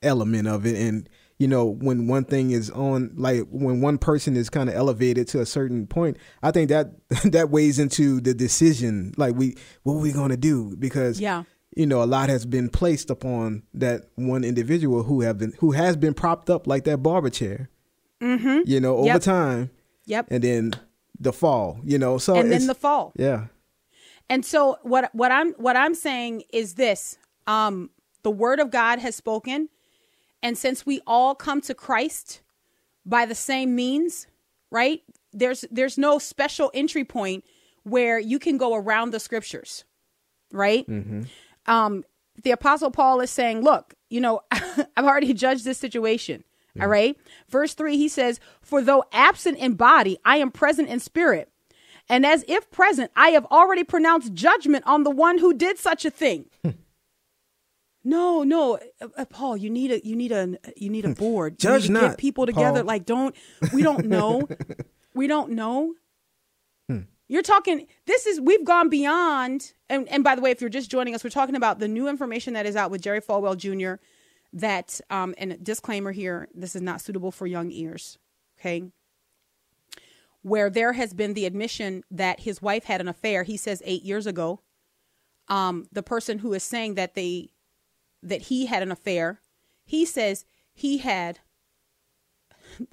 element 0.04 0.48
of 0.48 0.66
it 0.66 0.76
and 0.78 1.10
you 1.40 1.48
know 1.48 1.66
when 1.66 2.08
one 2.08 2.24
thing 2.26 2.52
is 2.52 2.70
on 2.72 3.12
like 3.16 3.44
when 3.50 3.82
one 3.82 3.98
person 3.98 4.36
is 4.38 4.50
kind 4.50 4.70
of 4.70 4.76
elevated 4.76 5.28
to 5.28 5.42
a 5.42 5.46
certain 5.46 5.88
point 5.88 6.16
i 6.44 6.52
think 6.52 6.70
that 6.70 6.92
that 7.26 7.50
weighs 7.50 7.80
into 7.80 8.22
the 8.22 8.34
decision 8.34 9.14
like 9.18 9.36
we 9.36 9.56
what 9.84 9.94
are 9.96 10.00
we 10.02 10.12
going 10.12 10.30
to 10.30 10.38
do 10.38 10.76
because 10.78 11.20
Yeah. 11.20 11.44
you 11.76 11.86
know 11.88 12.04
a 12.04 12.06
lot 12.06 12.30
has 12.30 12.46
been 12.46 12.70
placed 12.70 13.10
upon 13.10 13.64
that 13.74 14.04
one 14.16 14.44
individual 14.44 15.04
who 15.04 15.22
have 15.22 15.38
been 15.38 15.54
who 15.60 15.72
has 15.72 15.98
been 15.98 16.14
propped 16.14 16.50
up 16.50 16.68
like 16.68 16.84
that 16.86 16.98
barber 17.04 17.30
chair 17.30 17.70
mm-hmm. 18.22 18.60
you 18.66 18.80
know 18.80 18.98
over 18.98 19.08
Yep. 19.08 19.22
time 19.22 19.72
Yep. 20.06 20.28
and 20.32 20.44
then 20.44 20.74
the 21.20 21.34
fall 21.34 21.80
you 21.84 21.98
know 21.98 22.18
so 22.18 22.36
and 22.36 22.52
then 22.52 22.68
the 22.68 22.76
fall. 22.76 23.12
yeah 23.16 23.46
And 24.30 24.46
so 24.46 24.78
what 24.84 25.10
what 25.14 25.32
I'm 25.32 25.54
what 25.54 25.76
I'm 25.76 25.96
saying 25.96 26.44
is 26.54 26.76
this. 26.76 27.18
Um 27.48 27.90
the 28.24 28.32
word 28.32 28.60
of 28.62 28.72
God 28.72 29.00
has 29.00 29.16
spoken 29.16 29.68
and 30.44 30.58
since 30.58 30.86
we 30.86 31.02
all 31.08 31.34
come 31.34 31.62
to 31.62 31.74
Christ 31.74 32.42
by 33.06 33.26
the 33.26 33.34
same 33.34 33.74
means, 33.76 34.28
right? 34.70 35.02
There's 35.32 35.66
there's 35.72 35.98
no 35.98 36.20
special 36.20 36.70
entry 36.76 37.06
point 37.06 37.46
where 37.84 38.20
you 38.20 38.38
can 38.38 38.58
go 38.58 38.76
around 38.76 39.12
the 39.12 39.20
scriptures, 39.20 39.86
right? 40.52 40.86
Um 41.66 42.04
the 42.44 42.52
apostle 42.52 42.92
Paul 42.92 43.22
is 43.22 43.32
saying, 43.32 43.62
look, 43.62 43.94
you 44.10 44.20
know, 44.20 44.42
I've 44.52 45.06
already 45.06 45.34
judged 45.34 45.66
this 45.66 45.78
situation. 45.78 46.44
All 46.82 46.88
right? 46.88 47.16
Verse 47.50 47.76
3 47.76 47.98
he 47.98 48.08
says, 48.08 48.40
"For 48.62 48.82
though 48.82 49.04
absent 49.12 49.60
in 49.60 49.76
body, 49.76 50.18
I 50.26 50.38
am 50.38 50.50
present 50.52 50.90
in 50.90 51.00
spirit." 51.00 51.50
And 52.10 52.26
as 52.26 52.44
if 52.48 52.70
present, 52.72 53.12
I 53.16 53.30
have 53.30 53.46
already 53.46 53.84
pronounced 53.84 54.34
judgment 54.34 54.84
on 54.86 55.04
the 55.04 55.12
one 55.12 55.38
who 55.38 55.54
did 55.54 55.78
such 55.78 56.04
a 56.04 56.10
thing. 56.10 56.46
no, 58.04 58.44
no, 58.44 58.80
uh, 59.02 59.08
uh, 59.18 59.26
Paul, 59.26 59.56
you 59.56 59.70
need 59.70 59.92
a 59.92 60.06
you 60.06 60.16
need 60.16 60.32
a 60.32 60.58
you 60.76 60.90
need 60.90 61.06
a 61.06 61.10
board. 61.10 61.64
You 61.64 61.72
need 61.72 61.82
to 61.84 61.94
get 61.94 62.18
people 62.18 62.46
together. 62.46 62.80
Paul. 62.80 62.88
Like, 62.88 63.06
don't 63.06 63.36
we 63.72 63.82
don't 63.82 64.06
know, 64.08 64.48
we 65.14 65.28
don't 65.28 65.52
know. 65.52 65.94
You're 67.30 67.42
talking. 67.42 67.88
This 68.06 68.28
is 68.28 68.42
we've 68.42 68.66
gone 68.66 68.90
beyond. 68.90 69.74
And 69.90 70.08
and 70.10 70.24
by 70.24 70.36
the 70.36 70.42
way, 70.42 70.52
if 70.52 70.60
you're 70.62 70.70
just 70.70 70.92
joining 70.92 71.16
us, 71.16 71.24
we're 71.24 71.30
talking 71.30 71.56
about 71.56 71.80
the 71.80 71.88
new 71.88 72.08
information 72.08 72.54
that 72.54 72.66
is 72.66 72.76
out 72.76 72.92
with 72.92 73.02
Jerry 73.02 73.22
Falwell 73.22 73.58
Jr. 73.58 74.04
That 74.52 75.00
um 75.10 75.34
and 75.38 75.54
a 75.54 75.58
disclaimer 75.58 76.12
here: 76.12 76.50
this 76.54 76.76
is 76.76 76.82
not 76.82 77.02
suitable 77.02 77.32
for 77.32 77.48
young 77.48 77.72
ears. 77.72 78.20
Okay, 78.60 78.84
where 80.42 80.70
there 80.70 80.94
has 80.94 81.14
been 81.14 81.34
the 81.34 81.46
admission 81.46 82.04
that 82.12 82.42
his 82.42 82.62
wife 82.62 82.84
had 82.84 83.02
an 83.02 83.08
affair. 83.08 83.44
He 83.44 83.58
says 83.58 83.82
eight 83.86 84.04
years 84.04 84.28
ago. 84.28 84.60
Um, 85.50 85.88
the 85.92 86.04
person 86.04 86.40
who 86.40 86.54
is 86.54 86.64
saying 86.64 86.96
that 86.96 87.16
they 87.16 87.50
that 88.24 88.44
he 88.44 88.66
had 88.66 88.84
an 88.84 88.92
affair, 88.92 89.40
he 89.86 90.06
says 90.06 90.46
he 90.74 91.00
had. 91.00 91.40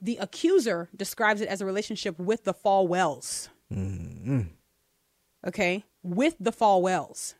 the 0.00 0.16
accuser 0.16 0.88
describes 0.96 1.40
it 1.40 1.48
as 1.48 1.60
a 1.60 1.66
relationship 1.66 2.18
with 2.18 2.44
the 2.44 2.54
Falwells. 2.54 3.48
Mm-hmm. 3.72 4.42
Okay, 5.46 5.84
with 6.02 6.36
the 6.40 6.52
Falwells. 6.52 7.34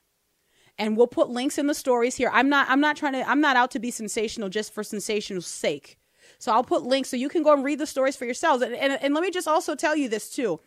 And 0.78 0.96
we'll 0.96 1.06
put 1.06 1.28
links 1.28 1.58
in 1.58 1.66
the 1.66 1.74
stories 1.74 2.16
here. 2.16 2.30
I'm 2.32 2.48
not 2.48 2.68
I'm 2.70 2.80
not 2.80 2.96
trying 2.96 3.12
to 3.14 3.28
I'm 3.28 3.40
not 3.40 3.56
out 3.56 3.70
to 3.72 3.78
be 3.78 3.90
sensational 3.90 4.48
just 4.48 4.72
for 4.72 4.82
sensational 4.82 5.42
sake. 5.42 5.98
So 6.38 6.52
I'll 6.52 6.64
put 6.64 6.84
links 6.84 7.10
so 7.10 7.16
you 7.16 7.28
can 7.28 7.42
go 7.42 7.52
and 7.52 7.64
read 7.64 7.78
the 7.78 7.86
stories 7.86 8.16
for 8.16 8.24
yourselves. 8.24 8.62
And, 8.62 8.74
and, 8.74 8.98
and 9.02 9.14
let 9.14 9.22
me 9.22 9.30
just 9.30 9.48
also 9.48 9.74
tell 9.74 9.94
you 9.96 10.08
this 10.08 10.30
too. 10.30 10.60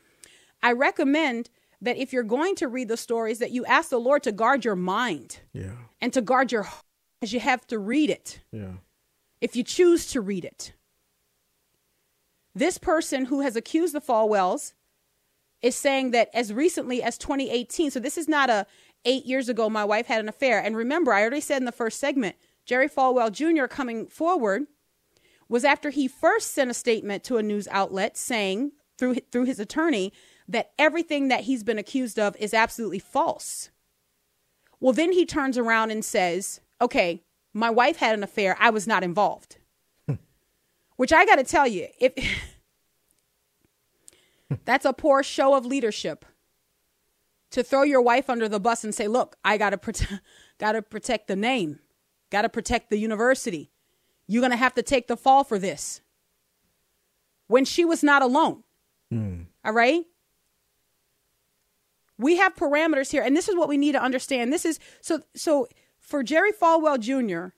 I 0.62 0.74
recommend 0.74 1.50
that 1.84 1.98
if 1.98 2.14
you're 2.14 2.24
going 2.24 2.56
to 2.56 2.68
read 2.68 2.88
the 2.88 2.98
stories, 2.98 3.40
that 3.40 3.52
you 3.52 3.66
ask 3.66 3.90
the 3.90 4.00
Lord 4.00 4.24
to 4.24 4.32
guard 4.32 4.66
your 4.66 4.76
mind 4.76 5.40
yeah 5.54 5.76
and 6.02 6.12
to 6.14 6.22
guard 6.22 6.52
your 6.52 6.64
heart 6.64 6.84
as 7.22 7.32
you 7.34 7.40
have 7.40 7.66
to 7.68 7.80
read 7.80 8.10
it 8.10 8.42
yeah 8.52 8.74
if 9.44 9.58
you 9.58 9.64
choose 9.64 10.08
to 10.08 10.22
read 10.22 10.46
it. 10.46 10.74
This 12.56 12.78
person 12.78 13.26
who 13.26 13.42
has 13.42 13.58
accused 13.58 13.94
the 13.94 14.00
Falwells 14.00 14.72
is 15.62 15.76
saying 15.76 16.12
that 16.12 16.30
as 16.34 16.54
recently 16.54 17.04
as 17.04 17.18
2018, 17.18 17.92
so 17.92 18.00
this 18.00 18.18
is 18.18 18.30
not 18.30 18.50
a 18.50 18.66
eight 19.04 19.26
years 19.26 19.50
ago, 19.50 19.70
my 19.70 19.84
wife 19.84 20.08
had 20.08 20.22
an 20.22 20.30
affair. 20.30 20.64
And 20.64 20.78
remember, 20.78 21.12
I 21.12 21.22
already 21.22 21.42
said 21.42 21.58
in 21.58 21.66
the 21.66 21.74
first 21.74 22.00
segment, 22.00 22.38
Jerry 22.66 22.88
Falwell 22.88 23.34
Jr. 23.34 23.66
coming 23.66 24.08
forward 24.08 24.64
was 25.50 25.66
after 25.66 25.90
he 25.90 26.08
first 26.08 26.52
sent 26.52 26.72
a 26.72 26.74
statement 26.74 27.26
to 27.26 27.36
a 27.36 27.44
news 27.44 27.68
outlet 27.70 28.16
saying 28.16 28.72
through 28.98 29.16
through 29.30 29.44
his 29.44 29.60
attorney 29.60 30.14
that 30.48 30.72
everything 30.78 31.28
that 31.30 31.42
he's 31.42 31.64
been 31.64 31.78
accused 31.78 32.20
of 32.20 32.36
is 32.38 32.54
absolutely 32.54 33.00
false. 33.00 33.70
Well, 34.80 34.94
then 34.94 35.14
he 35.14 35.26
turns 35.26 35.58
around 35.58 35.92
and 35.92 36.04
says, 36.04 36.60
"Okay, 36.82 37.24
my 37.54 37.70
wife 37.70 37.98
had 37.98 38.16
an 38.16 38.24
affair. 38.24 38.58
I 38.60 38.70
was 38.70 38.86
not 38.86 39.04
involved." 39.04 39.58
Hmm. 40.08 40.16
Which 40.98 41.14
I 41.14 41.26
got 41.26 41.38
to 41.38 41.44
tell 41.44 41.68
you, 41.68 41.88
if 42.00 42.14
that's 44.66 44.86
a 44.86 44.94
poor 44.94 45.24
show 45.24 45.56
of 45.56 45.66
leadership 45.66 46.26
to 47.52 47.64
throw 47.64 47.84
your 47.84 48.02
wife 48.02 48.30
under 48.30 48.50
the 48.50 48.60
bus 48.60 48.84
and 48.84 48.94
say, 48.94 49.08
"Look, 49.08 49.38
I 49.46 49.58
got 49.58 49.70
to 49.70 49.78
protect 49.78 50.22
got 50.60 50.74
to 50.74 50.82
protect 50.82 51.28
the 51.28 51.36
name. 51.38 51.80
Got 52.30 52.42
to 52.42 52.50
protect 52.50 52.90
the 52.90 52.98
university. 52.98 53.72
You're 54.28 54.42
going 54.42 54.52
to 54.52 54.58
have 54.58 54.74
to 54.76 54.84
take 54.84 55.08
the 55.08 55.18
fall 55.18 55.44
for 55.44 55.58
this." 55.58 56.02
When 57.48 57.66
she 57.66 57.86
was 57.86 58.04
not 58.04 58.22
alone. 58.22 58.64
Hmm. 59.12 59.44
All 59.64 59.74
right? 59.74 60.04
We 62.18 62.38
have 62.38 62.56
parameters 62.56 63.12
here 63.12 63.24
and 63.24 63.36
this 63.36 63.50
is 63.50 63.56
what 63.56 63.68
we 63.68 63.78
need 63.78 63.94
to 63.94 64.02
understand. 64.02 64.54
This 64.54 64.66
is 64.66 64.80
so 65.02 65.20
so 65.36 65.68
for 66.00 66.22
Jerry 66.24 66.52
Falwell 66.52 67.00
Jr., 67.00 67.54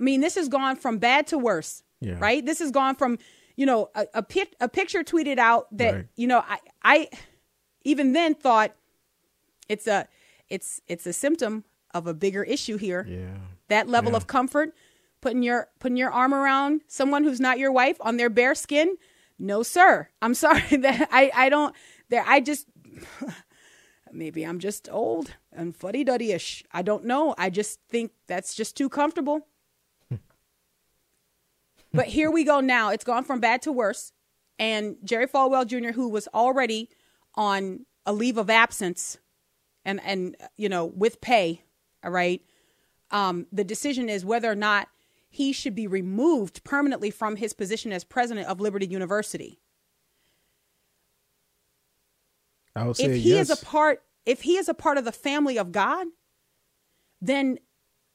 I 0.00 0.04
mean, 0.04 0.20
this 0.20 0.36
has 0.36 0.48
gone 0.48 0.76
from 0.76 0.98
bad 0.98 1.26
to 1.28 1.38
worse. 1.38 1.82
Yeah. 2.00 2.16
Right? 2.20 2.44
This 2.46 2.60
has 2.60 2.70
gone 2.70 2.94
from, 2.94 3.18
you 3.56 3.66
know, 3.66 3.90
a, 3.96 4.06
a, 4.14 4.22
pic, 4.22 4.54
a 4.60 4.68
picture 4.68 5.02
tweeted 5.02 5.38
out 5.38 5.66
that, 5.76 5.94
Right. 5.94 6.06
you 6.14 6.28
know, 6.28 6.44
I 6.48 6.58
I 6.82 7.08
even 7.82 8.12
then 8.12 8.34
thought 8.36 8.72
it's 9.68 9.86
a 9.88 10.06
it's 10.48 10.80
it's 10.86 11.06
a 11.06 11.12
symptom 11.12 11.64
of 11.92 12.06
a 12.06 12.14
bigger 12.14 12.44
issue 12.44 12.76
here. 12.76 13.04
yeah 13.08 13.34
That 13.68 13.88
level 13.88 14.14
of 14.14 14.26
comfort, 14.28 14.74
putting 15.20 15.42
your 15.42 15.68
putting 15.80 15.96
your 15.96 16.10
arm 16.12 16.32
around 16.32 16.82
someone 16.86 17.24
who's 17.24 17.40
not 17.40 17.58
your 17.58 17.72
wife 17.72 17.96
on 18.00 18.16
their 18.16 18.30
bare 18.30 18.54
skin. 18.54 18.96
No, 19.40 19.64
sir. 19.64 20.08
I'm 20.22 20.34
sorry 20.44 20.76
that 20.76 21.08
I 21.10 21.30
I 21.34 21.48
don't 21.48 21.74
there 22.10 22.24
I 22.26 22.38
just 22.40 22.66
maybe 24.14 24.44
I'm 24.44 24.58
just 24.58 24.88
old 24.90 25.34
and 25.52 25.76
fuddy 25.76 26.04
duddy 26.04 26.32
ish. 26.32 26.64
I 26.72 26.82
don't 26.82 27.04
know. 27.04 27.34
I 27.38 27.50
just 27.50 27.80
think 27.88 28.12
that's 28.26 28.54
just 28.54 28.76
too 28.76 28.88
comfortable. 28.88 29.46
but 31.92 32.06
here 32.06 32.30
we 32.30 32.44
go 32.44 32.60
now. 32.60 32.90
It's 32.90 33.04
gone 33.04 33.24
from 33.24 33.40
bad 33.40 33.62
to 33.62 33.72
worse. 33.72 34.12
And 34.58 34.96
Jerry 35.04 35.26
Falwell 35.26 35.66
Jr., 35.66 35.92
who 35.92 36.08
was 36.08 36.28
already 36.34 36.90
on 37.34 37.86
a 38.04 38.12
leave 38.12 38.38
of 38.38 38.50
absence 38.50 39.18
and, 39.84 40.00
and 40.04 40.36
you 40.56 40.68
know, 40.68 40.84
with 40.84 41.20
pay, 41.20 41.62
all 42.04 42.10
right, 42.10 42.42
um, 43.10 43.46
the 43.52 43.64
decision 43.64 44.08
is 44.08 44.24
whether 44.24 44.50
or 44.50 44.56
not 44.56 44.88
he 45.30 45.52
should 45.52 45.74
be 45.74 45.86
removed 45.86 46.64
permanently 46.64 47.10
from 47.10 47.36
his 47.36 47.52
position 47.52 47.92
as 47.92 48.04
president 48.04 48.48
of 48.48 48.60
Liberty 48.60 48.86
University. 48.86 49.60
I 52.78 52.86
would 52.86 52.96
say 52.96 53.04
if 53.04 53.22
he 53.22 53.30
yes. 53.30 53.50
is 53.50 53.62
a 53.62 53.64
part 53.64 54.02
if 54.26 54.42
he 54.42 54.56
is 54.56 54.68
a 54.68 54.74
part 54.74 54.98
of 54.98 55.04
the 55.04 55.12
family 55.12 55.58
of 55.58 55.72
god 55.72 56.06
then 57.20 57.58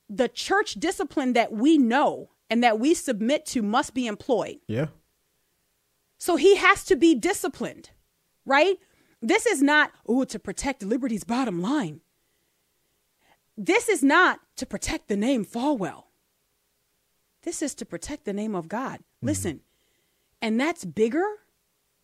the 0.10 0.30
church 0.30 0.76
discipline 0.76 1.34
that 1.34 1.52
we 1.52 1.78
know 1.78 2.30
and 2.50 2.64
that 2.64 2.80
we 2.80 2.94
submit 2.94 3.46
to 3.48 3.62
must 3.62 3.94
be 3.94 4.06
employed. 4.06 4.58
Yeah. 4.68 4.88
So 6.20 6.36
he 6.36 6.56
has 6.56 6.84
to 6.86 6.96
be 6.96 7.16
disciplined 7.16 7.90
right? 8.46 8.76
This 9.22 9.46
is 9.46 9.62
not 9.62 9.92
oh 10.06 10.26
to 10.26 10.38
protect 10.38 10.84
liberty's 10.84 11.24
bottom 11.24 11.62
line. 11.62 12.02
This 13.58 13.88
is 13.88 14.04
not 14.04 14.40
to 14.58 14.66
protect 14.66 15.08
the 15.08 15.16
name 15.16 15.46
falwell. 15.46 16.04
This 17.44 17.62
is 17.62 17.74
to 17.76 17.86
protect 17.86 18.26
the 18.26 18.34
name 18.34 18.54
of 18.54 18.68
god. 18.68 19.00
Mm-hmm. 19.00 19.28
Listen 19.28 19.60
and 20.42 20.60
that's 20.60 20.86
bigger 20.86 21.26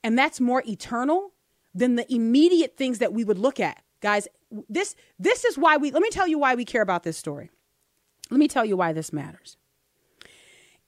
and 0.04 0.18
that's 0.18 0.40
more 0.40 0.64
eternal 0.66 1.34
than 1.80 1.96
the 1.96 2.14
immediate 2.14 2.76
things 2.76 3.00
that 3.00 3.14
we 3.14 3.24
would 3.24 3.40
look 3.40 3.60
at. 3.60 3.82
Guys 4.02 4.28
this 4.68 4.96
this 5.18 5.46
is 5.46 5.58
why 5.58 5.78
we 5.78 5.92
let 5.92 6.02
me 6.02 6.10
tell 6.10 6.28
you 6.28 6.38
why 6.38 6.56
we 6.56 6.66
care 6.66 6.82
about 6.82 7.04
this 7.04 7.18
story. 7.18 7.50
Let 8.30 8.40
me 8.40 8.48
tell 8.48 8.66
you 8.66 8.78
why 8.78 8.94
this 8.94 9.14
matters. 9.14 9.58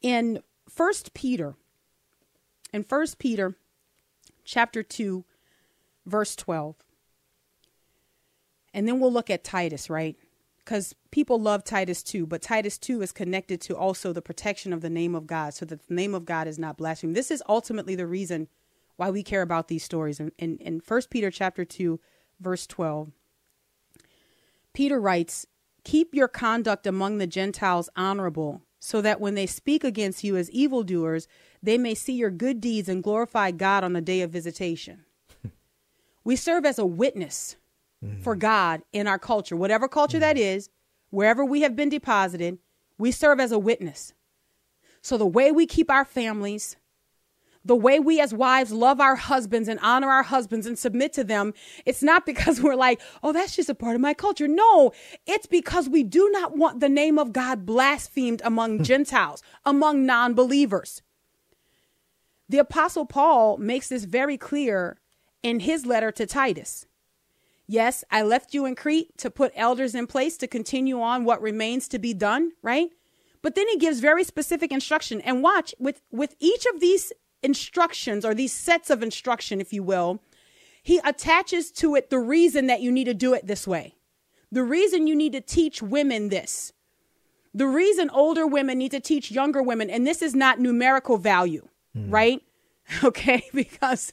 In 0.01 0.41
first 0.69 1.13
peter 1.13 1.55
in 2.73 2.83
first 2.83 3.19
peter 3.19 3.55
chapter 4.45 4.81
2 4.81 5.25
verse 6.05 6.35
12 6.35 6.75
and 8.73 8.87
then 8.87 8.99
we'll 8.99 9.11
look 9.11 9.29
at 9.29 9.43
titus 9.43 9.89
right? 9.89 10.17
Because 10.59 10.95
people 11.11 11.39
love 11.39 11.63
titus 11.63 12.01
2 12.03 12.25
but 12.25 12.41
titus 12.41 12.77
2 12.77 13.01
is 13.01 13.11
connected 13.11 13.59
to 13.61 13.75
also 13.75 14.13
the 14.13 14.21
protection 14.21 14.71
of 14.73 14.81
the 14.81 14.89
name 14.89 15.13
of 15.13 15.27
god 15.27 15.53
so 15.53 15.65
that 15.65 15.87
the 15.87 15.93
name 15.93 16.15
of 16.15 16.25
god 16.25 16.47
is 16.47 16.57
not 16.57 16.77
blasphemed. 16.77 17.15
This 17.15 17.31
is 17.31 17.43
ultimately 17.47 17.95
the 17.95 18.07
reason 18.07 18.47
why 18.95 19.09
we 19.09 19.23
care 19.23 19.41
about 19.41 19.67
these 19.67 19.83
stories 19.83 20.19
in, 20.19 20.31
in, 20.37 20.57
in 20.57 20.81
1 20.85 21.01
peter 21.09 21.31
chapter 21.31 21.65
2 21.65 21.99
verse 22.39 22.65
12 22.67 23.11
peter 24.73 24.99
writes 24.99 25.45
keep 25.83 26.13
your 26.13 26.27
conduct 26.27 26.85
among 26.85 27.17
the 27.17 27.27
gentiles 27.27 27.89
honorable 27.95 28.61
so 28.81 28.99
that 28.99 29.21
when 29.21 29.35
they 29.35 29.45
speak 29.45 29.83
against 29.83 30.23
you 30.23 30.35
as 30.35 30.49
evildoers, 30.49 31.27
they 31.61 31.77
may 31.77 31.93
see 31.93 32.13
your 32.13 32.31
good 32.31 32.59
deeds 32.59 32.89
and 32.89 33.03
glorify 33.03 33.51
God 33.51 33.83
on 33.83 33.93
the 33.93 34.01
day 34.01 34.21
of 34.21 34.31
visitation. 34.31 35.05
we 36.23 36.35
serve 36.35 36.65
as 36.65 36.79
a 36.79 36.85
witness 36.85 37.57
mm-hmm. 38.03 38.21
for 38.21 38.35
God 38.35 38.81
in 38.91 39.05
our 39.05 39.19
culture, 39.19 39.55
whatever 39.55 39.87
culture 39.87 40.17
that 40.17 40.35
mm-hmm. 40.35 40.57
is, 40.57 40.69
wherever 41.11 41.45
we 41.45 41.61
have 41.61 41.75
been 41.75 41.89
deposited, 41.89 42.57
we 42.97 43.11
serve 43.11 43.39
as 43.39 43.51
a 43.51 43.59
witness. 43.59 44.13
So 45.03 45.15
the 45.15 45.27
way 45.27 45.51
we 45.51 45.67
keep 45.67 45.91
our 45.91 46.05
families, 46.05 46.75
the 47.63 47.75
way 47.75 47.99
we 47.99 48.19
as 48.19 48.33
wives 48.33 48.71
love 48.71 48.99
our 48.99 49.15
husbands 49.15 49.67
and 49.67 49.79
honor 49.81 50.09
our 50.09 50.23
husbands 50.23 50.65
and 50.65 50.77
submit 50.77 51.13
to 51.13 51.23
them, 51.23 51.53
it's 51.85 52.01
not 52.01 52.25
because 52.31 52.61
we're 52.61 52.75
like, 52.75 53.01
oh, 53.23 53.31
that's 53.31 53.55
just 53.55 53.69
a 53.69 53.75
part 53.75 53.95
of 53.95 54.01
my 54.01 54.13
culture. 54.13 54.47
No, 54.47 54.91
it's 55.25 55.45
because 55.45 55.87
we 55.87 56.03
do 56.03 56.29
not 56.31 56.57
want 56.57 56.79
the 56.79 56.89
name 56.89 57.17
of 57.19 57.33
God 57.33 57.65
blasphemed 57.65 58.41
among 58.43 58.83
Gentiles, 58.83 59.41
among 59.65 60.05
non 60.05 60.33
believers. 60.33 61.01
The 62.49 62.57
Apostle 62.57 63.05
Paul 63.05 63.57
makes 63.57 63.87
this 63.87 64.03
very 64.03 64.37
clear 64.37 64.99
in 65.41 65.61
his 65.61 65.85
letter 65.85 66.11
to 66.11 66.25
Titus. 66.25 66.85
Yes, 67.65 68.03
I 68.11 68.23
left 68.23 68.53
you 68.53 68.65
in 68.65 68.75
Crete 68.75 69.17
to 69.19 69.31
put 69.31 69.53
elders 69.55 69.95
in 69.95 70.05
place 70.05 70.35
to 70.37 70.47
continue 70.47 71.01
on 71.01 71.23
what 71.23 71.41
remains 71.41 71.87
to 71.87 71.99
be 71.99 72.13
done, 72.13 72.51
right? 72.61 72.89
But 73.41 73.55
then 73.55 73.67
he 73.69 73.77
gives 73.77 74.01
very 74.01 74.25
specific 74.25 74.71
instruction. 74.71 75.21
And 75.21 75.41
watch, 75.41 75.73
with, 75.79 76.01
with 76.11 76.35
each 76.39 76.65
of 76.65 76.81
these 76.81 77.13
instructions 77.43 78.25
or 78.25 78.33
these 78.33 78.53
sets 78.53 78.89
of 78.89 79.03
instruction, 79.03 79.61
if 79.61 79.73
you 79.73 79.83
will, 79.83 80.21
he 80.83 80.99
attaches 81.03 81.71
to 81.71 81.95
it 81.95 82.09
the 82.09 82.19
reason 82.19 82.67
that 82.67 82.81
you 82.81 82.91
need 82.91 83.05
to 83.05 83.13
do 83.13 83.33
it 83.33 83.47
this 83.47 83.67
way. 83.67 83.95
The 84.51 84.63
reason 84.63 85.07
you 85.07 85.15
need 85.15 85.33
to 85.33 85.41
teach 85.41 85.81
women 85.81 86.29
this. 86.29 86.73
The 87.53 87.67
reason 87.67 88.09
older 88.09 88.47
women 88.47 88.77
need 88.77 88.91
to 88.91 88.99
teach 88.99 89.31
younger 89.31 89.61
women, 89.61 89.89
and 89.89 90.07
this 90.07 90.21
is 90.21 90.33
not 90.33 90.59
numerical 90.59 91.17
value, 91.17 91.67
mm. 91.95 92.11
right? 92.11 92.41
Okay, 93.05 93.43
because 93.53 94.11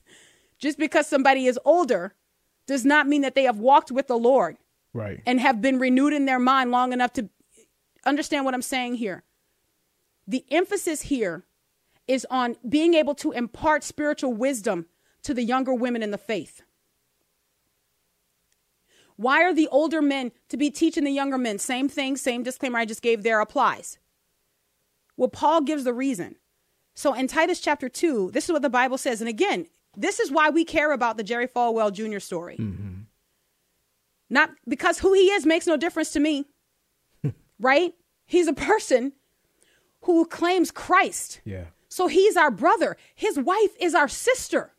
just 0.58 0.78
because 0.78 1.08
somebody 1.08 1.46
is 1.46 1.58
older 1.64 2.14
does 2.66 2.84
not 2.84 3.08
mean 3.08 3.22
that 3.22 3.34
they 3.34 3.42
have 3.42 3.58
walked 3.58 3.90
with 3.90 4.06
the 4.06 4.18
Lord 4.18 4.56
Right. 4.92 5.20
and 5.26 5.40
have 5.40 5.60
been 5.60 5.80
renewed 5.80 6.12
in 6.12 6.26
their 6.26 6.38
mind 6.38 6.70
long 6.70 6.92
enough 6.92 7.12
to 7.14 7.28
understand 8.04 8.44
what 8.44 8.54
I'm 8.54 8.62
saying 8.62 8.96
here. 8.96 9.24
The 10.28 10.44
emphasis 10.50 11.02
here 11.02 11.44
is 12.08 12.26
on 12.30 12.56
being 12.68 12.94
able 12.94 13.14
to 13.16 13.32
impart 13.32 13.84
spiritual 13.84 14.32
wisdom 14.32 14.86
to 15.22 15.34
the 15.34 15.44
younger 15.44 15.74
women 15.74 16.02
in 16.02 16.10
the 16.10 16.18
faith. 16.18 16.62
Why 19.16 19.42
are 19.42 19.52
the 19.52 19.68
older 19.68 20.00
men 20.00 20.32
to 20.48 20.56
be 20.56 20.70
teaching 20.70 21.04
the 21.04 21.10
younger 21.10 21.38
men? 21.38 21.58
Same 21.58 21.88
thing, 21.88 22.16
same 22.16 22.42
disclaimer 22.42 22.78
I 22.78 22.84
just 22.84 23.02
gave 23.02 23.22
there 23.22 23.40
applies. 23.40 23.98
Well, 25.16 25.28
Paul 25.28 25.62
gives 25.62 25.84
the 25.84 25.92
reason. 25.92 26.36
So 26.94 27.12
in 27.14 27.26
Titus 27.26 27.60
chapter 27.60 27.88
2, 27.88 28.30
this 28.32 28.44
is 28.44 28.52
what 28.52 28.62
the 28.62 28.70
Bible 28.70 28.96
says. 28.96 29.20
And 29.20 29.28
again, 29.28 29.66
this 29.96 30.20
is 30.20 30.30
why 30.30 30.50
we 30.50 30.64
care 30.64 30.92
about 30.92 31.16
the 31.16 31.24
Jerry 31.24 31.48
Falwell 31.48 31.92
Jr. 31.92 32.20
story. 32.20 32.56
Mm-hmm. 32.58 33.00
Not 34.30 34.50
because 34.68 35.00
who 35.00 35.12
he 35.12 35.30
is 35.30 35.44
makes 35.44 35.66
no 35.66 35.76
difference 35.76 36.12
to 36.12 36.20
me, 36.20 36.44
right? 37.60 37.94
He's 38.24 38.46
a 38.46 38.52
person 38.52 39.12
who 40.02 40.26
claims 40.26 40.70
Christ. 40.70 41.40
Yeah. 41.44 41.64
So 41.98 42.06
he's 42.06 42.36
our 42.36 42.52
brother. 42.52 42.96
His 43.12 43.40
wife 43.40 43.72
is 43.80 43.92
our 43.92 44.06
sister. 44.06 44.70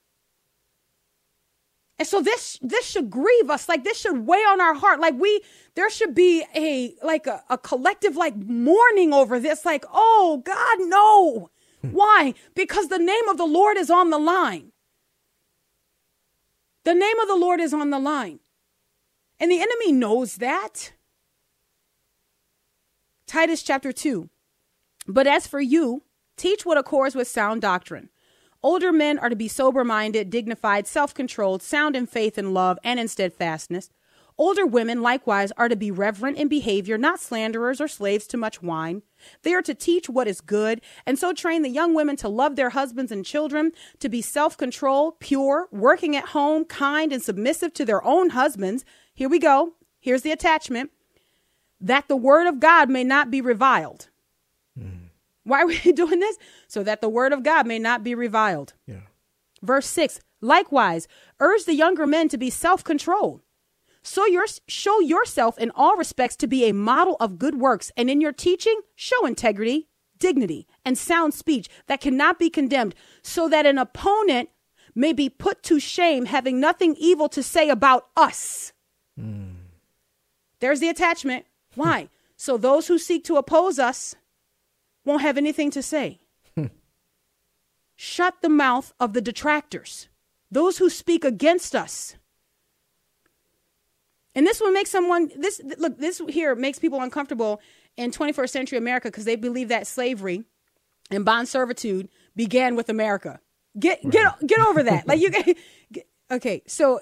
And 1.98 2.08
so 2.08 2.22
this 2.22 2.58
this 2.62 2.86
should 2.86 3.10
grieve 3.10 3.50
us. 3.50 3.68
Like 3.68 3.84
this 3.84 4.00
should 4.00 4.26
weigh 4.26 4.38
on 4.38 4.62
our 4.62 4.74
heart. 4.74 5.02
Like 5.02 5.16
we 5.20 5.42
there 5.76 5.90
should 5.90 6.16
be 6.16 6.46
a 6.56 6.96
like 7.04 7.28
a, 7.28 7.44
a 7.50 7.58
collective 7.58 8.16
like 8.16 8.38
mourning 8.38 9.14
over 9.14 9.38
this. 9.38 9.66
Like, 9.66 9.84
oh 9.92 10.42
God, 10.46 10.78
no. 10.80 11.50
Hmm. 11.82 11.92
Why? 11.92 12.36
Because 12.56 12.88
the 12.88 12.98
name 12.98 13.28
of 13.28 13.36
the 13.36 13.46
Lord 13.46 13.76
is 13.76 13.90
on 13.90 14.12
the 14.12 14.18
line. 14.18 14.72
The 16.86 16.96
name 16.96 17.20
of 17.20 17.28
the 17.28 17.36
Lord 17.36 17.60
is 17.60 17.74
on 17.74 17.90
the 17.90 18.00
line. 18.00 18.40
And 19.42 19.52
the 19.52 19.60
enemy 19.60 19.92
knows 19.92 20.38
that. 20.38 20.94
Titus 23.28 23.62
chapter 23.62 23.92
2. 23.92 24.30
But 25.06 25.28
as 25.28 25.48
for 25.48 25.60
you, 25.60 26.04
teach 26.40 26.66
what 26.66 26.78
accords 26.78 27.16
with 27.16 27.28
sound 27.28 27.62
doctrine. 27.62 28.10
Older 28.64 28.92
men 28.92 29.20
are 29.20 29.30
to 29.30 29.36
be 29.36 29.48
sober 29.48 29.84
minded, 29.84 30.30
dignified, 30.30 30.88
self 30.88 31.14
controlled, 31.14 31.62
sound 31.62 31.96
in 31.96 32.08
faith 32.08 32.38
and 32.38 32.54
love, 32.54 32.78
and 32.84 33.00
in 33.00 33.08
steadfastness. 33.08 33.90
Older 34.38 34.66
women, 34.66 35.02
likewise, 35.02 35.52
are 35.58 35.68
to 35.68 35.76
be 35.76 35.92
reverent 35.92 36.38
in 36.38 36.48
behavior, 36.48 36.98
not 36.98 37.20
slanderers 37.20 37.82
or 37.82 37.90
slaves 37.90 38.26
to 38.28 38.38
much 38.38 38.62
wine. 38.62 39.02
They 39.44 39.54
are 39.54 39.62
to 39.62 39.74
teach 39.74 40.08
what 40.08 40.30
is 40.30 40.40
good, 40.40 40.80
and 41.06 41.20
so 41.20 41.34
train 41.34 41.62
the 41.62 41.70
young 41.70 41.94
women 41.94 42.16
to 42.18 42.30
love 42.30 42.56
their 42.56 42.70
husbands 42.70 43.12
and 43.12 43.26
children, 43.26 43.74
to 44.00 44.08
be 44.08 44.22
self 44.22 44.58
controlled, 44.58 45.20
pure, 45.20 45.68
working 45.72 46.16
at 46.16 46.30
home, 46.30 46.64
kind, 46.64 47.12
and 47.12 47.22
submissive 47.22 47.74
to 47.74 47.86
their 47.86 48.04
own 48.06 48.30
husbands. 48.30 48.86
Here 49.14 49.30
we 49.30 49.40
go. 49.40 49.74
Here's 50.00 50.22
the 50.22 50.32
attachment 50.32 50.92
that 51.82 52.08
the 52.08 52.16
word 52.16 52.48
of 52.48 52.60
God 52.60 52.90
may 52.90 53.04
not 53.04 53.30
be 53.30 53.42
reviled. 53.42 54.10
Why 55.50 55.64
are 55.64 55.68
we 55.68 55.78
doing 55.94 56.20
this? 56.20 56.38
So 56.68 56.84
that 56.84 57.02
the 57.02 57.10
word 57.10 57.34
of 57.34 57.44
God 57.44 57.68
may 57.68 57.80
not 57.80 58.04
be 58.04 58.16
reviled. 58.16 58.74
Yeah. 58.86 59.02
Verse 59.62 59.88
6 59.88 60.22
Likewise, 60.42 61.08
urge 61.40 61.66
the 61.66 61.76
younger 61.76 62.08
men 62.08 62.30
to 62.30 62.38
be 62.38 62.50
self 62.50 62.84
controlled. 62.84 63.42
So 64.02 64.26
your, 64.26 64.46
show 64.68 65.02
yourself 65.02 65.58
in 65.58 65.72
all 65.76 65.98
respects 65.98 66.38
to 66.38 66.48
be 66.48 66.66
a 66.66 66.74
model 66.74 67.18
of 67.20 67.38
good 67.38 67.56
works, 67.56 67.92
and 67.98 68.10
in 68.10 68.22
your 68.22 68.32
teaching, 68.32 68.80
show 68.96 69.26
integrity, 69.26 69.90
dignity, 70.18 70.68
and 70.86 70.98
sound 70.98 71.34
speech 71.34 71.68
that 71.88 72.00
cannot 72.00 72.40
be 72.40 72.50
condemned, 72.50 72.96
so 73.22 73.50
that 73.50 73.66
an 73.66 73.78
opponent 73.78 74.50
may 74.96 75.12
be 75.12 75.30
put 75.30 75.64
to 75.64 75.80
shame, 75.80 76.26
having 76.26 76.60
nothing 76.60 76.96
evil 76.98 77.28
to 77.30 77.44
say 77.44 77.70
about 77.70 78.08
us. 78.16 78.72
Hmm. 79.18 79.50
There's 80.62 80.80
the 80.80 80.90
attachment. 80.90 81.46
Why? 81.76 82.10
so 82.38 82.58
those 82.58 82.88
who 82.88 82.98
seek 82.98 83.26
to 83.26 83.36
oppose 83.36 83.80
us 83.80 84.16
won't 85.06 85.22
have 85.22 85.38
anything 85.38 85.72
to 85.72 85.82
say. 85.82 86.20
Shut 87.96 88.36
the 88.42 88.48
mouth 88.48 88.94
of 88.98 89.12
the 89.12 89.20
detractors, 89.20 90.08
those 90.50 90.78
who 90.78 90.90
speak 90.90 91.26
against 91.26 91.76
us. 91.76 92.16
And 94.34 94.48
this 94.48 94.62
will 94.62 94.72
make 94.72 94.88
someone 94.88 95.30
this 95.36 95.60
look 95.78 95.98
this 95.98 96.22
here 96.30 96.56
makes 96.56 96.80
people 96.80 97.02
uncomfortable 97.02 97.60
in 97.98 98.12
21st 98.12 98.50
century 98.52 98.78
America 98.78 99.10
because 99.10 99.26
they 99.26 99.36
believe 99.36 99.68
that 99.68 99.86
slavery 99.86 100.46
and 101.12 101.26
bond 101.26 101.50
servitude 101.50 102.08
began 102.38 102.78
with 102.78 102.88
America. 102.88 103.42
Get 103.78 104.10
get 104.10 104.48
get 104.48 104.60
over 104.62 104.82
that. 104.84 105.06
Like 105.06 105.20
you 105.20 105.30
get, 105.92 106.08
okay, 106.32 106.64
so 106.68 107.02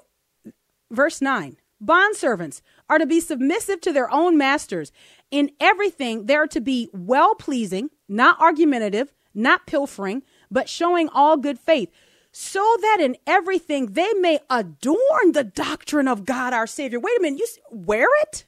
verse 0.90 1.22
9 1.22 1.58
bond 1.80 2.16
servants 2.16 2.62
are 2.90 2.98
to 2.98 3.06
be 3.06 3.20
submissive 3.20 3.82
to 3.82 3.94
their 3.94 4.12
own 4.12 4.38
masters 4.38 4.92
in 5.32 5.52
everything 5.60 6.26
they're 6.26 6.48
to 6.48 6.62
be 6.62 6.90
well 6.94 7.36
pleasing 7.36 7.90
not 8.08 8.40
argumentative 8.40 9.14
not 9.34 9.68
pilfering 9.68 10.24
but 10.50 10.70
showing 10.70 11.10
all 11.10 11.38
good 11.38 11.60
faith 11.60 11.92
so 12.32 12.78
that 12.82 12.98
in 13.00 13.18
everything 13.26 13.88
they 13.88 14.14
may 14.14 14.40
adorn 14.50 15.32
the 15.32 15.44
doctrine 15.44 16.08
of 16.08 16.26
god 16.26 16.54
our 16.54 16.68
savior. 16.68 17.00
Wait 17.00 17.18
a 17.18 17.22
minute 17.22 17.40
you 17.40 17.48
wear 17.72 18.08
it? 18.22 18.46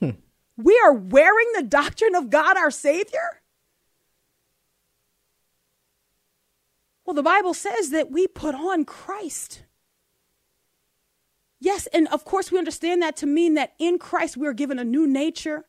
Hmm. 0.00 0.10
We 0.56 0.80
are 0.84 0.92
wearing 0.92 1.46
the 1.54 1.62
doctrine 1.62 2.14
of 2.14 2.28
god 2.28 2.56
our 2.56 2.70
savior? 2.70 3.42
Well 7.04 7.14
the 7.14 7.22
bible 7.22 7.54
says 7.54 7.90
that 7.90 8.10
we 8.10 8.26
put 8.26 8.54
on 8.54 8.84
christ. 8.84 9.62
Yes, 11.60 11.86
and 11.92 12.08
of 12.08 12.24
course 12.24 12.50
we 12.50 12.58
understand 12.58 13.02
that 13.02 13.16
to 13.18 13.26
mean 13.26 13.54
that 13.54 13.74
in 13.78 13.98
Christ 13.98 14.36
we 14.36 14.46
are 14.46 14.54
given 14.54 14.78
a 14.78 14.84
new 14.84 15.06
nature, 15.06 15.66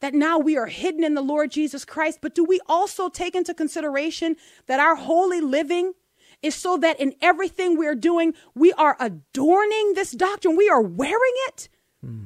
that 0.00 0.14
now 0.14 0.38
we 0.38 0.56
are 0.56 0.66
hidden 0.66 1.04
in 1.04 1.14
the 1.14 1.22
Lord 1.22 1.50
Jesus 1.50 1.84
Christ. 1.84 2.18
But 2.20 2.34
do 2.34 2.44
we 2.44 2.60
also 2.66 3.08
take 3.08 3.34
into 3.34 3.54
consideration 3.54 4.36
that 4.66 4.80
our 4.80 4.96
holy 4.96 5.40
living 5.40 5.94
is 6.42 6.54
so 6.54 6.76
that 6.76 7.00
in 7.00 7.14
everything 7.20 7.76
we 7.76 7.86
are 7.86 7.94
doing, 7.94 8.34
we 8.54 8.72
are 8.74 8.96
adorning 9.00 9.94
this 9.94 10.12
doctrine, 10.12 10.56
we 10.56 10.68
are 10.68 10.82
wearing 10.82 11.34
it? 11.48 11.68
Hmm. 12.00 12.24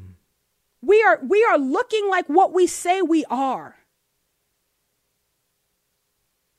We 0.83 1.03
are 1.03 1.21
we 1.23 1.45
are 1.45 1.59
looking 1.59 2.09
like 2.11 2.27
what 2.29 2.53
we 2.53 2.67
say 2.67 3.03
we 3.03 3.25
are. 3.27 3.77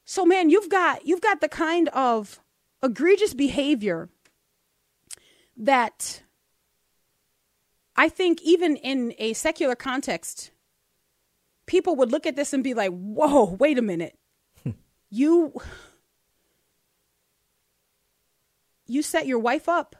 So 0.05 0.25
man, 0.25 0.49
you've 0.49 0.69
got 0.69 1.05
you've 1.05 1.21
got 1.21 1.41
the 1.41 1.49
kind 1.49 1.89
of 1.89 2.39
egregious 2.81 3.33
behavior 3.33 4.09
that 5.57 6.23
I 7.95 8.09
think 8.09 8.41
even 8.41 8.75
in 8.77 9.13
a 9.19 9.33
secular 9.33 9.75
context, 9.75 10.51
people 11.73 11.95
would 11.95 12.11
look 12.11 12.27
at 12.27 12.35
this 12.35 12.53
and 12.53 12.63
be 12.63 12.75
like, 12.75 12.91
whoa, 12.91 13.45
wait 13.45 13.79
a 13.79 13.81
minute. 13.81 14.15
you 15.09 15.59
you 18.85 19.01
set 19.01 19.25
your 19.25 19.39
wife 19.39 19.67
up 19.67 19.95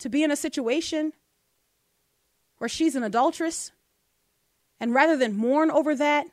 to 0.00 0.10
be 0.10 0.22
in 0.22 0.30
a 0.30 0.36
situation 0.36 1.14
where 2.58 2.68
she's 2.68 2.94
an 2.94 3.02
adulteress, 3.02 3.72
and 4.78 4.92
rather 4.92 5.16
than 5.16 5.34
mourn 5.34 5.70
over 5.70 5.94
that, 5.96 6.26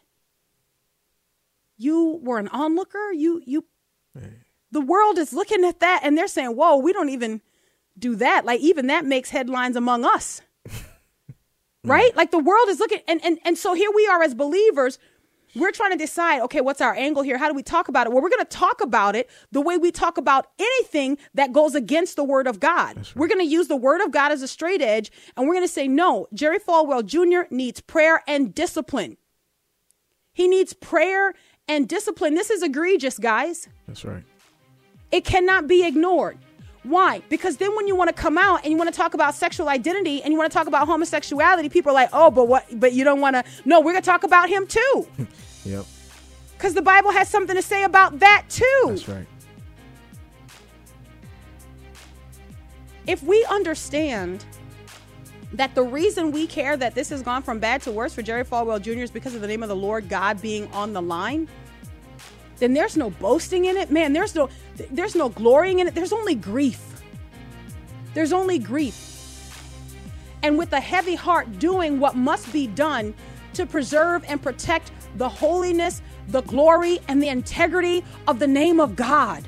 you 1.77 2.19
were 2.21 2.37
an 2.37 2.49
onlooker. 2.49 3.13
You 3.13 3.41
you 3.45 3.63
the 4.71 4.81
world 4.81 5.17
is 5.17 5.31
looking 5.31 5.63
at 5.63 5.79
that 5.79 6.01
and 6.03 6.17
they're 6.17 6.27
saying, 6.27 6.57
"Whoa, 6.57 6.75
we 6.75 6.91
don't 6.91 7.07
even 7.07 7.39
do 7.97 8.13
that." 8.15 8.43
Like 8.43 8.59
even 8.59 8.87
that 8.87 9.05
makes 9.05 9.29
headlines 9.29 9.77
among 9.77 10.03
us. 10.03 10.41
Right? 11.89 12.15
Like 12.15 12.31
the 12.31 12.39
world 12.39 12.69
is 12.69 12.79
looking 12.79 12.99
and 13.07 13.23
and 13.23 13.39
and 13.45 13.57
so 13.57 13.73
here 13.73 13.91
we 13.93 14.07
are 14.07 14.21
as 14.23 14.33
believers 14.33 14.99
we're 15.55 15.71
trying 15.71 15.91
to 15.91 15.97
decide, 15.97 16.41
okay, 16.43 16.61
what's 16.61 16.81
our 16.81 16.93
angle 16.93 17.23
here? 17.23 17.37
How 17.37 17.47
do 17.47 17.55
we 17.55 17.63
talk 17.63 17.87
about 17.87 18.07
it? 18.07 18.13
Well, 18.13 18.21
we're 18.21 18.29
going 18.29 18.45
to 18.45 18.57
talk 18.57 18.81
about 18.81 19.15
it 19.15 19.29
the 19.51 19.61
way 19.61 19.77
we 19.77 19.91
talk 19.91 20.17
about 20.17 20.47
anything 20.59 21.17
that 21.33 21.53
goes 21.53 21.75
against 21.75 22.15
the 22.15 22.23
word 22.23 22.47
of 22.47 22.59
God. 22.59 22.97
Right. 22.97 23.15
We're 23.15 23.27
going 23.27 23.39
to 23.39 23.51
use 23.51 23.67
the 23.67 23.75
word 23.75 24.01
of 24.01 24.11
God 24.11 24.31
as 24.31 24.41
a 24.41 24.47
straight 24.47 24.81
edge, 24.81 25.11
and 25.35 25.47
we're 25.47 25.55
going 25.55 25.67
to 25.67 25.73
say, 25.73 25.87
no, 25.87 26.27
Jerry 26.33 26.59
Falwell 26.59 27.05
Jr. 27.05 27.53
needs 27.53 27.81
prayer 27.81 28.23
and 28.27 28.53
discipline. 28.53 29.17
He 30.33 30.47
needs 30.47 30.73
prayer 30.73 31.33
and 31.67 31.87
discipline. 31.87 32.35
This 32.35 32.49
is 32.49 32.61
egregious, 32.61 33.17
guys. 33.17 33.67
That's 33.87 34.05
right. 34.05 34.23
It 35.11 35.25
cannot 35.25 35.67
be 35.67 35.85
ignored. 35.85 36.37
Why? 36.83 37.21
Because 37.29 37.57
then 37.57 37.75
when 37.75 37.87
you 37.87 37.95
want 37.95 38.09
to 38.09 38.13
come 38.13 38.37
out 38.37 38.63
and 38.63 38.71
you 38.71 38.77
want 38.77 38.91
to 38.91 38.95
talk 38.95 39.13
about 39.13 39.35
sexual 39.35 39.67
identity 39.67 40.23
and 40.23 40.31
you 40.31 40.39
want 40.39 40.51
to 40.51 40.57
talk 40.57 40.67
about 40.67 40.87
homosexuality, 40.87 41.69
people 41.69 41.91
are 41.91 41.95
like, 41.95 42.09
"Oh, 42.13 42.31
but 42.31 42.47
what? 42.47 42.65
But 42.79 42.93
you 42.93 43.03
don't 43.03 43.19
want 43.19 43.35
to." 43.35 43.43
No, 43.65 43.79
we're 43.81 43.91
going 43.91 44.01
to 44.01 44.09
talk 44.09 44.23
about 44.23 44.49
him 44.49 44.65
too. 44.65 45.07
yep. 45.65 45.85
Because 46.53 46.73
the 46.73 46.81
Bible 46.81 47.11
has 47.11 47.29
something 47.29 47.55
to 47.55 47.61
say 47.61 47.83
about 47.83 48.19
that 48.19 48.45
too. 48.49 48.83
That's 48.87 49.07
right. 49.07 49.27
If 53.07 53.23
we 53.23 53.45
understand 53.49 54.45
that 55.53 55.73
the 55.73 55.83
reason 55.83 56.31
we 56.31 56.45
care 56.45 56.77
that 56.77 56.95
this 56.95 57.09
has 57.09 57.21
gone 57.21 57.41
from 57.41 57.59
bad 57.59 57.81
to 57.81 57.91
worse 57.91 58.13
for 58.13 58.21
Jerry 58.21 58.43
Falwell 58.43 58.81
Jr. 58.81 59.01
is 59.01 59.11
because 59.11 59.35
of 59.35 59.41
the 59.41 59.47
name 59.47 59.63
of 59.63 59.69
the 59.69 59.75
Lord 59.75 60.07
God 60.07 60.41
being 60.41 60.71
on 60.71 60.93
the 60.93 61.01
line, 61.01 61.47
then 62.59 62.73
there's 62.73 62.97
no 62.97 63.09
boasting 63.09 63.65
in 63.65 63.77
it. 63.77 63.91
Man, 63.91 64.13
there's 64.13 64.35
no 64.35 64.49
there's 64.91 65.15
no 65.15 65.29
glorying 65.29 65.79
in 65.79 65.87
it. 65.87 65.95
There's 65.95 66.13
only 66.13 66.35
grief. 66.35 67.01
There's 68.13 68.33
only 68.33 68.59
grief. 68.59 69.05
And 70.43 70.57
with 70.57 70.71
a 70.73 70.79
heavy 70.79 71.15
heart 71.15 71.59
doing 71.59 71.99
what 71.99 72.15
must 72.15 72.51
be 72.53 72.67
done 72.67 73.13
to 73.53 73.65
preserve 73.65 74.23
and 74.27 74.41
protect 74.41 74.91
the 75.17 75.27
holiness, 75.27 76.01
the 76.27 76.41
glory, 76.41 76.99
and 77.07 77.21
the 77.21 77.27
integrity 77.27 78.03
of 78.27 78.39
the 78.39 78.47
name 78.47 78.79
of 78.79 78.95
God. 78.95 79.43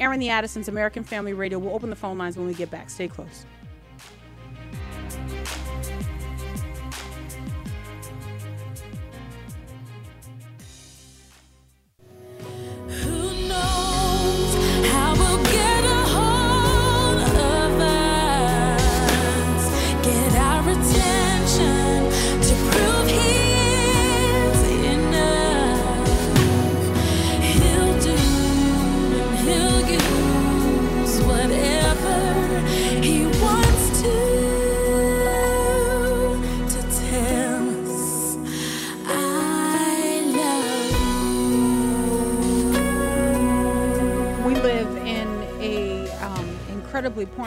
Airing 0.00 0.20
the 0.20 0.28
Addisons, 0.28 0.68
American 0.68 1.02
Family 1.02 1.32
Radio. 1.32 1.58
We'll 1.58 1.74
open 1.74 1.90
the 1.90 1.96
phone 1.96 2.18
lines 2.18 2.36
when 2.36 2.46
we 2.46 2.54
get 2.54 2.70
back. 2.70 2.88
Stay 2.88 3.08
close. 3.08 3.46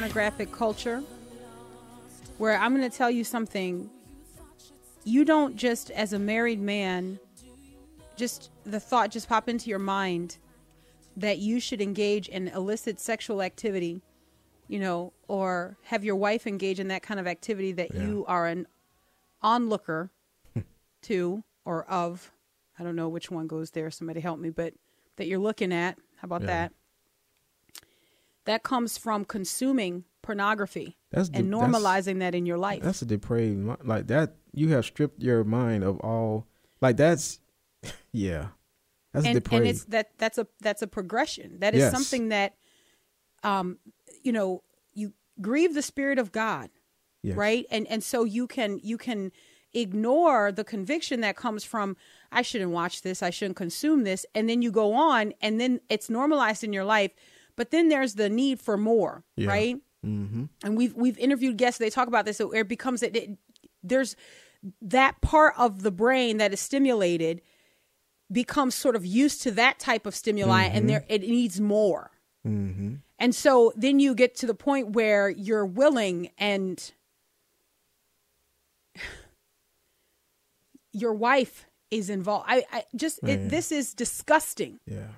Pornographic 0.01 0.51
culture 0.51 1.03
where 2.39 2.57
I'm 2.57 2.75
going 2.75 2.89
to 2.89 2.97
tell 2.97 3.11
you 3.11 3.23
something. 3.23 3.87
You 5.03 5.23
don't 5.23 5.55
just, 5.55 5.91
as 5.91 6.11
a 6.11 6.17
married 6.17 6.59
man, 6.59 7.19
just 8.15 8.49
the 8.65 8.79
thought 8.79 9.11
just 9.11 9.29
pop 9.29 9.47
into 9.47 9.69
your 9.69 9.77
mind 9.77 10.39
that 11.17 11.37
you 11.37 11.59
should 11.59 11.81
engage 11.81 12.27
in 12.29 12.47
illicit 12.47 12.99
sexual 12.99 13.43
activity, 13.43 14.01
you 14.67 14.79
know, 14.79 15.13
or 15.27 15.77
have 15.83 16.03
your 16.03 16.15
wife 16.15 16.47
engage 16.47 16.79
in 16.79 16.87
that 16.87 17.03
kind 17.03 17.19
of 17.19 17.27
activity 17.27 17.71
that 17.73 17.93
yeah. 17.93 18.01
you 18.01 18.25
are 18.27 18.47
an 18.47 18.65
onlooker 19.43 20.09
to 21.03 21.43
or 21.63 21.83
of. 21.83 22.31
I 22.79 22.83
don't 22.83 22.95
know 22.95 23.07
which 23.09 23.29
one 23.29 23.45
goes 23.45 23.69
there. 23.69 23.91
Somebody 23.91 24.19
help 24.19 24.39
me, 24.39 24.49
but 24.49 24.73
that 25.17 25.27
you're 25.27 25.37
looking 25.37 25.71
at. 25.71 25.95
How 26.15 26.25
about 26.25 26.41
yeah. 26.41 26.47
that? 26.47 26.73
That 28.45 28.63
comes 28.63 28.97
from 28.97 29.25
consuming 29.25 30.05
pornography 30.21 30.97
that's 31.11 31.29
de- 31.29 31.39
and 31.39 31.51
normalizing 31.51 32.19
that 32.19 32.35
in 32.35 32.45
your 32.45 32.57
life. 32.57 32.81
That's 32.83 33.01
a 33.01 33.05
depraved 33.05 33.67
like 33.83 34.07
that. 34.07 34.35
You 34.53 34.69
have 34.69 34.85
stripped 34.85 35.21
your 35.21 35.43
mind 35.43 35.83
of 35.83 35.99
all 35.99 36.47
like 36.81 36.97
that's 36.97 37.39
yeah. 38.11 38.47
That's 39.13 39.25
and, 39.25 39.35
depraved. 39.35 39.61
And 39.61 39.69
it's 39.69 39.85
that 39.85 40.11
that's 40.17 40.37
a 40.37 40.47
that's 40.61 40.81
a 40.81 40.87
progression. 40.87 41.59
That 41.59 41.73
is 41.73 41.81
yes. 41.81 41.91
something 41.91 42.29
that 42.29 42.55
um 43.43 43.77
you 44.23 44.31
know 44.31 44.63
you 44.93 45.13
grieve 45.41 45.73
the 45.73 45.81
spirit 45.81 46.19
of 46.19 46.31
God. 46.31 46.69
Yes. 47.23 47.35
Right? 47.35 47.65
And 47.69 47.87
and 47.87 48.03
so 48.03 48.23
you 48.23 48.47
can 48.47 48.79
you 48.83 48.97
can 48.97 49.31
ignore 49.73 50.51
the 50.51 50.63
conviction 50.63 51.21
that 51.21 51.35
comes 51.35 51.63
from 51.63 51.95
I 52.31 52.41
shouldn't 52.41 52.71
watch 52.71 53.03
this, 53.03 53.23
I 53.23 53.29
shouldn't 53.29 53.55
consume 53.55 54.03
this, 54.03 54.25
and 54.35 54.49
then 54.49 54.61
you 54.61 54.71
go 54.71 54.93
on 54.93 55.33
and 55.41 55.59
then 55.59 55.81
it's 55.89 56.09
normalized 56.09 56.63
in 56.63 56.73
your 56.73 56.83
life 56.83 57.11
but 57.61 57.69
then 57.69 57.89
there's 57.89 58.15
the 58.15 58.27
need 58.27 58.59
for 58.59 58.75
more, 58.75 59.23
yeah. 59.35 59.47
right? 59.47 59.75
Mm-hmm. 60.03 60.45
And 60.63 60.75
we've 60.75 60.95
we've 60.95 61.19
interviewed 61.19 61.57
guests. 61.57 61.77
They 61.77 61.91
talk 61.91 62.07
about 62.07 62.25
this. 62.25 62.37
So 62.37 62.49
it 62.49 62.67
becomes 62.67 63.01
that 63.01 63.15
it. 63.15 63.37
There's 63.83 64.15
that 64.81 65.21
part 65.21 65.53
of 65.59 65.83
the 65.83 65.91
brain 65.91 66.37
that 66.37 66.53
is 66.53 66.59
stimulated 66.59 67.43
becomes 68.31 68.73
sort 68.73 68.95
of 68.95 69.05
used 69.05 69.43
to 69.43 69.51
that 69.51 69.77
type 69.77 70.07
of 70.07 70.15
stimuli, 70.15 70.65
mm-hmm. 70.65 70.75
and 70.75 70.89
there 70.89 71.05
it 71.07 71.21
needs 71.21 71.61
more. 71.61 72.09
Mm-hmm. 72.47 72.95
And 73.19 73.35
so 73.35 73.73
then 73.75 73.99
you 73.99 74.15
get 74.15 74.33
to 74.37 74.47
the 74.47 74.55
point 74.55 74.93
where 74.93 75.29
you're 75.29 75.63
willing 75.63 76.31
and 76.39 76.91
your 80.93 81.13
wife 81.13 81.67
is 81.91 82.09
involved. 82.09 82.45
I, 82.47 82.63
I 82.71 82.85
just 82.95 83.19
it, 83.21 83.49
this 83.49 83.71
is 83.71 83.93
disgusting. 83.93 84.79
Yeah. 84.87 85.09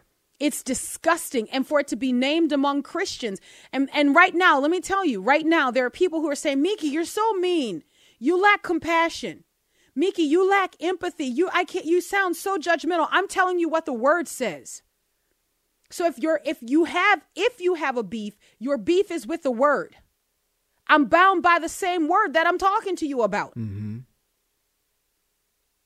It's 0.43 0.61
disgusting. 0.61 1.49
And 1.51 1.65
for 1.65 1.79
it 1.79 1.87
to 1.87 1.95
be 1.95 2.11
named 2.11 2.51
among 2.51 2.83
Christians. 2.83 3.39
And, 3.71 3.89
and 3.93 4.13
right 4.13 4.35
now, 4.35 4.59
let 4.59 4.71
me 4.71 4.81
tell 4.81 5.05
you, 5.05 5.21
right 5.21 5.45
now, 5.45 5.71
there 5.71 5.85
are 5.85 5.89
people 5.89 6.19
who 6.19 6.29
are 6.29 6.35
saying, 6.35 6.61
Miki, 6.61 6.87
you're 6.87 7.05
so 7.05 7.31
mean. 7.35 7.81
You 8.19 8.41
lack 8.41 8.61
compassion. 8.61 9.45
Miki, 9.95 10.23
you 10.23 10.49
lack 10.49 10.75
empathy. 10.81 11.27
You 11.27 11.49
I 11.53 11.63
can't 11.63 11.85
you 11.85 12.01
sound 12.01 12.35
so 12.35 12.57
judgmental. 12.57 13.07
I'm 13.09 13.29
telling 13.29 13.57
you 13.57 13.69
what 13.69 13.85
the 13.85 13.93
word 13.93 14.27
says. 14.27 14.81
So 15.89 16.05
if 16.05 16.19
you're 16.19 16.41
if 16.43 16.57
you 16.59 16.85
have 16.85 17.21
if 17.37 17.61
you 17.61 17.75
have 17.75 17.95
a 17.95 18.03
beef, 18.03 18.35
your 18.59 18.77
beef 18.77 19.11
is 19.11 19.25
with 19.25 19.43
the 19.43 19.51
word. 19.51 19.95
I'm 20.87 21.05
bound 21.05 21.41
by 21.41 21.57
the 21.59 21.69
same 21.69 22.09
word 22.09 22.33
that 22.33 22.47
I'm 22.47 22.57
talking 22.57 22.97
to 22.97 23.07
you 23.07 23.21
about. 23.21 23.51
Mm-hmm. 23.55 23.99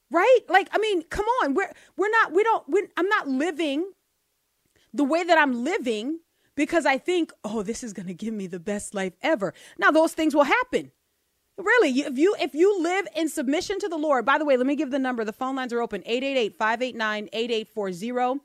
Right? 0.09 0.39
Like 0.49 0.69
I 0.71 0.79
mean, 0.79 1.03
come 1.03 1.25
on. 1.43 1.53
We're 1.53 1.71
we're 1.95 2.09
not 2.09 2.31
we 2.31 2.43
don't 2.43 2.67
we, 2.67 2.87
I'm 2.97 3.09
not 3.09 3.27
living 3.27 3.91
the 4.97 5.03
way 5.03 5.23
that 5.23 5.37
I'm 5.37 5.63
living 5.63 6.19
because 6.55 6.85
I 6.85 6.97
think, 6.97 7.31
oh, 7.43 7.61
this 7.63 7.83
is 7.83 7.91
going 7.93 8.07
to 8.07 8.13
give 8.13 8.33
me 8.33 8.47
the 8.47 8.59
best 8.59 8.95
life 8.95 9.13
ever. 9.21 9.53
Now, 9.77 9.91
those 9.91 10.13
things 10.13 10.35
will 10.35 10.43
happen. 10.43 10.91
Really, 11.57 12.01
if 12.01 12.17
you 12.17 12.35
if 12.39 12.53
you 12.53 12.77
live 12.81 13.07
in 13.15 13.29
submission 13.29 13.79
to 13.79 13.87
the 13.89 13.97
Lord, 13.97 14.25
by 14.25 14.37
the 14.37 14.45
way, 14.45 14.57
let 14.57 14.67
me 14.67 14.75
give 14.75 14.91
the 14.91 14.99
number. 14.99 15.23
The 15.23 15.33
phone 15.33 15.55
lines 15.55 15.73
are 15.73 15.81
open 15.81 16.03
888-589-8840. 16.03 18.41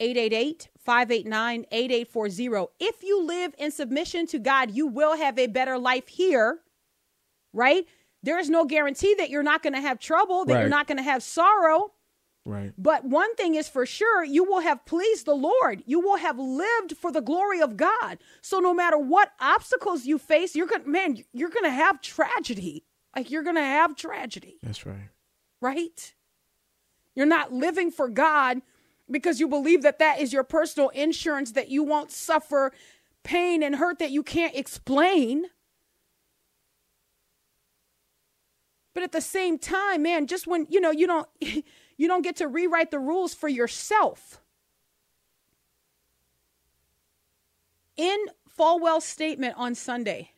888-589-8840. 0.00 2.68
If 2.78 3.02
you 3.02 3.24
live 3.24 3.52
in 3.58 3.72
submission 3.72 4.28
to 4.28 4.38
God, 4.38 4.70
you 4.70 4.86
will 4.86 5.16
have 5.16 5.36
a 5.38 5.48
better 5.48 5.76
life 5.76 6.06
here, 6.06 6.60
right? 7.52 7.84
There 8.22 8.38
is 8.38 8.48
no 8.48 8.64
guarantee 8.64 9.16
that 9.18 9.28
you're 9.28 9.42
not 9.42 9.64
going 9.64 9.72
to 9.72 9.80
have 9.80 9.98
trouble, 9.98 10.44
that 10.44 10.54
right. 10.54 10.60
you're 10.60 10.68
not 10.68 10.86
going 10.86 10.98
to 10.98 11.02
have 11.02 11.20
sorrow. 11.22 11.90
Right. 12.48 12.72
But 12.78 13.04
one 13.04 13.34
thing 13.34 13.56
is 13.56 13.68
for 13.68 13.84
sure, 13.84 14.24
you 14.24 14.42
will 14.42 14.60
have 14.60 14.86
pleased 14.86 15.26
the 15.26 15.34
Lord. 15.34 15.82
You 15.84 16.00
will 16.00 16.16
have 16.16 16.38
lived 16.38 16.96
for 16.96 17.12
the 17.12 17.20
glory 17.20 17.60
of 17.60 17.76
God. 17.76 18.16
So 18.40 18.58
no 18.58 18.72
matter 18.72 18.96
what 18.96 19.32
obstacles 19.38 20.06
you 20.06 20.18
face, 20.18 20.56
you're 20.56 20.66
going 20.66 20.84
to 20.84 20.88
man, 20.88 21.18
you're 21.34 21.50
going 21.50 21.66
to 21.66 21.70
have 21.70 22.00
tragedy. 22.00 22.86
Like 23.14 23.30
you're 23.30 23.42
going 23.42 23.56
to 23.56 23.60
have 23.60 23.96
tragedy. 23.96 24.56
That's 24.62 24.86
right. 24.86 25.10
Right? 25.60 26.14
You're 27.14 27.26
not 27.26 27.52
living 27.52 27.90
for 27.90 28.08
God 28.08 28.62
because 29.10 29.40
you 29.40 29.46
believe 29.46 29.82
that 29.82 29.98
that 29.98 30.18
is 30.18 30.32
your 30.32 30.44
personal 30.44 30.88
insurance 30.88 31.52
that 31.52 31.68
you 31.68 31.82
won't 31.82 32.10
suffer 32.10 32.72
pain 33.24 33.62
and 33.62 33.76
hurt 33.76 33.98
that 33.98 34.10
you 34.10 34.22
can't 34.22 34.56
explain. 34.56 35.44
But 38.94 39.02
at 39.02 39.12
the 39.12 39.20
same 39.20 39.58
time, 39.58 40.02
man, 40.02 40.26
just 40.26 40.46
when, 40.46 40.66
you 40.70 40.80
know, 40.80 40.92
you 40.92 41.06
don't 41.06 41.28
You 41.98 42.08
don't 42.08 42.22
get 42.22 42.36
to 42.36 42.48
rewrite 42.48 42.90
the 42.90 42.98
rules 42.98 43.34
for 43.34 43.48
yourself. 43.48 44.40
In 47.96 48.16
Falwell's 48.48 49.04
statement 49.04 49.54
on 49.58 49.74
Sunday, 49.74 50.30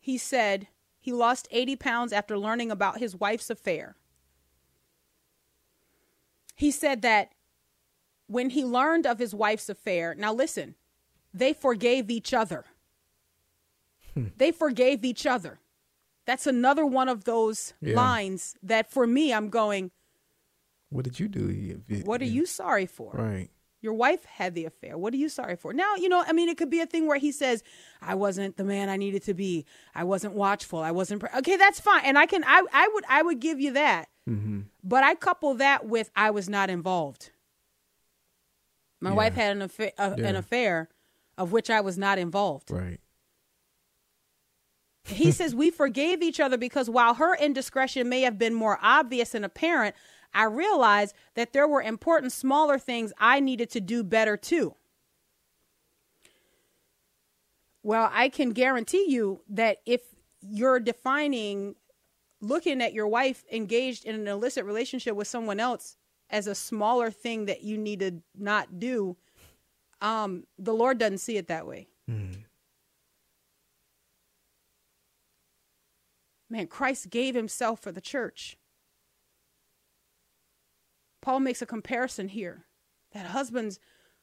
he 0.00 0.18
said 0.18 0.66
he 0.98 1.12
lost 1.12 1.46
80 1.52 1.76
pounds 1.76 2.12
after 2.12 2.36
learning 2.36 2.72
about 2.72 2.98
his 2.98 3.14
wife's 3.14 3.48
affair. 3.48 3.94
He 6.56 6.72
said 6.72 7.02
that 7.02 7.32
when 8.26 8.50
he 8.50 8.64
learned 8.64 9.06
of 9.06 9.20
his 9.20 9.32
wife's 9.32 9.68
affair, 9.68 10.16
now 10.16 10.32
listen, 10.32 10.74
they 11.32 11.52
forgave 11.52 12.10
each 12.10 12.34
other. 12.34 12.64
Hmm. 14.14 14.26
They 14.36 14.50
forgave 14.50 15.04
each 15.04 15.26
other. 15.26 15.60
That's 16.24 16.48
another 16.48 16.84
one 16.84 17.08
of 17.08 17.22
those 17.22 17.74
yeah. 17.80 17.94
lines 17.94 18.56
that 18.62 18.90
for 18.90 19.06
me, 19.06 19.32
I'm 19.32 19.48
going, 19.48 19.92
What 20.96 21.04
did 21.04 21.20
you 21.20 21.28
do? 21.28 21.82
What 22.04 22.22
are 22.22 22.24
you 22.24 22.46
sorry 22.46 22.86
for? 22.86 23.12
Right. 23.12 23.50
Your 23.82 23.92
wife 23.92 24.24
had 24.24 24.54
the 24.54 24.64
affair. 24.64 24.96
What 24.96 25.12
are 25.12 25.18
you 25.18 25.28
sorry 25.28 25.54
for? 25.54 25.74
Now, 25.74 25.94
you 25.96 26.08
know, 26.08 26.24
I 26.26 26.32
mean, 26.32 26.48
it 26.48 26.56
could 26.56 26.70
be 26.70 26.80
a 26.80 26.86
thing 26.86 27.06
where 27.06 27.18
he 27.18 27.32
says, 27.32 27.62
I 28.00 28.14
wasn't 28.14 28.56
the 28.56 28.64
man 28.64 28.88
I 28.88 28.96
needed 28.96 29.22
to 29.24 29.34
be. 29.34 29.66
I 29.94 30.04
wasn't 30.04 30.32
watchful. 30.32 30.78
I 30.78 30.92
wasn't. 30.92 31.20
Pre-. 31.20 31.28
Okay, 31.40 31.58
that's 31.58 31.80
fine. 31.80 32.00
And 32.04 32.18
I 32.18 32.24
can, 32.24 32.42
I, 32.44 32.62
I 32.72 32.88
would, 32.94 33.04
I 33.10 33.20
would 33.20 33.40
give 33.40 33.60
you 33.60 33.74
that. 33.74 34.08
Mm-hmm. 34.28 34.60
But 34.82 35.04
I 35.04 35.14
couple 35.14 35.52
that 35.56 35.84
with 35.84 36.10
I 36.16 36.30
was 36.30 36.48
not 36.48 36.70
involved. 36.70 37.30
My 39.02 39.10
yeah. 39.10 39.16
wife 39.16 39.34
had 39.34 39.54
an 39.54 39.62
affair, 39.62 39.92
uh, 39.98 40.14
yeah. 40.16 40.28
an 40.28 40.36
affair 40.36 40.88
of 41.36 41.52
which 41.52 41.68
I 41.68 41.82
was 41.82 41.98
not 41.98 42.18
involved. 42.18 42.70
Right. 42.70 43.00
he 45.04 45.30
says 45.30 45.54
we 45.54 45.70
forgave 45.70 46.22
each 46.22 46.40
other 46.40 46.56
because 46.56 46.88
while 46.88 47.14
her 47.14 47.36
indiscretion 47.36 48.08
may 48.08 48.22
have 48.22 48.38
been 48.38 48.54
more 48.54 48.78
obvious 48.80 49.34
and 49.34 49.44
apparent, 49.44 49.94
I 50.36 50.44
realized 50.44 51.14
that 51.34 51.54
there 51.54 51.66
were 51.66 51.80
important 51.80 52.30
smaller 52.30 52.78
things 52.78 53.12
I 53.18 53.40
needed 53.40 53.70
to 53.70 53.80
do 53.80 54.04
better 54.04 54.36
too. 54.36 54.74
Well, 57.82 58.10
I 58.12 58.28
can 58.28 58.50
guarantee 58.50 59.06
you 59.08 59.40
that 59.48 59.78
if 59.86 60.02
you're 60.42 60.78
defining 60.78 61.76
looking 62.42 62.82
at 62.82 62.92
your 62.92 63.08
wife 63.08 63.44
engaged 63.50 64.04
in 64.04 64.14
an 64.14 64.28
illicit 64.28 64.66
relationship 64.66 65.16
with 65.16 65.26
someone 65.26 65.58
else 65.58 65.96
as 66.28 66.46
a 66.46 66.54
smaller 66.54 67.10
thing 67.10 67.46
that 67.46 67.62
you 67.62 67.78
need 67.78 68.00
to 68.00 68.20
not 68.36 68.78
do, 68.78 69.16
um, 70.02 70.44
the 70.58 70.74
Lord 70.74 70.98
doesn't 70.98 71.18
see 71.18 71.38
it 71.38 71.48
that 71.48 71.66
way. 71.66 71.88
Mm. 72.10 72.44
Man, 76.50 76.66
Christ 76.66 77.08
gave 77.08 77.34
himself 77.34 77.80
for 77.80 77.90
the 77.90 78.00
church. 78.02 78.58
Paul 81.26 81.40
makes 81.40 81.60
a 81.60 81.66
comparison 81.66 82.28
here 82.28 82.66
that 83.10 83.26
husbands 83.26 83.80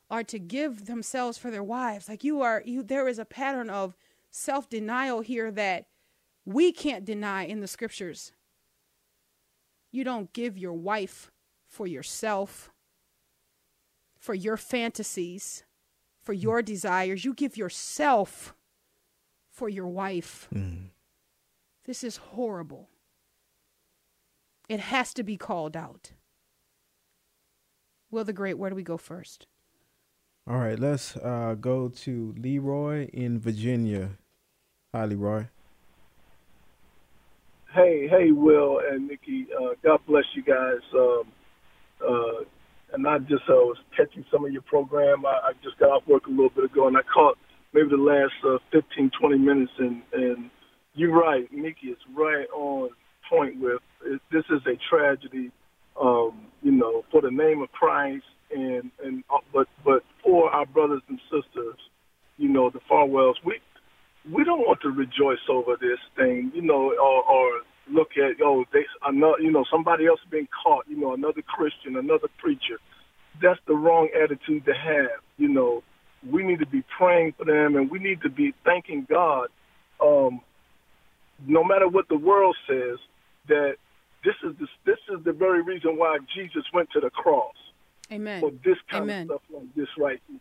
are 0.09 0.23
to 0.23 0.39
give 0.39 0.85
themselves 0.85 1.37
for 1.37 1.51
their 1.51 1.61
wives. 1.61 2.07
Like 2.07 2.23
you 2.23 2.41
are, 2.41 2.63
you 2.65 2.81
there 2.81 3.09
is 3.09 3.19
a 3.19 3.25
pattern 3.25 3.69
of 3.69 3.97
self-denial 4.31 5.19
here 5.19 5.51
that 5.51 5.87
we 6.45 6.71
can't 6.71 7.03
deny 7.03 7.43
in 7.43 7.59
the 7.59 7.67
scriptures. 7.67 8.31
You 9.91 10.05
don't 10.05 10.31
give 10.31 10.57
your 10.57 10.71
wife 10.71 11.29
for 11.67 11.85
yourself, 11.85 12.71
for 14.17 14.33
your 14.33 14.55
fantasies, 14.55 15.65
for 16.21 16.31
your 16.31 16.61
desires. 16.61 17.25
You 17.25 17.33
give 17.33 17.57
yourself 17.57 18.55
for 19.51 19.67
your 19.67 19.89
wife. 19.89 20.47
Mm. 20.55 20.91
This 21.83 22.01
is 22.01 22.15
horrible. 22.15 22.87
It 24.69 24.79
has 24.79 25.13
to 25.15 25.23
be 25.23 25.35
called 25.35 25.75
out. 25.75 26.13
Will 28.14 28.24
the 28.24 28.32
Great, 28.32 28.59
where 28.59 28.70
do 28.70 28.76
we 28.76 28.84
go 28.84 28.95
first? 28.95 29.47
All 30.47 30.59
right, 30.59 30.78
let's 30.78 31.18
uh, 31.18 31.55
go 31.59 31.89
to 31.89 32.36
Leroy 32.38 33.07
in 33.11 33.39
Virginia. 33.39 34.11
Hi, 34.93 35.05
Leroy. 35.05 35.47
Hey, 37.74 38.07
hey, 38.07 38.32
Will 38.32 38.82
and 38.88 39.07
Nikki. 39.07 39.47
Uh, 39.51 39.74
God 39.84 39.99
bless 40.07 40.26
you 40.36 40.43
guys. 40.43 40.82
Um, 40.93 41.24
uh, 42.07 42.43
and 42.93 43.07
I 43.07 43.18
just 43.18 43.49
uh, 43.49 43.53
was 43.53 43.78
catching 43.97 44.24
some 44.32 44.45
of 44.45 44.51
your 44.51 44.61
program. 44.61 45.26
I, 45.26 45.49
I 45.49 45.51
just 45.64 45.80
got 45.80 45.89
off 45.89 46.03
work 46.07 46.28
a 46.28 46.30
little 46.30 46.51
bit 46.51 46.66
ago, 46.66 46.88
and 46.88 46.95
I 46.95 47.01
caught 47.11 47.39
maybe 47.74 47.89
the 47.89 47.97
last 47.97 48.34
uh, 48.47 48.59
15, 48.72 49.09
20 49.20 49.38
minutes. 49.39 49.72
And, 49.80 50.03
and 50.14 50.51
you're 50.93 51.20
right, 51.20 51.51
Nikki 51.51 51.88
is 51.88 51.97
right 52.16 52.45
on 52.53 52.91
point 53.28 53.59
with 53.59 53.82
it, 54.05 54.22
this 54.32 54.43
is 54.51 54.61
a 54.68 54.78
tragedy 54.88 55.49
um, 55.99 56.47
you 56.61 56.71
know, 56.71 57.03
for 57.11 57.21
the 57.21 57.31
name 57.31 57.61
of 57.61 57.71
Christ, 57.71 58.25
and 58.51 58.91
and 59.03 59.23
uh, 59.33 59.37
but 59.53 59.67
but 59.83 60.03
for 60.23 60.49
our 60.51 60.65
brothers 60.65 61.01
and 61.07 61.19
sisters, 61.31 61.77
you 62.37 62.49
know, 62.49 62.69
the 62.69 62.79
Falwells, 62.89 63.35
we 63.45 63.59
we 64.31 64.43
don't 64.43 64.61
want 64.61 64.81
to 64.81 64.89
rejoice 64.89 65.43
over 65.49 65.75
this 65.79 65.99
thing, 66.15 66.51
you 66.53 66.61
know, 66.61 66.93
or, 66.93 67.23
or 67.23 67.61
look 67.89 68.09
at 68.17 68.41
oh 68.43 68.63
they 68.71 68.83
another 69.05 69.41
you 69.41 69.51
know 69.51 69.65
somebody 69.69 70.07
else 70.07 70.19
being 70.31 70.47
caught, 70.63 70.85
you 70.87 70.99
know, 70.99 71.13
another 71.13 71.41
Christian, 71.41 71.97
another 71.97 72.27
preacher. 72.37 72.79
That's 73.41 73.59
the 73.67 73.73
wrong 73.73 74.09
attitude 74.15 74.65
to 74.65 74.73
have. 74.73 75.21
You 75.37 75.49
know, 75.49 75.83
we 76.29 76.43
need 76.43 76.59
to 76.59 76.67
be 76.67 76.83
praying 76.97 77.33
for 77.37 77.45
them, 77.45 77.75
and 77.75 77.89
we 77.89 77.99
need 77.99 78.21
to 78.21 78.29
be 78.29 78.53
thanking 78.63 79.05
God. 79.09 79.47
Um, 80.01 80.41
no 81.45 81.63
matter 81.63 81.87
what 81.87 82.07
the 82.09 82.17
world 82.17 82.55
says, 82.67 82.99
that 83.47 83.75
this 84.24 84.36
is 84.43 84.55
the, 84.59 84.67
this 84.86 84.99
is 85.09 85.24
the 85.24 85.34
very 85.34 85.61
reason 85.61 85.97
why 85.97 86.17
Jesus 86.36 86.63
went 86.74 86.89
to 86.91 86.99
the 86.99 87.09
cross. 87.09 87.55
Amen. 88.11 88.41
For 88.41 88.51
this 88.63 88.78
kind 88.89 89.03
Amen. 89.03 89.21
of 89.24 89.28
stuff 89.28 89.41
like 89.61 89.76
this 89.76 89.88
right 89.97 90.21
here. 90.28 90.39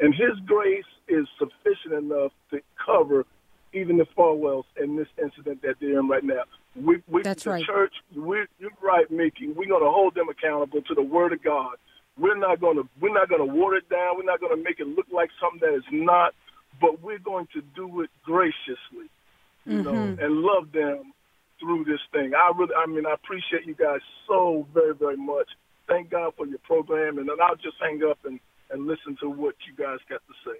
And 0.00 0.14
his 0.14 0.38
grace 0.46 0.84
is 1.08 1.26
sufficient 1.38 1.94
enough 1.94 2.32
to 2.50 2.60
cover 2.84 3.24
even 3.72 3.96
the 3.96 4.06
Falwells 4.16 4.64
in 4.80 4.96
this 4.96 5.08
incident 5.22 5.62
that 5.62 5.76
they're 5.80 5.98
in 5.98 6.08
right 6.08 6.24
now. 6.24 6.42
We, 6.74 7.02
we 7.08 7.22
That's 7.22 7.44
the 7.44 7.50
right. 7.50 7.64
church, 7.64 7.94
we're, 8.14 8.48
you're 8.58 8.70
right, 8.82 9.10
Miki. 9.10 9.48
We're 9.48 9.68
going 9.68 9.82
to 9.82 9.90
hold 9.90 10.14
them 10.14 10.28
accountable 10.28 10.82
to 10.82 10.94
the 10.94 11.02
Word 11.02 11.32
of 11.32 11.42
God. 11.42 11.76
We're 12.18 12.36
not 12.36 12.60
going 12.60 12.76
to 12.76 12.86
we're 13.00 13.14
not 13.14 13.30
going 13.30 13.40
to 13.40 13.54
water 13.54 13.76
it 13.76 13.88
down. 13.88 14.18
We're 14.18 14.24
not 14.24 14.38
going 14.38 14.54
to 14.54 14.62
make 14.62 14.80
it 14.80 14.86
look 14.86 15.06
like 15.10 15.30
something 15.40 15.60
that 15.60 15.74
is 15.74 15.84
not. 15.90 16.34
But 16.78 17.02
we're 17.02 17.18
going 17.18 17.48
to 17.54 17.62
do 17.74 18.02
it 18.02 18.10
graciously, 18.22 19.08
you 19.64 19.78
mm-hmm. 19.78 19.82
know, 19.82 20.16
and 20.22 20.42
love 20.42 20.72
them 20.72 21.14
through 21.62 21.84
this 21.84 22.00
thing. 22.12 22.32
I 22.34 22.50
really, 22.56 22.74
I 22.74 22.86
mean, 22.86 23.06
I 23.06 23.14
appreciate 23.14 23.66
you 23.66 23.74
guys 23.74 24.00
so 24.28 24.66
very, 24.74 24.94
very 24.94 25.16
much. 25.16 25.48
Thank 25.88 26.10
God 26.10 26.32
for 26.36 26.46
your 26.46 26.58
program, 26.58 27.18
and 27.18 27.28
then 27.28 27.36
I'll 27.40 27.56
just 27.56 27.76
hang 27.80 28.02
up 28.08 28.18
and, 28.24 28.40
and 28.70 28.86
listen 28.86 29.16
to 29.20 29.30
what 29.30 29.54
you 29.66 29.74
guys 29.76 29.98
got 30.08 30.20
to 30.26 30.34
say. 30.44 30.58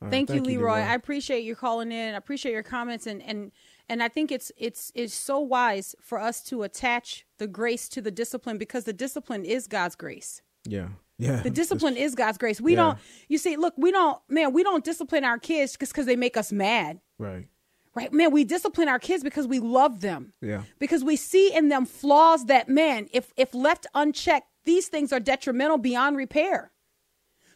Right, 0.00 0.10
thank, 0.10 0.28
thank, 0.28 0.30
you, 0.30 0.42
Leroy. 0.42 0.74
Leroy. 0.74 0.90
I 0.90 0.94
appreciate 0.94 1.44
you 1.44 1.54
calling 1.54 1.92
in. 1.92 2.14
I 2.14 2.16
appreciate 2.16 2.52
your 2.52 2.62
comments, 2.62 3.06
and 3.06 3.22
and 3.22 3.52
and 3.88 4.02
I 4.02 4.08
think 4.08 4.32
it's 4.32 4.50
it's 4.56 4.90
it's 4.94 5.14
so 5.14 5.38
wise 5.38 5.94
for 6.00 6.18
us 6.18 6.42
to 6.44 6.62
attach 6.62 7.26
the 7.38 7.46
grace 7.46 7.88
to 7.90 8.00
the 8.00 8.10
discipline 8.10 8.58
because 8.58 8.84
the 8.84 8.94
discipline 8.94 9.44
is 9.44 9.66
God's 9.66 9.94
grace. 9.94 10.42
Yeah. 10.64 10.88
Yeah. 11.18 11.40
The 11.40 11.50
discipline 11.50 11.96
is 11.96 12.14
God's 12.14 12.36
grace. 12.36 12.60
We 12.60 12.72
yeah. 12.72 12.76
don't 12.76 12.98
you 13.28 13.38
see, 13.38 13.56
look, 13.56 13.74
we 13.76 13.90
don't 13.90 14.18
man, 14.28 14.52
we 14.52 14.62
don't 14.62 14.84
discipline 14.84 15.24
our 15.24 15.38
kids 15.38 15.76
just 15.76 15.92
because 15.92 16.06
they 16.06 16.16
make 16.16 16.36
us 16.36 16.52
mad. 16.52 17.00
Right 17.18 17.48
right? 17.96 18.12
Man, 18.12 18.30
we 18.30 18.44
discipline 18.44 18.88
our 18.88 18.98
kids 18.98 19.24
because 19.24 19.46
we 19.48 19.58
love 19.58 20.00
them. 20.02 20.34
Yeah. 20.40 20.62
Because 20.78 21.02
we 21.02 21.16
see 21.16 21.52
in 21.52 21.70
them 21.70 21.86
flaws 21.86 22.44
that, 22.44 22.68
man, 22.68 23.08
if 23.12 23.32
if 23.36 23.54
left 23.54 23.86
unchecked, 23.94 24.46
these 24.64 24.88
things 24.88 25.12
are 25.12 25.18
detrimental 25.20 25.78
beyond 25.78 26.16
repair. 26.16 26.70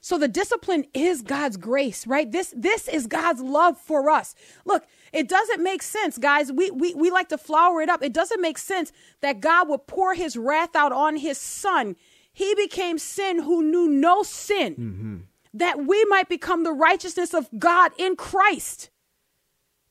So 0.00 0.16
the 0.16 0.28
discipline 0.28 0.86
is 0.94 1.20
God's 1.20 1.58
grace, 1.58 2.06
right? 2.06 2.30
This 2.30 2.54
this 2.56 2.88
is 2.88 3.06
God's 3.06 3.42
love 3.42 3.76
for 3.78 4.08
us. 4.08 4.34
Look, 4.64 4.84
it 5.12 5.28
doesn't 5.28 5.62
make 5.62 5.82
sense, 5.82 6.16
guys. 6.16 6.50
We 6.50 6.70
we 6.70 6.94
we 6.94 7.10
like 7.10 7.28
to 7.28 7.38
flower 7.38 7.82
it 7.82 7.90
up. 7.90 8.02
It 8.02 8.14
doesn't 8.14 8.40
make 8.40 8.56
sense 8.56 8.92
that 9.20 9.40
God 9.40 9.68
would 9.68 9.86
pour 9.86 10.14
his 10.14 10.36
wrath 10.36 10.74
out 10.74 10.92
on 10.92 11.16
his 11.16 11.36
son. 11.36 11.96
He 12.32 12.54
became 12.54 12.96
sin 12.96 13.42
who 13.42 13.62
knew 13.62 13.88
no 13.88 14.22
sin. 14.22 14.72
Mm-hmm. 14.74 15.16
That 15.52 15.84
we 15.84 16.02
might 16.06 16.28
become 16.28 16.62
the 16.62 16.72
righteousness 16.72 17.34
of 17.34 17.50
God 17.58 17.92
in 17.98 18.16
Christ. 18.16 18.88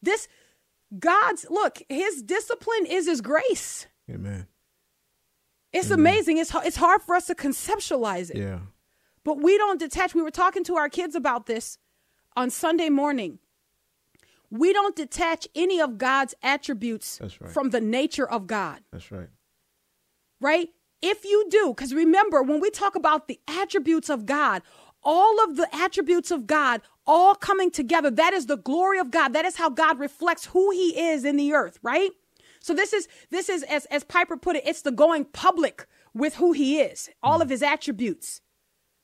This 0.01 0.27
God's 0.97 1.45
look, 1.49 1.81
his 1.87 2.23
discipline 2.23 2.85
is 2.87 3.07
his 3.07 3.21
grace. 3.21 3.87
Amen. 4.09 4.47
It's 5.71 5.91
Amen. 5.91 5.99
amazing. 5.99 6.37
It's 6.39 6.53
it's 6.55 6.77
hard 6.77 7.01
for 7.01 7.15
us 7.15 7.27
to 7.27 7.35
conceptualize 7.35 8.31
it. 8.31 8.37
Yeah. 8.37 8.59
But 9.23 9.41
we 9.41 9.57
don't 9.57 9.79
detach. 9.79 10.15
We 10.15 10.23
were 10.23 10.31
talking 10.31 10.63
to 10.63 10.75
our 10.77 10.89
kids 10.89 11.13
about 11.13 11.45
this 11.45 11.77
on 12.35 12.49
Sunday 12.49 12.89
morning. 12.89 13.39
We 14.49 14.73
don't 14.73 14.95
detach 14.95 15.47
any 15.53 15.79
of 15.79 15.99
God's 15.99 16.33
attributes 16.41 17.19
right. 17.21 17.51
from 17.51 17.69
the 17.69 17.81
nature 17.81 18.27
of 18.27 18.47
God. 18.47 18.79
That's 18.91 19.11
right. 19.11 19.29
Right? 20.41 20.69
If 21.01 21.23
you 21.23 21.47
do, 21.49 21.69
because 21.69 21.93
remember, 21.93 22.41
when 22.41 22.59
we 22.59 22.69
talk 22.71 22.95
about 22.95 23.27
the 23.27 23.39
attributes 23.47 24.09
of 24.09 24.25
God, 24.25 24.63
all 25.03 25.43
of 25.43 25.55
the 25.55 25.67
attributes 25.75 26.31
of 26.31 26.47
God 26.47 26.81
all 27.07 27.35
coming 27.35 27.71
together. 27.71 28.11
That 28.11 28.33
is 28.33 28.45
the 28.45 28.57
glory 28.57 28.99
of 28.99 29.11
God. 29.11 29.33
That 29.33 29.45
is 29.45 29.55
how 29.55 29.69
God 29.69 29.99
reflects 29.99 30.45
who 30.45 30.71
he 30.71 30.99
is 31.09 31.25
in 31.25 31.37
the 31.37 31.53
earth, 31.53 31.79
right? 31.81 32.11
So 32.59 32.73
this 32.73 32.93
is 32.93 33.07
this 33.29 33.49
is 33.49 33.63
as 33.63 33.85
as 33.85 34.03
Piper 34.03 34.37
put 34.37 34.55
it, 34.55 34.63
it's 34.65 34.81
the 34.81 34.91
going 34.91 35.25
public 35.25 35.87
with 36.13 36.35
who 36.35 36.51
he 36.51 36.79
is, 36.79 37.09
all 37.23 37.41
of 37.41 37.49
his 37.49 37.63
attributes, 37.63 38.41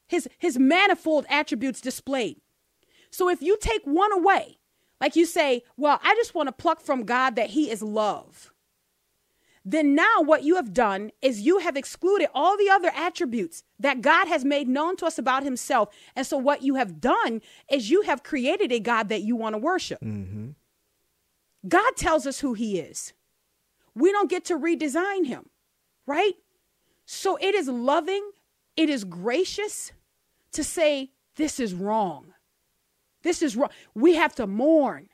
his 0.07 0.27
his 0.37 0.59
manifold 0.59 1.25
attributes 1.29 1.81
displayed. 1.81 2.41
So 3.11 3.29
if 3.29 3.41
you 3.41 3.57
take 3.59 3.83
one 3.85 4.11
away, 4.11 4.57
like 4.99 5.15
you 5.15 5.25
say, 5.25 5.63
well, 5.77 5.99
I 6.03 6.15
just 6.15 6.35
want 6.35 6.47
to 6.47 6.53
pluck 6.53 6.81
from 6.81 7.05
God 7.05 7.35
that 7.35 7.51
he 7.51 7.69
is 7.71 7.81
love. 7.81 8.51
Then 9.67 9.95
now 9.95 10.21
what 10.21 10.43
you 10.43 10.57
have 10.57 10.73
done 10.73 11.09
is 11.23 11.41
you 11.41 11.57
have 11.57 11.75
excluded 11.75 12.29
all 12.35 12.55
the 12.55 12.69
other 12.69 12.91
attributes 12.95 13.63
that 13.79 14.01
God 14.01 14.27
has 14.27 14.45
made 14.45 14.67
known 14.67 14.95
to 14.97 15.07
us 15.07 15.17
about 15.17 15.41
himself. 15.41 15.89
And 16.15 16.25
so 16.25 16.37
what 16.37 16.61
you 16.61 16.75
have 16.75 17.01
done 17.01 17.41
is 17.69 17.89
you 17.89 18.03
have 18.03 18.21
created 18.21 18.71
a 18.71 18.79
God 18.79 19.09
that 19.09 19.23
you 19.23 19.35
want 19.35 19.55
to 19.55 19.57
worship. 19.57 19.99
Mm-hmm. 20.01 20.49
God 21.67 21.95
tells 21.95 22.27
us 22.27 22.41
who 22.41 22.53
he 22.53 22.77
is. 22.77 23.13
We 23.95 24.11
don't 24.11 24.29
get 24.29 24.45
to 24.45 24.55
redesign 24.55 25.25
him, 25.25 25.49
right? 26.05 26.33
So 27.07 27.37
it 27.37 27.55
is 27.55 27.67
loving, 27.67 28.29
it 28.77 28.89
is 28.89 29.03
gracious 29.03 29.91
to 30.51 30.63
say, 30.63 31.09
this 31.37 31.59
is 31.59 31.73
wrong. 31.73 32.33
This 33.23 33.41
is 33.41 33.55
wrong. 33.55 33.69
We 33.95 34.13
have 34.13 34.35
to 34.35 34.45
mourn. 34.45 35.09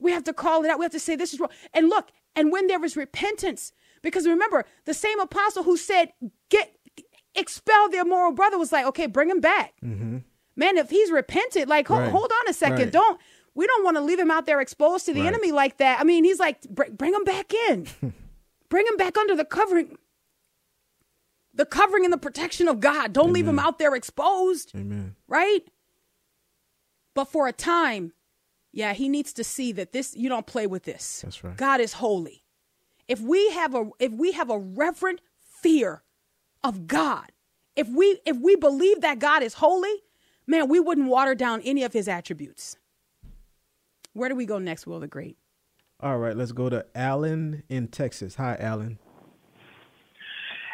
We 0.00 0.12
have 0.12 0.24
to 0.24 0.32
call 0.32 0.64
it 0.64 0.70
out. 0.70 0.78
We 0.78 0.84
have 0.86 0.92
to 0.92 1.00
say, 1.00 1.16
this 1.16 1.34
is 1.34 1.40
wrong. 1.40 1.50
And 1.74 1.90
look, 1.90 2.10
and 2.36 2.50
when 2.52 2.66
there 2.66 2.84
is 2.84 2.96
repentance, 2.96 3.72
because 4.02 4.26
remember, 4.26 4.64
the 4.84 4.94
same 4.94 5.18
apostle 5.20 5.62
who 5.62 5.76
said, 5.76 6.12
get 6.50 6.76
expel 7.34 7.88
the 7.88 7.98
immoral 7.98 8.32
brother 8.32 8.58
was 8.58 8.70
like, 8.72 8.86
okay, 8.86 9.06
bring 9.06 9.28
him 9.30 9.40
back. 9.40 9.74
Mm-hmm. 9.84 10.18
Man, 10.56 10.76
if 10.76 10.90
he's 10.90 11.10
repented, 11.10 11.68
like, 11.68 11.88
hold, 11.88 12.02
Right. 12.02 12.10
hold 12.12 12.30
on 12.30 12.48
a 12.48 12.52
second. 12.52 12.78
Right. 12.78 12.92
Don't, 12.92 13.20
we 13.56 13.66
don't 13.66 13.84
want 13.84 13.96
to 13.96 14.00
leave 14.02 14.20
him 14.20 14.30
out 14.30 14.46
there 14.46 14.60
exposed 14.60 15.06
to 15.06 15.12
the 15.12 15.20
Right. 15.22 15.26
enemy 15.28 15.50
like 15.50 15.78
that. 15.78 16.00
I 16.00 16.04
mean, 16.04 16.22
he's 16.24 16.38
like, 16.38 16.60
br- 16.62 16.90
bring 16.92 17.12
him 17.12 17.24
back 17.24 17.52
in. 17.52 17.88
bring 18.68 18.86
him 18.86 18.96
back 18.96 19.16
under 19.18 19.34
the 19.34 19.44
covering. 19.44 19.96
The 21.52 21.66
covering 21.66 22.04
and 22.04 22.12
the 22.12 22.18
protection 22.18 22.66
of 22.68 22.80
God. 22.80 23.12
Don't 23.12 23.32
leave 23.32 23.46
him 23.48 23.58
out 23.60 23.78
there 23.78 23.94
exposed 23.94 24.72
Amen. 24.74 25.14
right? 25.28 25.60
But 27.14 27.26
for 27.26 27.46
a 27.46 27.52
time, 27.52 28.12
yeah, 28.74 28.92
he 28.92 29.08
needs 29.08 29.32
to 29.34 29.44
see 29.44 29.70
that 29.72 29.92
this 29.92 30.16
you 30.16 30.28
don't 30.28 30.46
play 30.46 30.66
with 30.66 30.82
this. 30.82 31.20
That's 31.22 31.44
right. 31.44 31.56
God 31.56 31.80
is 31.80 31.94
holy. 31.94 32.44
If 33.06 33.20
we 33.20 33.50
have 33.50 33.72
a 33.74 33.88
if 34.00 34.12
we 34.12 34.32
have 34.32 34.50
a 34.50 34.58
reverent 34.58 35.20
fear 35.40 36.02
of 36.64 36.88
God, 36.88 37.30
if 37.76 37.88
we 37.88 38.18
if 38.26 38.36
we 38.36 38.56
believe 38.56 39.00
that 39.00 39.20
God 39.20 39.44
is 39.44 39.54
holy, 39.54 40.02
man, 40.46 40.68
we 40.68 40.80
wouldn't 40.80 41.08
water 41.08 41.36
down 41.36 41.60
any 41.62 41.84
of 41.84 41.92
his 41.92 42.08
attributes. 42.08 42.76
Where 44.12 44.28
do 44.28 44.34
we 44.34 44.44
go 44.44 44.58
next, 44.58 44.88
Will 44.88 44.98
the 44.98 45.06
Great? 45.06 45.38
All 46.00 46.18
right, 46.18 46.36
let's 46.36 46.52
go 46.52 46.68
to 46.68 46.84
Allen 46.96 47.62
in 47.68 47.86
Texas. 47.88 48.34
Hi, 48.36 48.56
Allen. 48.58 48.98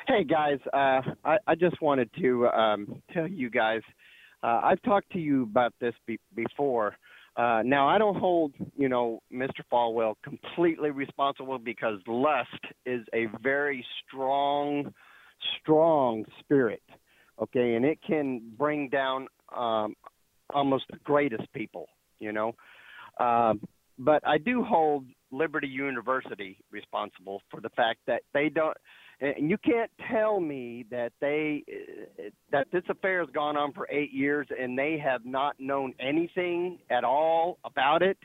Hey 0.09 0.25
guys, 0.25 0.59
uh, 0.73 1.03
I, 1.25 1.37
I 1.47 1.55
just 1.55 1.81
wanted 1.83 2.11
to 2.19 2.49
um, 2.49 3.03
tell 3.13 3.29
you 3.29 3.51
guys. 3.51 3.83
Uh, 4.43 4.61
I've 4.65 4.81
talked 4.83 5.13
to 5.13 5.19
you 5.19 5.43
about 5.43 5.75
this 5.81 5.95
be- 6.07 6.19
before. 6.35 6.97
Uh, 7.37 7.63
now 7.65 7.89
I 7.89 7.99
don't 7.99 8.17
hold, 8.17 8.53
you 8.77 8.89
know, 8.89 9.23
Mr. 9.33 9.61
Falwell 9.73 10.15
completely 10.23 10.91
responsible 10.91 11.59
because 11.59 11.99
lust 12.07 12.49
is 12.85 13.03
a 13.15 13.27
very 13.43 13.85
strong, 14.07 14.93
strong 15.61 16.25
spirit. 16.41 16.83
Okay, 17.41 17.75
and 17.75 17.85
it 17.85 17.99
can 18.07 18.43
bring 18.59 18.89
down 18.89 19.27
um, 19.57 19.95
almost 20.53 20.85
the 20.91 20.99
greatest 21.05 21.51
people. 21.55 21.87
You 22.19 22.33
know, 22.33 22.55
um, 23.19 23.61
but 23.99 24.27
I 24.27 24.37
do 24.37 24.63
hold 24.63 25.07
Liberty 25.31 25.69
University 25.69 26.59
responsible 26.71 27.41
for 27.51 27.61
the 27.61 27.71
fact 27.71 28.01
that 28.07 28.23
they 28.35 28.49
don't. 28.49 28.77
And 29.21 29.51
you 29.51 29.59
can't 29.59 29.91
tell 30.11 30.41
me 30.41 30.87
that 30.91 31.13
they 31.21 31.63
uh, 31.69 32.23
that 32.53 32.69
this 32.73 32.85
affair 32.89 33.21
has 33.21 33.29
gone 33.31 33.57
on 33.57 33.73
for 33.73 33.87
eight 33.91 34.13
years 34.13 34.47
and 34.59 34.79
they 34.79 34.99
have 34.99 35.27
not 35.27 35.57
known 35.59 35.93
anything 36.01 36.79
at 36.89 37.05
all 37.05 37.59
about 37.65 38.03
it. 38.03 38.17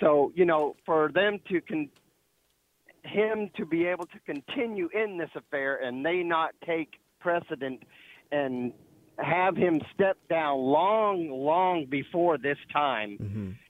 So 0.00 0.32
you 0.34 0.46
know, 0.46 0.76
for 0.86 1.10
them 1.12 1.38
to 1.50 1.60
con- 1.60 1.90
him 3.04 3.50
to 3.56 3.66
be 3.66 3.84
able 3.86 4.06
to 4.06 4.18
continue 4.24 4.88
in 4.94 5.18
this 5.18 5.30
affair 5.34 5.76
and 5.76 6.04
they 6.04 6.22
not 6.22 6.54
take 6.64 6.94
precedent 7.20 7.82
and 8.30 8.72
have 9.18 9.56
him 9.56 9.80
step 9.94 10.16
down 10.30 10.58
long, 10.58 11.28
long 11.28 11.86
before 11.86 12.38
this 12.38 12.56
time, 12.72 13.18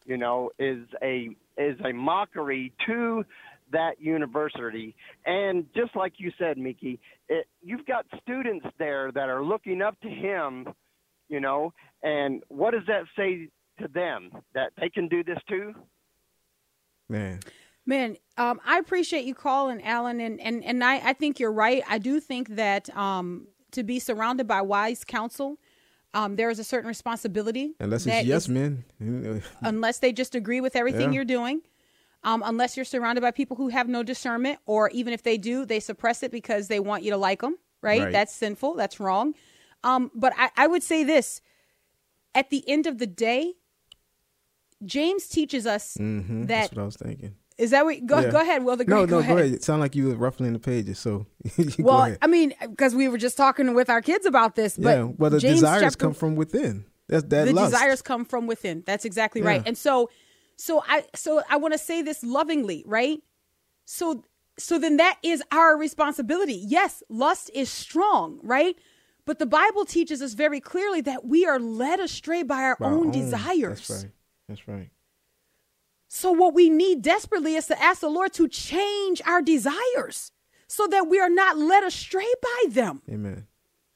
you 0.06 0.16
know, 0.16 0.50
is 0.58 0.86
a 1.02 1.30
is 1.58 1.78
a 1.84 1.92
mockery 1.92 2.72
to 2.86 3.24
that 3.72 4.00
university. 4.00 4.94
And 5.26 5.66
just 5.74 5.94
like 5.96 6.14
you 6.18 6.30
said, 6.38 6.56
Miki, 6.58 7.00
it, 7.28 7.46
you've 7.62 7.84
got 7.86 8.06
students 8.22 8.66
there 8.78 9.10
that 9.12 9.28
are 9.28 9.44
looking 9.44 9.82
up 9.82 10.00
to 10.02 10.08
him, 10.08 10.68
you 11.28 11.40
know, 11.40 11.72
and 12.02 12.42
what 12.48 12.72
does 12.72 12.82
that 12.86 13.04
say 13.16 13.48
to 13.80 13.88
them 13.88 14.30
that 14.54 14.72
they 14.80 14.88
can 14.88 15.08
do 15.08 15.24
this 15.24 15.38
too? 15.48 15.74
Man. 17.08 17.40
Man, 17.84 18.16
um, 18.38 18.60
I 18.64 18.78
appreciate 18.78 19.24
you 19.24 19.34
calling, 19.34 19.82
Alan, 19.82 20.20
and 20.20 20.40
and 20.40 20.62
and 20.62 20.84
I, 20.84 20.98
I 20.98 21.12
think 21.14 21.40
you're 21.40 21.50
right. 21.52 21.82
I 21.88 21.98
do 21.98 22.20
think 22.20 22.50
that 22.50 22.94
um, 22.96 23.48
to 23.72 23.82
be 23.82 23.98
surrounded 23.98 24.46
by 24.46 24.60
wise 24.60 25.02
counsel, 25.02 25.58
um, 26.14 26.36
there 26.36 26.48
is 26.48 26.60
a 26.60 26.64
certain 26.64 26.86
responsibility. 26.86 27.74
Unless 27.80 28.06
it's 28.06 28.24
yes 28.24 28.42
is- 28.44 28.48
men. 28.48 28.84
unless 29.62 29.98
they 29.98 30.12
just 30.12 30.36
agree 30.36 30.60
with 30.60 30.76
everything 30.76 31.08
Yeah. 31.12 31.16
you're 31.16 31.24
doing. 31.24 31.62
Um, 32.24 32.42
unless 32.46 32.76
you're 32.76 32.84
surrounded 32.84 33.20
by 33.20 33.32
people 33.32 33.56
who 33.56 33.68
have 33.68 33.88
no 33.88 34.02
discernment, 34.02 34.60
or 34.66 34.88
even 34.90 35.12
if 35.12 35.22
they 35.24 35.36
do, 35.38 35.66
they 35.66 35.80
suppress 35.80 36.22
it 36.22 36.30
because 36.30 36.68
they 36.68 36.78
want 36.80 37.02
you 37.02 37.10
to 37.10 37.16
like 37.16 37.40
them. 37.40 37.56
Right? 37.82 38.02
Right. 38.02 38.12
That's 38.12 38.32
sinful. 38.32 38.74
That's 38.74 39.00
wrong. 39.00 39.34
Um, 39.82 40.10
but 40.14 40.32
I, 40.38 40.50
I 40.56 40.66
would 40.68 40.84
say 40.84 41.02
this: 41.02 41.40
at 42.34 42.50
the 42.50 42.62
end 42.68 42.86
of 42.86 42.98
the 42.98 43.08
day, 43.08 43.54
James 44.84 45.28
teaches 45.28 45.66
us 45.66 45.94
hmm 45.96 46.42
that 46.42 46.48
That's 46.48 46.72
what 46.72 46.82
I 46.82 46.84
was 46.84 46.96
thinking. 46.96 47.34
is 47.58 47.70
that 47.70 47.84
what 47.84 48.04
go 48.06 48.20
Yeah. 48.20 48.30
go 48.30 48.40
ahead. 48.40 48.64
Will 48.64 48.76
the 48.76 48.84
No, 48.84 49.00
no, 49.00 49.06
go 49.06 49.18
ahead. 49.18 49.46
It 49.52 49.62
sounded 49.64 49.82
like 49.82 49.94
you 49.96 50.08
were 50.08 50.14
ruffling 50.16 50.52
the 50.52 50.58
pages, 50.58 50.98
so 50.98 51.26
go 51.56 51.66
Well, 51.80 52.02
ahead. 52.04 52.18
I 52.22 52.26
mean, 52.26 52.54
because 52.60 52.94
we 52.94 53.08
were 53.08 53.18
just 53.18 53.36
talking 53.36 53.74
with 53.74 53.90
our 53.90 54.00
kids 54.02 54.26
about 54.26 54.54
this, 54.54 54.76
but 54.76 54.96
yeah, 54.96 55.02
well, 55.04 55.30
the 55.30 55.38
James 55.40 55.56
desires 55.60 55.82
chapter- 55.82 55.96
come 56.06 56.14
from 56.14 56.36
within. 56.36 56.84
That's 57.08 57.24
that 57.24 57.46
the 57.46 57.52
lust. 57.52 57.72
desires 57.72 58.00
come 58.02 58.24
from 58.24 58.46
within. 58.46 58.82
That's 58.86 59.04
exactly 59.04 59.42
right. 59.42 59.62
And 59.66 59.76
so, 59.76 60.08
so 60.62 60.80
I, 60.86 61.04
so 61.12 61.42
I 61.50 61.56
want 61.56 61.74
to 61.74 61.78
say 61.78 62.02
this 62.02 62.22
lovingly, 62.22 62.84
right? 62.86 63.20
So, 63.84 64.22
so 64.56 64.78
then 64.78 64.96
that 64.98 65.18
is 65.24 65.42
our 65.50 65.76
responsibility. 65.76 66.54
Yes, 66.54 67.02
lust 67.08 67.50
is 67.52 67.68
strong, 67.68 68.38
right? 68.44 68.76
But 69.24 69.40
the 69.40 69.46
Bible 69.46 69.84
teaches 69.84 70.22
us 70.22 70.34
very 70.34 70.60
clearly 70.60 71.00
that 71.00 71.24
we 71.24 71.44
are 71.44 71.58
led 71.58 71.98
astray 71.98 72.44
by 72.44 72.62
our 72.62 72.76
By 72.78 72.86
our 72.86 72.92
own, 72.92 73.06
own. 73.06 73.10
desires. 73.10 73.88
That's 73.88 74.04
right. 74.04 74.12
That's 74.48 74.68
right. 74.68 74.90
So 76.06 76.30
what 76.30 76.54
we 76.54 76.70
need 76.70 77.02
desperately 77.02 77.56
is 77.56 77.66
to 77.66 77.82
ask 77.82 78.00
the 78.00 78.08
Lord 78.08 78.32
to 78.34 78.46
change 78.46 79.20
our 79.26 79.42
desires 79.42 80.30
so 80.68 80.86
that 80.86 81.08
we 81.08 81.18
are 81.18 81.30
not 81.30 81.58
led 81.58 81.82
astray 81.82 82.32
by 82.40 82.70
them. 82.70 83.02
Amen. 83.10 83.46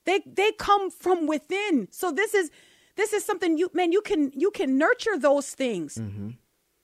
They 0.04 0.20
they 0.26 0.50
come 0.52 0.90
from 0.90 1.26
within. 1.28 1.88
So 1.92 2.10
this 2.10 2.34
is 2.34 2.50
this 2.96 3.12
is 3.12 3.24
something 3.24 3.56
you 3.56 3.70
man 3.72 3.92
you 3.92 4.00
can 4.00 4.32
you 4.34 4.50
can 4.50 4.78
nurture 4.78 5.16
those 5.18 5.50
things. 5.50 5.94
Mm-hmm. 5.96 6.30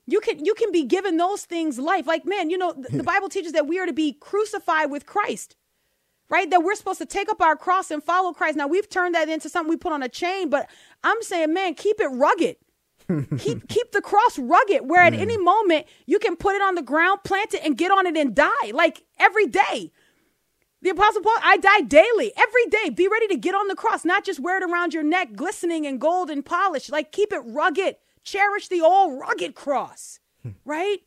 You 0.07 0.21
can 0.21 0.45
you 0.45 0.55
can 0.55 0.73
be 0.73 0.85
given 0.85 1.17
those 1.17 1.45
things 1.45 1.79
life. 1.79 2.07
Like 2.07 2.25
man, 2.27 2.51
you 2.51 2.59
know 2.59 2.73
the, 2.73 2.99
the 2.99 3.03
Bible 3.13 3.29
teaches 3.29 3.53
that 3.53 3.67
we 3.67 3.79
are 3.79 3.87
to 3.87 3.93
be 3.93 4.13
crucified 4.13 4.91
with 4.91 5.07
Christ. 5.07 5.57
Right? 6.29 6.49
That 6.49 6.63
we're 6.63 6.77
supposed 6.77 6.99
to 6.99 7.07
take 7.07 7.29
up 7.29 7.43
our 7.43 7.57
cross 7.57 7.91
and 7.91 8.03
follow 8.03 8.33
Christ. 8.33 8.57
Now 8.57 8.67
we've 8.67 8.89
turned 8.89 9.15
that 9.15 9.29
into 9.29 9.49
something 9.51 9.69
we 9.69 9.77
put 9.77 9.93
on 9.93 10.03
a 10.03 10.09
chain, 10.09 10.49
but 10.49 10.69
I'm 11.05 11.21
saying 11.23 11.53
man, 11.53 11.75
keep 11.75 12.01
it 12.01 12.09
rugged. 12.09 12.57
keep 13.39 13.69
keep 13.69 13.93
the 13.93 14.01
cross 14.01 14.39
rugged 14.39 14.89
where 14.89 15.03
at 15.03 15.15
any 15.15 15.37
moment 15.37 15.87
you 16.07 16.19
can 16.19 16.37
put 16.37 16.55
it 16.55 16.63
on 16.63 16.75
the 16.75 16.83
ground, 16.83 17.21
plant 17.25 17.55
it 17.55 17.61
and 17.65 17.77
get 17.77 17.91
on 17.91 18.07
it 18.07 18.17
and 18.17 18.35
die 18.35 18.71
like 18.73 19.05
every 19.19 19.47
day. 19.47 19.93
The 20.83 20.91
Apostle 20.91 21.23
Paul, 21.23 21.37
I 21.45 21.59
die 21.59 21.83
daily, 21.83 22.33
every 22.37 22.67
day. 22.67 22.91
Be 22.91 23.07
ready 23.07 23.29
to 23.29 23.37
get 23.37 23.55
on 23.55 23.69
the 23.69 23.77
cross, 23.77 24.05
not 24.05 24.25
just 24.25 24.41
wear 24.41 24.61
it 24.61 24.69
around 24.69 24.93
your 24.93 25.05
neck, 25.05 25.35
glistening 25.35 25.87
and 25.87 26.01
gold 26.01 26.29
and 26.29 26.45
polished. 26.45 26.91
Like, 26.91 27.13
keep 27.13 27.33
it 27.33 27.41
rugged. 27.47 27.97
Cherish 28.25 28.69
the 28.69 28.81
old 28.81 29.19
rugged 29.19 29.55
cross, 29.55 30.21
hmm. 30.43 30.51
right? 30.65 30.99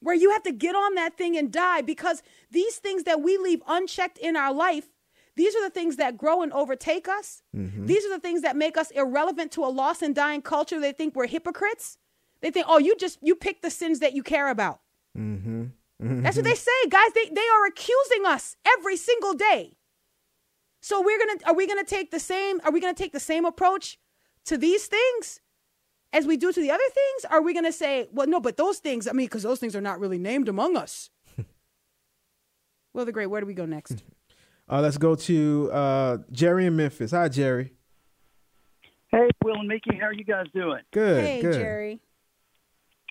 Where 0.00 0.14
you 0.14 0.30
have 0.30 0.42
to 0.44 0.52
get 0.52 0.74
on 0.74 0.94
that 0.94 1.16
thing 1.18 1.36
and 1.36 1.52
die 1.52 1.82
because 1.82 2.22
these 2.50 2.76
things 2.76 3.04
that 3.04 3.20
we 3.20 3.36
leave 3.36 3.62
unchecked 3.68 4.16
in 4.18 4.34
our 4.36 4.52
life, 4.52 4.88
these 5.36 5.54
are 5.54 5.62
the 5.62 5.70
things 5.70 5.96
that 5.96 6.16
grow 6.16 6.42
and 6.42 6.52
overtake 6.52 7.08
us. 7.08 7.42
Mm-hmm. 7.54 7.86
These 7.86 8.04
are 8.06 8.10
the 8.10 8.18
things 8.18 8.42
that 8.42 8.56
make 8.56 8.76
us 8.76 8.90
irrelevant 8.90 9.52
to 9.52 9.64
a 9.64 9.68
lost 9.68 10.02
and 10.02 10.14
dying 10.14 10.42
culture. 10.42 10.80
They 10.80 10.92
think 10.92 11.14
we're 11.14 11.26
hypocrites. 11.26 11.98
They 12.40 12.50
think, 12.50 12.66
oh, 12.68 12.78
you 12.78 12.96
just 12.96 13.18
you 13.22 13.34
pick 13.34 13.60
the 13.62 13.70
sins 13.70 14.00
that 14.00 14.14
you 14.14 14.22
care 14.22 14.48
about. 14.48 14.80
Mm-hmm. 15.16 15.64
That's 16.22 16.36
what 16.36 16.44
mm-hmm. 16.44 16.50
they 16.50 16.54
say, 16.54 16.70
guys. 16.88 17.12
They 17.14 17.28
they 17.28 17.46
are 17.46 17.66
accusing 17.66 18.24
us 18.24 18.56
every 18.66 18.96
single 18.96 19.34
day. 19.34 19.76
So 20.80 21.02
we're 21.02 21.18
gonna 21.18 21.38
are 21.46 21.54
we 21.54 21.66
gonna 21.66 21.84
take 21.84 22.10
the 22.10 22.20
same 22.20 22.60
are 22.64 22.72
we 22.72 22.80
gonna 22.80 22.94
take 22.94 23.12
the 23.12 23.20
same 23.20 23.44
approach 23.44 23.98
to 24.46 24.56
these 24.56 24.86
things 24.86 25.40
as 26.12 26.26
we 26.26 26.36
do 26.36 26.52
to 26.52 26.60
the 26.60 26.70
other 26.70 26.82
things? 26.92 27.24
Are 27.30 27.42
we 27.42 27.54
gonna 27.54 27.72
say, 27.72 28.08
Will, 28.12 28.26
no, 28.26 28.40
but 28.40 28.56
those 28.56 28.78
things, 28.78 29.06
I 29.06 29.12
mean, 29.12 29.26
because 29.26 29.42
those 29.42 29.58
things 29.58 29.76
are 29.76 29.80
not 29.80 30.00
really 30.00 30.18
named 30.18 30.48
among 30.48 30.76
us. 30.76 31.10
well, 32.92 33.04
the 33.04 33.12
great, 33.12 33.26
where 33.26 33.40
do 33.40 33.46
we 33.46 33.54
go 33.54 33.66
next? 33.66 34.02
Uh, 34.72 34.80
let's 34.80 34.98
go 34.98 35.16
to 35.16 35.68
uh, 35.72 36.18
Jerry 36.30 36.64
in 36.64 36.76
Memphis. 36.76 37.10
Hi, 37.10 37.28
Jerry. 37.28 37.72
Hey, 39.10 39.28
Will 39.42 39.56
and 39.56 39.66
Miki, 39.66 39.96
how 39.96 40.06
are 40.06 40.12
you 40.12 40.22
guys 40.22 40.46
doing? 40.54 40.82
Good. 40.92 41.24
hey, 41.24 41.42
good. 41.42 41.54
Jerry. 41.54 42.00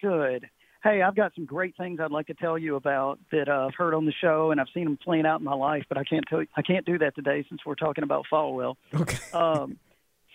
Good. 0.01 0.49
Hey, 0.81 1.01
I've 1.01 1.15
got 1.15 1.35
some 1.35 1.43
great 1.43 1.75
things 1.75 1.99
I'd 1.99 2.11
like 2.11 2.27
to 2.27 2.33
tell 2.33 2.57
you 2.57 2.77
about 2.77 3.19
that 3.33 3.49
uh, 3.49 3.67
I've 3.67 3.75
heard 3.75 3.93
on 3.93 4.05
the 4.05 4.13
show, 4.21 4.51
and 4.51 4.61
I've 4.61 4.69
seen 4.73 4.85
them 4.85 4.97
playing 5.03 5.25
out 5.25 5.41
in 5.41 5.45
my 5.45 5.53
life. 5.53 5.83
But 5.89 5.97
I 5.97 6.05
can't 6.05 6.23
tell 6.29 6.39
you, 6.39 6.47
I 6.55 6.61
can't 6.61 6.85
do 6.85 6.97
that 6.99 7.15
today 7.15 7.45
since 7.49 7.59
we're 7.65 7.75
talking 7.75 8.05
about 8.05 8.25
Falwell. 8.31 8.75
Okay. 8.95 9.17
Um, 9.33 9.77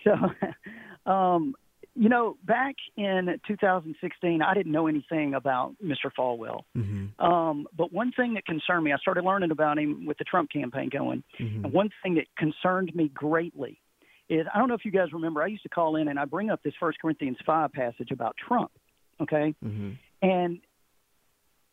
so, 0.03 1.11
um, 1.11 1.55
you 1.95 2.09
know, 2.09 2.35
back 2.43 2.75
in 2.97 3.39
2016, 3.47 4.41
I 4.41 4.53
didn't 4.53 4.71
know 4.71 4.87
anything 4.87 5.33
about 5.33 5.75
Mr. 5.83 6.11
Falwell. 6.17 6.61
Mm-hmm. 6.77 7.25
Um, 7.25 7.67
but 7.75 7.93
one 7.93 8.11
thing 8.11 8.33
that 8.33 8.45
concerned 8.45 8.83
me, 8.83 8.91
I 8.91 8.97
started 8.97 9.23
learning 9.23 9.51
about 9.51 9.79
him 9.79 10.05
with 10.05 10.17
the 10.17 10.25
Trump 10.25 10.51
campaign 10.51 10.89
going. 10.91 11.23
Mm-hmm. 11.39 11.65
And 11.65 11.73
one 11.73 11.89
thing 12.03 12.15
that 12.15 12.25
concerned 12.37 12.93
me 12.93 13.09
greatly 13.13 13.79
is 14.27 14.45
I 14.53 14.57
don't 14.57 14.67
know 14.67 14.73
if 14.73 14.83
you 14.83 14.91
guys 14.91 15.13
remember, 15.13 15.41
I 15.41 15.47
used 15.47 15.63
to 15.63 15.69
call 15.69 15.95
in 15.95 16.09
and 16.09 16.19
I 16.19 16.25
bring 16.25 16.49
up 16.49 16.61
this 16.63 16.73
First 16.79 16.99
Corinthians 17.01 17.37
5 17.45 17.71
passage 17.71 18.11
about 18.11 18.35
Trump. 18.45 18.71
Okay. 19.21 19.55
Mm-hmm. 19.63 19.91
And 20.21 20.59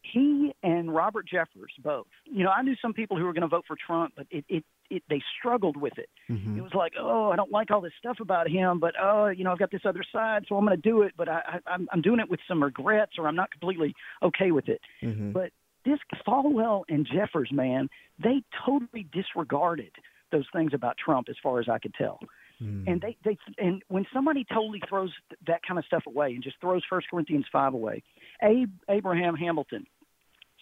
he 0.02 0.52
and 0.62 0.94
Robert 0.94 1.26
Jeffress 1.32 1.82
both, 1.82 2.06
you 2.24 2.44
know, 2.44 2.50
I 2.50 2.62
knew 2.62 2.74
some 2.82 2.92
people 2.92 3.16
who 3.16 3.24
were 3.24 3.32
going 3.32 3.42
to 3.42 3.48
vote 3.48 3.64
for 3.66 3.76
Trump, 3.86 4.14
but 4.16 4.26
it, 4.30 4.44
it, 4.48 4.64
it, 4.90 5.02
they 5.08 5.22
struggled 5.38 5.76
with 5.76 5.96
it. 5.96 6.08
Mm-hmm. 6.28 6.58
It 6.58 6.62
was 6.62 6.74
like, 6.74 6.92
oh, 6.98 7.30
I 7.30 7.36
don't 7.36 7.50
like 7.50 7.70
all 7.70 7.80
this 7.80 7.92
stuff 7.98 8.18
about 8.20 8.48
him, 8.48 8.78
but 8.78 8.94
oh, 9.00 9.28
you 9.28 9.44
know, 9.44 9.52
I've 9.52 9.58
got 9.58 9.70
this 9.70 9.82
other 9.84 10.04
side, 10.12 10.44
so 10.48 10.56
I'm 10.56 10.64
going 10.64 10.76
to 10.76 10.88
do 10.88 11.02
it, 11.02 11.12
but 11.16 11.28
I, 11.28 11.40
I, 11.46 11.72
I'm, 11.72 11.88
I'm 11.92 12.02
doing 12.02 12.20
it 12.20 12.28
with 12.28 12.40
some 12.48 12.62
regrets, 12.62 13.12
or 13.18 13.28
I'm 13.28 13.36
not 13.36 13.50
completely 13.50 13.94
okay 14.22 14.50
with 14.50 14.68
it. 14.68 14.80
Mm-hmm. 15.02 15.32
But 15.32 15.50
this 15.84 15.98
Falwell 16.26 16.82
and 16.88 17.06
Jeffress, 17.06 17.52
man, 17.52 17.88
they 18.22 18.42
totally 18.66 19.06
disregarded 19.12 19.92
those 20.30 20.46
things 20.52 20.72
about 20.74 20.96
Trump, 21.02 21.28
as 21.28 21.36
far 21.42 21.60
as 21.60 21.68
I 21.68 21.78
could 21.78 21.94
tell. 21.94 22.18
Mm-hmm. 22.62 22.88
And 22.88 23.00
they, 23.00 23.16
they, 23.24 23.38
and 23.58 23.82
when 23.88 24.06
somebody 24.12 24.44
totally 24.48 24.80
throws 24.88 25.10
that 25.46 25.60
kind 25.66 25.78
of 25.78 25.84
stuff 25.84 26.04
away 26.06 26.28
and 26.28 26.42
just 26.42 26.60
throws 26.60 26.82
First 26.88 27.08
Corinthians 27.10 27.46
five 27.50 27.74
away, 27.74 28.02
Abe 28.42 28.70
Abraham 28.88 29.34
Hamilton 29.34 29.86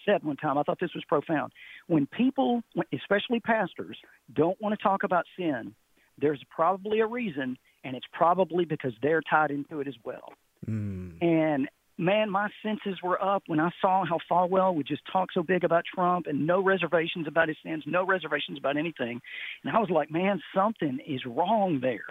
said 0.06 0.24
one 0.24 0.36
time, 0.36 0.56
I 0.56 0.62
thought 0.62 0.78
this 0.80 0.94
was 0.94 1.04
profound. 1.06 1.52
When 1.86 2.06
people, 2.06 2.62
especially 2.92 3.40
pastors, 3.40 3.98
don't 4.32 4.60
want 4.60 4.78
to 4.78 4.82
talk 4.82 5.02
about 5.02 5.24
sin, 5.38 5.74
there's 6.18 6.42
probably 6.48 7.00
a 7.00 7.06
reason, 7.06 7.58
and 7.84 7.96
it's 7.96 8.06
probably 8.12 8.64
because 8.64 8.92
they're 9.02 9.22
tied 9.28 9.50
into 9.50 9.80
it 9.80 9.88
as 9.88 9.94
well. 10.04 10.32
Mm. 10.66 11.22
And 11.22 11.68
man, 12.00 12.30
my 12.30 12.48
senses 12.62 13.00
were 13.02 13.22
up 13.22 13.44
when 13.46 13.60
I 13.60 13.70
saw 13.80 14.04
how 14.04 14.18
Falwell 14.30 14.74
would 14.74 14.86
just 14.86 15.02
talk 15.12 15.30
so 15.32 15.42
big 15.42 15.64
about 15.64 15.84
Trump 15.84 16.26
and 16.26 16.46
no 16.46 16.60
reservations 16.62 17.28
about 17.28 17.48
his 17.48 17.58
sins, 17.62 17.84
no 17.86 18.04
reservations 18.04 18.58
about 18.58 18.76
anything. 18.76 19.20
And 19.64 19.76
I 19.76 19.78
was 19.78 19.90
like, 19.90 20.10
man, 20.10 20.40
something 20.54 20.98
is 21.06 21.24
wrong 21.26 21.80
there. 21.80 22.06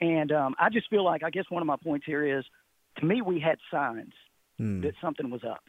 And 0.00 0.32
um, 0.32 0.54
I 0.58 0.68
just 0.68 0.90
feel 0.90 1.04
like, 1.04 1.22
I 1.22 1.30
guess 1.30 1.44
one 1.48 1.62
of 1.62 1.66
my 1.66 1.76
points 1.76 2.04
here 2.04 2.38
is 2.38 2.44
to 2.98 3.06
me, 3.06 3.22
we 3.22 3.40
had 3.40 3.58
signs 3.70 4.12
Mm. 4.60 4.82
that 4.82 4.92
something 5.00 5.30
was 5.30 5.42
up. 5.44 5.64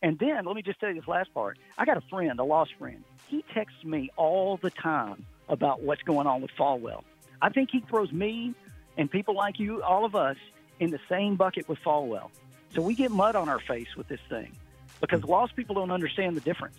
And 0.00 0.18
then 0.18 0.46
let 0.46 0.56
me 0.56 0.62
just 0.62 0.80
tell 0.80 0.88
you 0.88 0.94
this 0.94 1.06
last 1.06 1.32
part. 1.34 1.58
I 1.76 1.84
got 1.84 1.98
a 1.98 2.02
friend, 2.08 2.40
a 2.40 2.44
lost 2.44 2.72
friend. 2.78 3.04
He 3.28 3.44
texts 3.54 3.84
me 3.84 4.10
all 4.16 4.56
the 4.56 4.70
time 4.70 5.26
about 5.50 5.82
what's 5.82 6.02
going 6.02 6.26
on 6.26 6.40
with 6.40 6.50
Falwell. 6.58 7.02
I 7.42 7.50
think 7.50 7.68
he 7.70 7.80
throws 7.80 8.10
me 8.10 8.54
and 8.96 9.10
people 9.10 9.36
like 9.36 9.58
you, 9.58 9.82
all 9.82 10.04
of 10.06 10.14
us, 10.14 10.36
in 10.80 10.90
the 10.90 10.98
same 11.10 11.36
bucket 11.36 11.68
with 11.68 11.78
Falwell. 11.84 12.30
So 12.74 12.82
we 12.82 12.94
get 12.94 13.10
mud 13.10 13.36
on 13.36 13.48
our 13.48 13.60
face 13.60 13.88
with 13.96 14.08
this 14.08 14.20
thing 14.28 14.52
because 15.00 15.22
lost 15.24 15.54
people 15.56 15.74
don't 15.74 15.90
understand 15.90 16.36
the 16.36 16.40
difference 16.40 16.76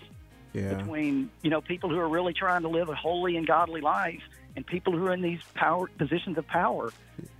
Yeah. 0.53 0.73
between 0.75 1.29
you 1.41 1.49
know 1.49 1.61
people 1.61 1.89
who 1.89 1.99
are 1.99 2.07
really 2.09 2.33
trying 2.33 2.61
to 2.63 2.67
live 2.69 2.89
a 2.89 2.95
holy 2.95 3.37
and 3.37 3.45
godly 3.45 3.81
life 3.81 4.21
and 4.55 4.65
people 4.65 4.93
who 4.97 5.05
are 5.07 5.13
in 5.13 5.21
these 5.21 5.41
power 5.53 5.87
positions 5.97 6.37
of 6.37 6.47
power. 6.47 6.91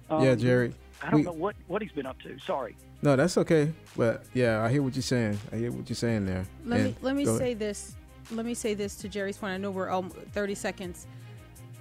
Um, 0.10 0.24
yeah, 0.24 0.36
Jerry. 0.36 0.74
I 1.01 1.10
don't 1.12 1.20
we- 1.22 1.26
know 1.26 1.32
what 1.34 1.56
what 1.68 1.82
he's 1.82 1.91
been 1.91 2.06
up 2.06 2.20
to. 2.22 2.38
Sorry. 2.39 2.76
No, 3.01 3.16
that's 3.18 3.38
okay. 3.38 3.72
But 3.97 4.24
yeah, 4.34 4.64
I 4.64 4.70
hear 4.70 4.82
what 4.82 4.95
you're 4.95 5.01
saying. 5.04 5.38
I 5.51 5.58
hear 5.58 5.72
what 5.72 5.89
you're 5.89 5.95
saying 5.95 6.26
there. 6.26 6.45
Let 6.66 6.82
me 6.82 6.95
let 7.01 7.16
me 7.16 7.26
say 7.26 7.47
ahead. 7.51 7.60
this. 7.60 7.95
Let 8.32 8.45
me 8.45 8.54
say 8.54 8.74
this 8.74 8.95
to 8.97 9.10
Jerry's 9.10 9.36
point. 9.38 9.54
I 9.54 9.58
know 9.58 9.70
we're 9.72 9.89
um, 9.91 10.10
30 10.10 10.56
seconds. 10.56 11.08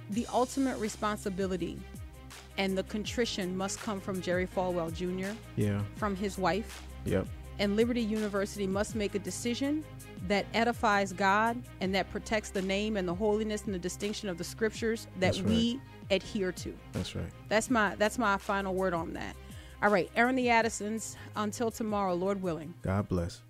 The 0.09 0.27
ultimate 0.33 0.77
responsibility 0.77 1.79
and 2.57 2.77
the 2.77 2.83
contrition 2.83 3.55
must 3.57 3.79
come 3.81 3.99
from 3.99 4.21
Jerry 4.21 4.47
Falwell 4.47 4.93
Jr., 4.93 5.35
Yeah. 5.55 5.81
from 5.95 6.15
his 6.15 6.37
wife, 6.37 6.83
Yep. 7.05 7.27
and 7.59 7.75
Liberty 7.75 8.01
University 8.01 8.67
must 8.67 8.95
make 8.95 9.15
a 9.15 9.19
decision 9.19 9.83
that 10.27 10.45
edifies 10.53 11.11
God 11.13 11.61
and 11.81 11.93
that 11.95 12.09
protects 12.11 12.49
the 12.49 12.61
name 12.61 12.95
and 12.97 13.07
the 13.07 13.13
holiness 13.13 13.63
and 13.65 13.73
the 13.73 13.79
distinction 13.79 14.29
of 14.29 14.37
the 14.37 14.43
scriptures 14.43 15.07
that 15.19 15.35
right. 15.35 15.43
we 15.45 15.81
adhere 16.11 16.51
to. 16.51 16.73
That's 16.93 17.15
right. 17.15 17.25
That's 17.49 17.69
my 17.69 17.95
that's 17.95 18.17
my 18.17 18.37
final 18.37 18.73
word 18.73 18.93
on 18.93 19.13
that. 19.13 19.35
All 19.81 19.89
right, 19.89 20.09
Airing 20.15 20.37
the 20.37 20.49
Addisons. 20.49 21.17
Until 21.35 21.69
tomorrow, 21.71 22.13
Lord 22.13 22.41
willing. 22.41 22.73
God 22.83 23.09
bless. 23.09 23.41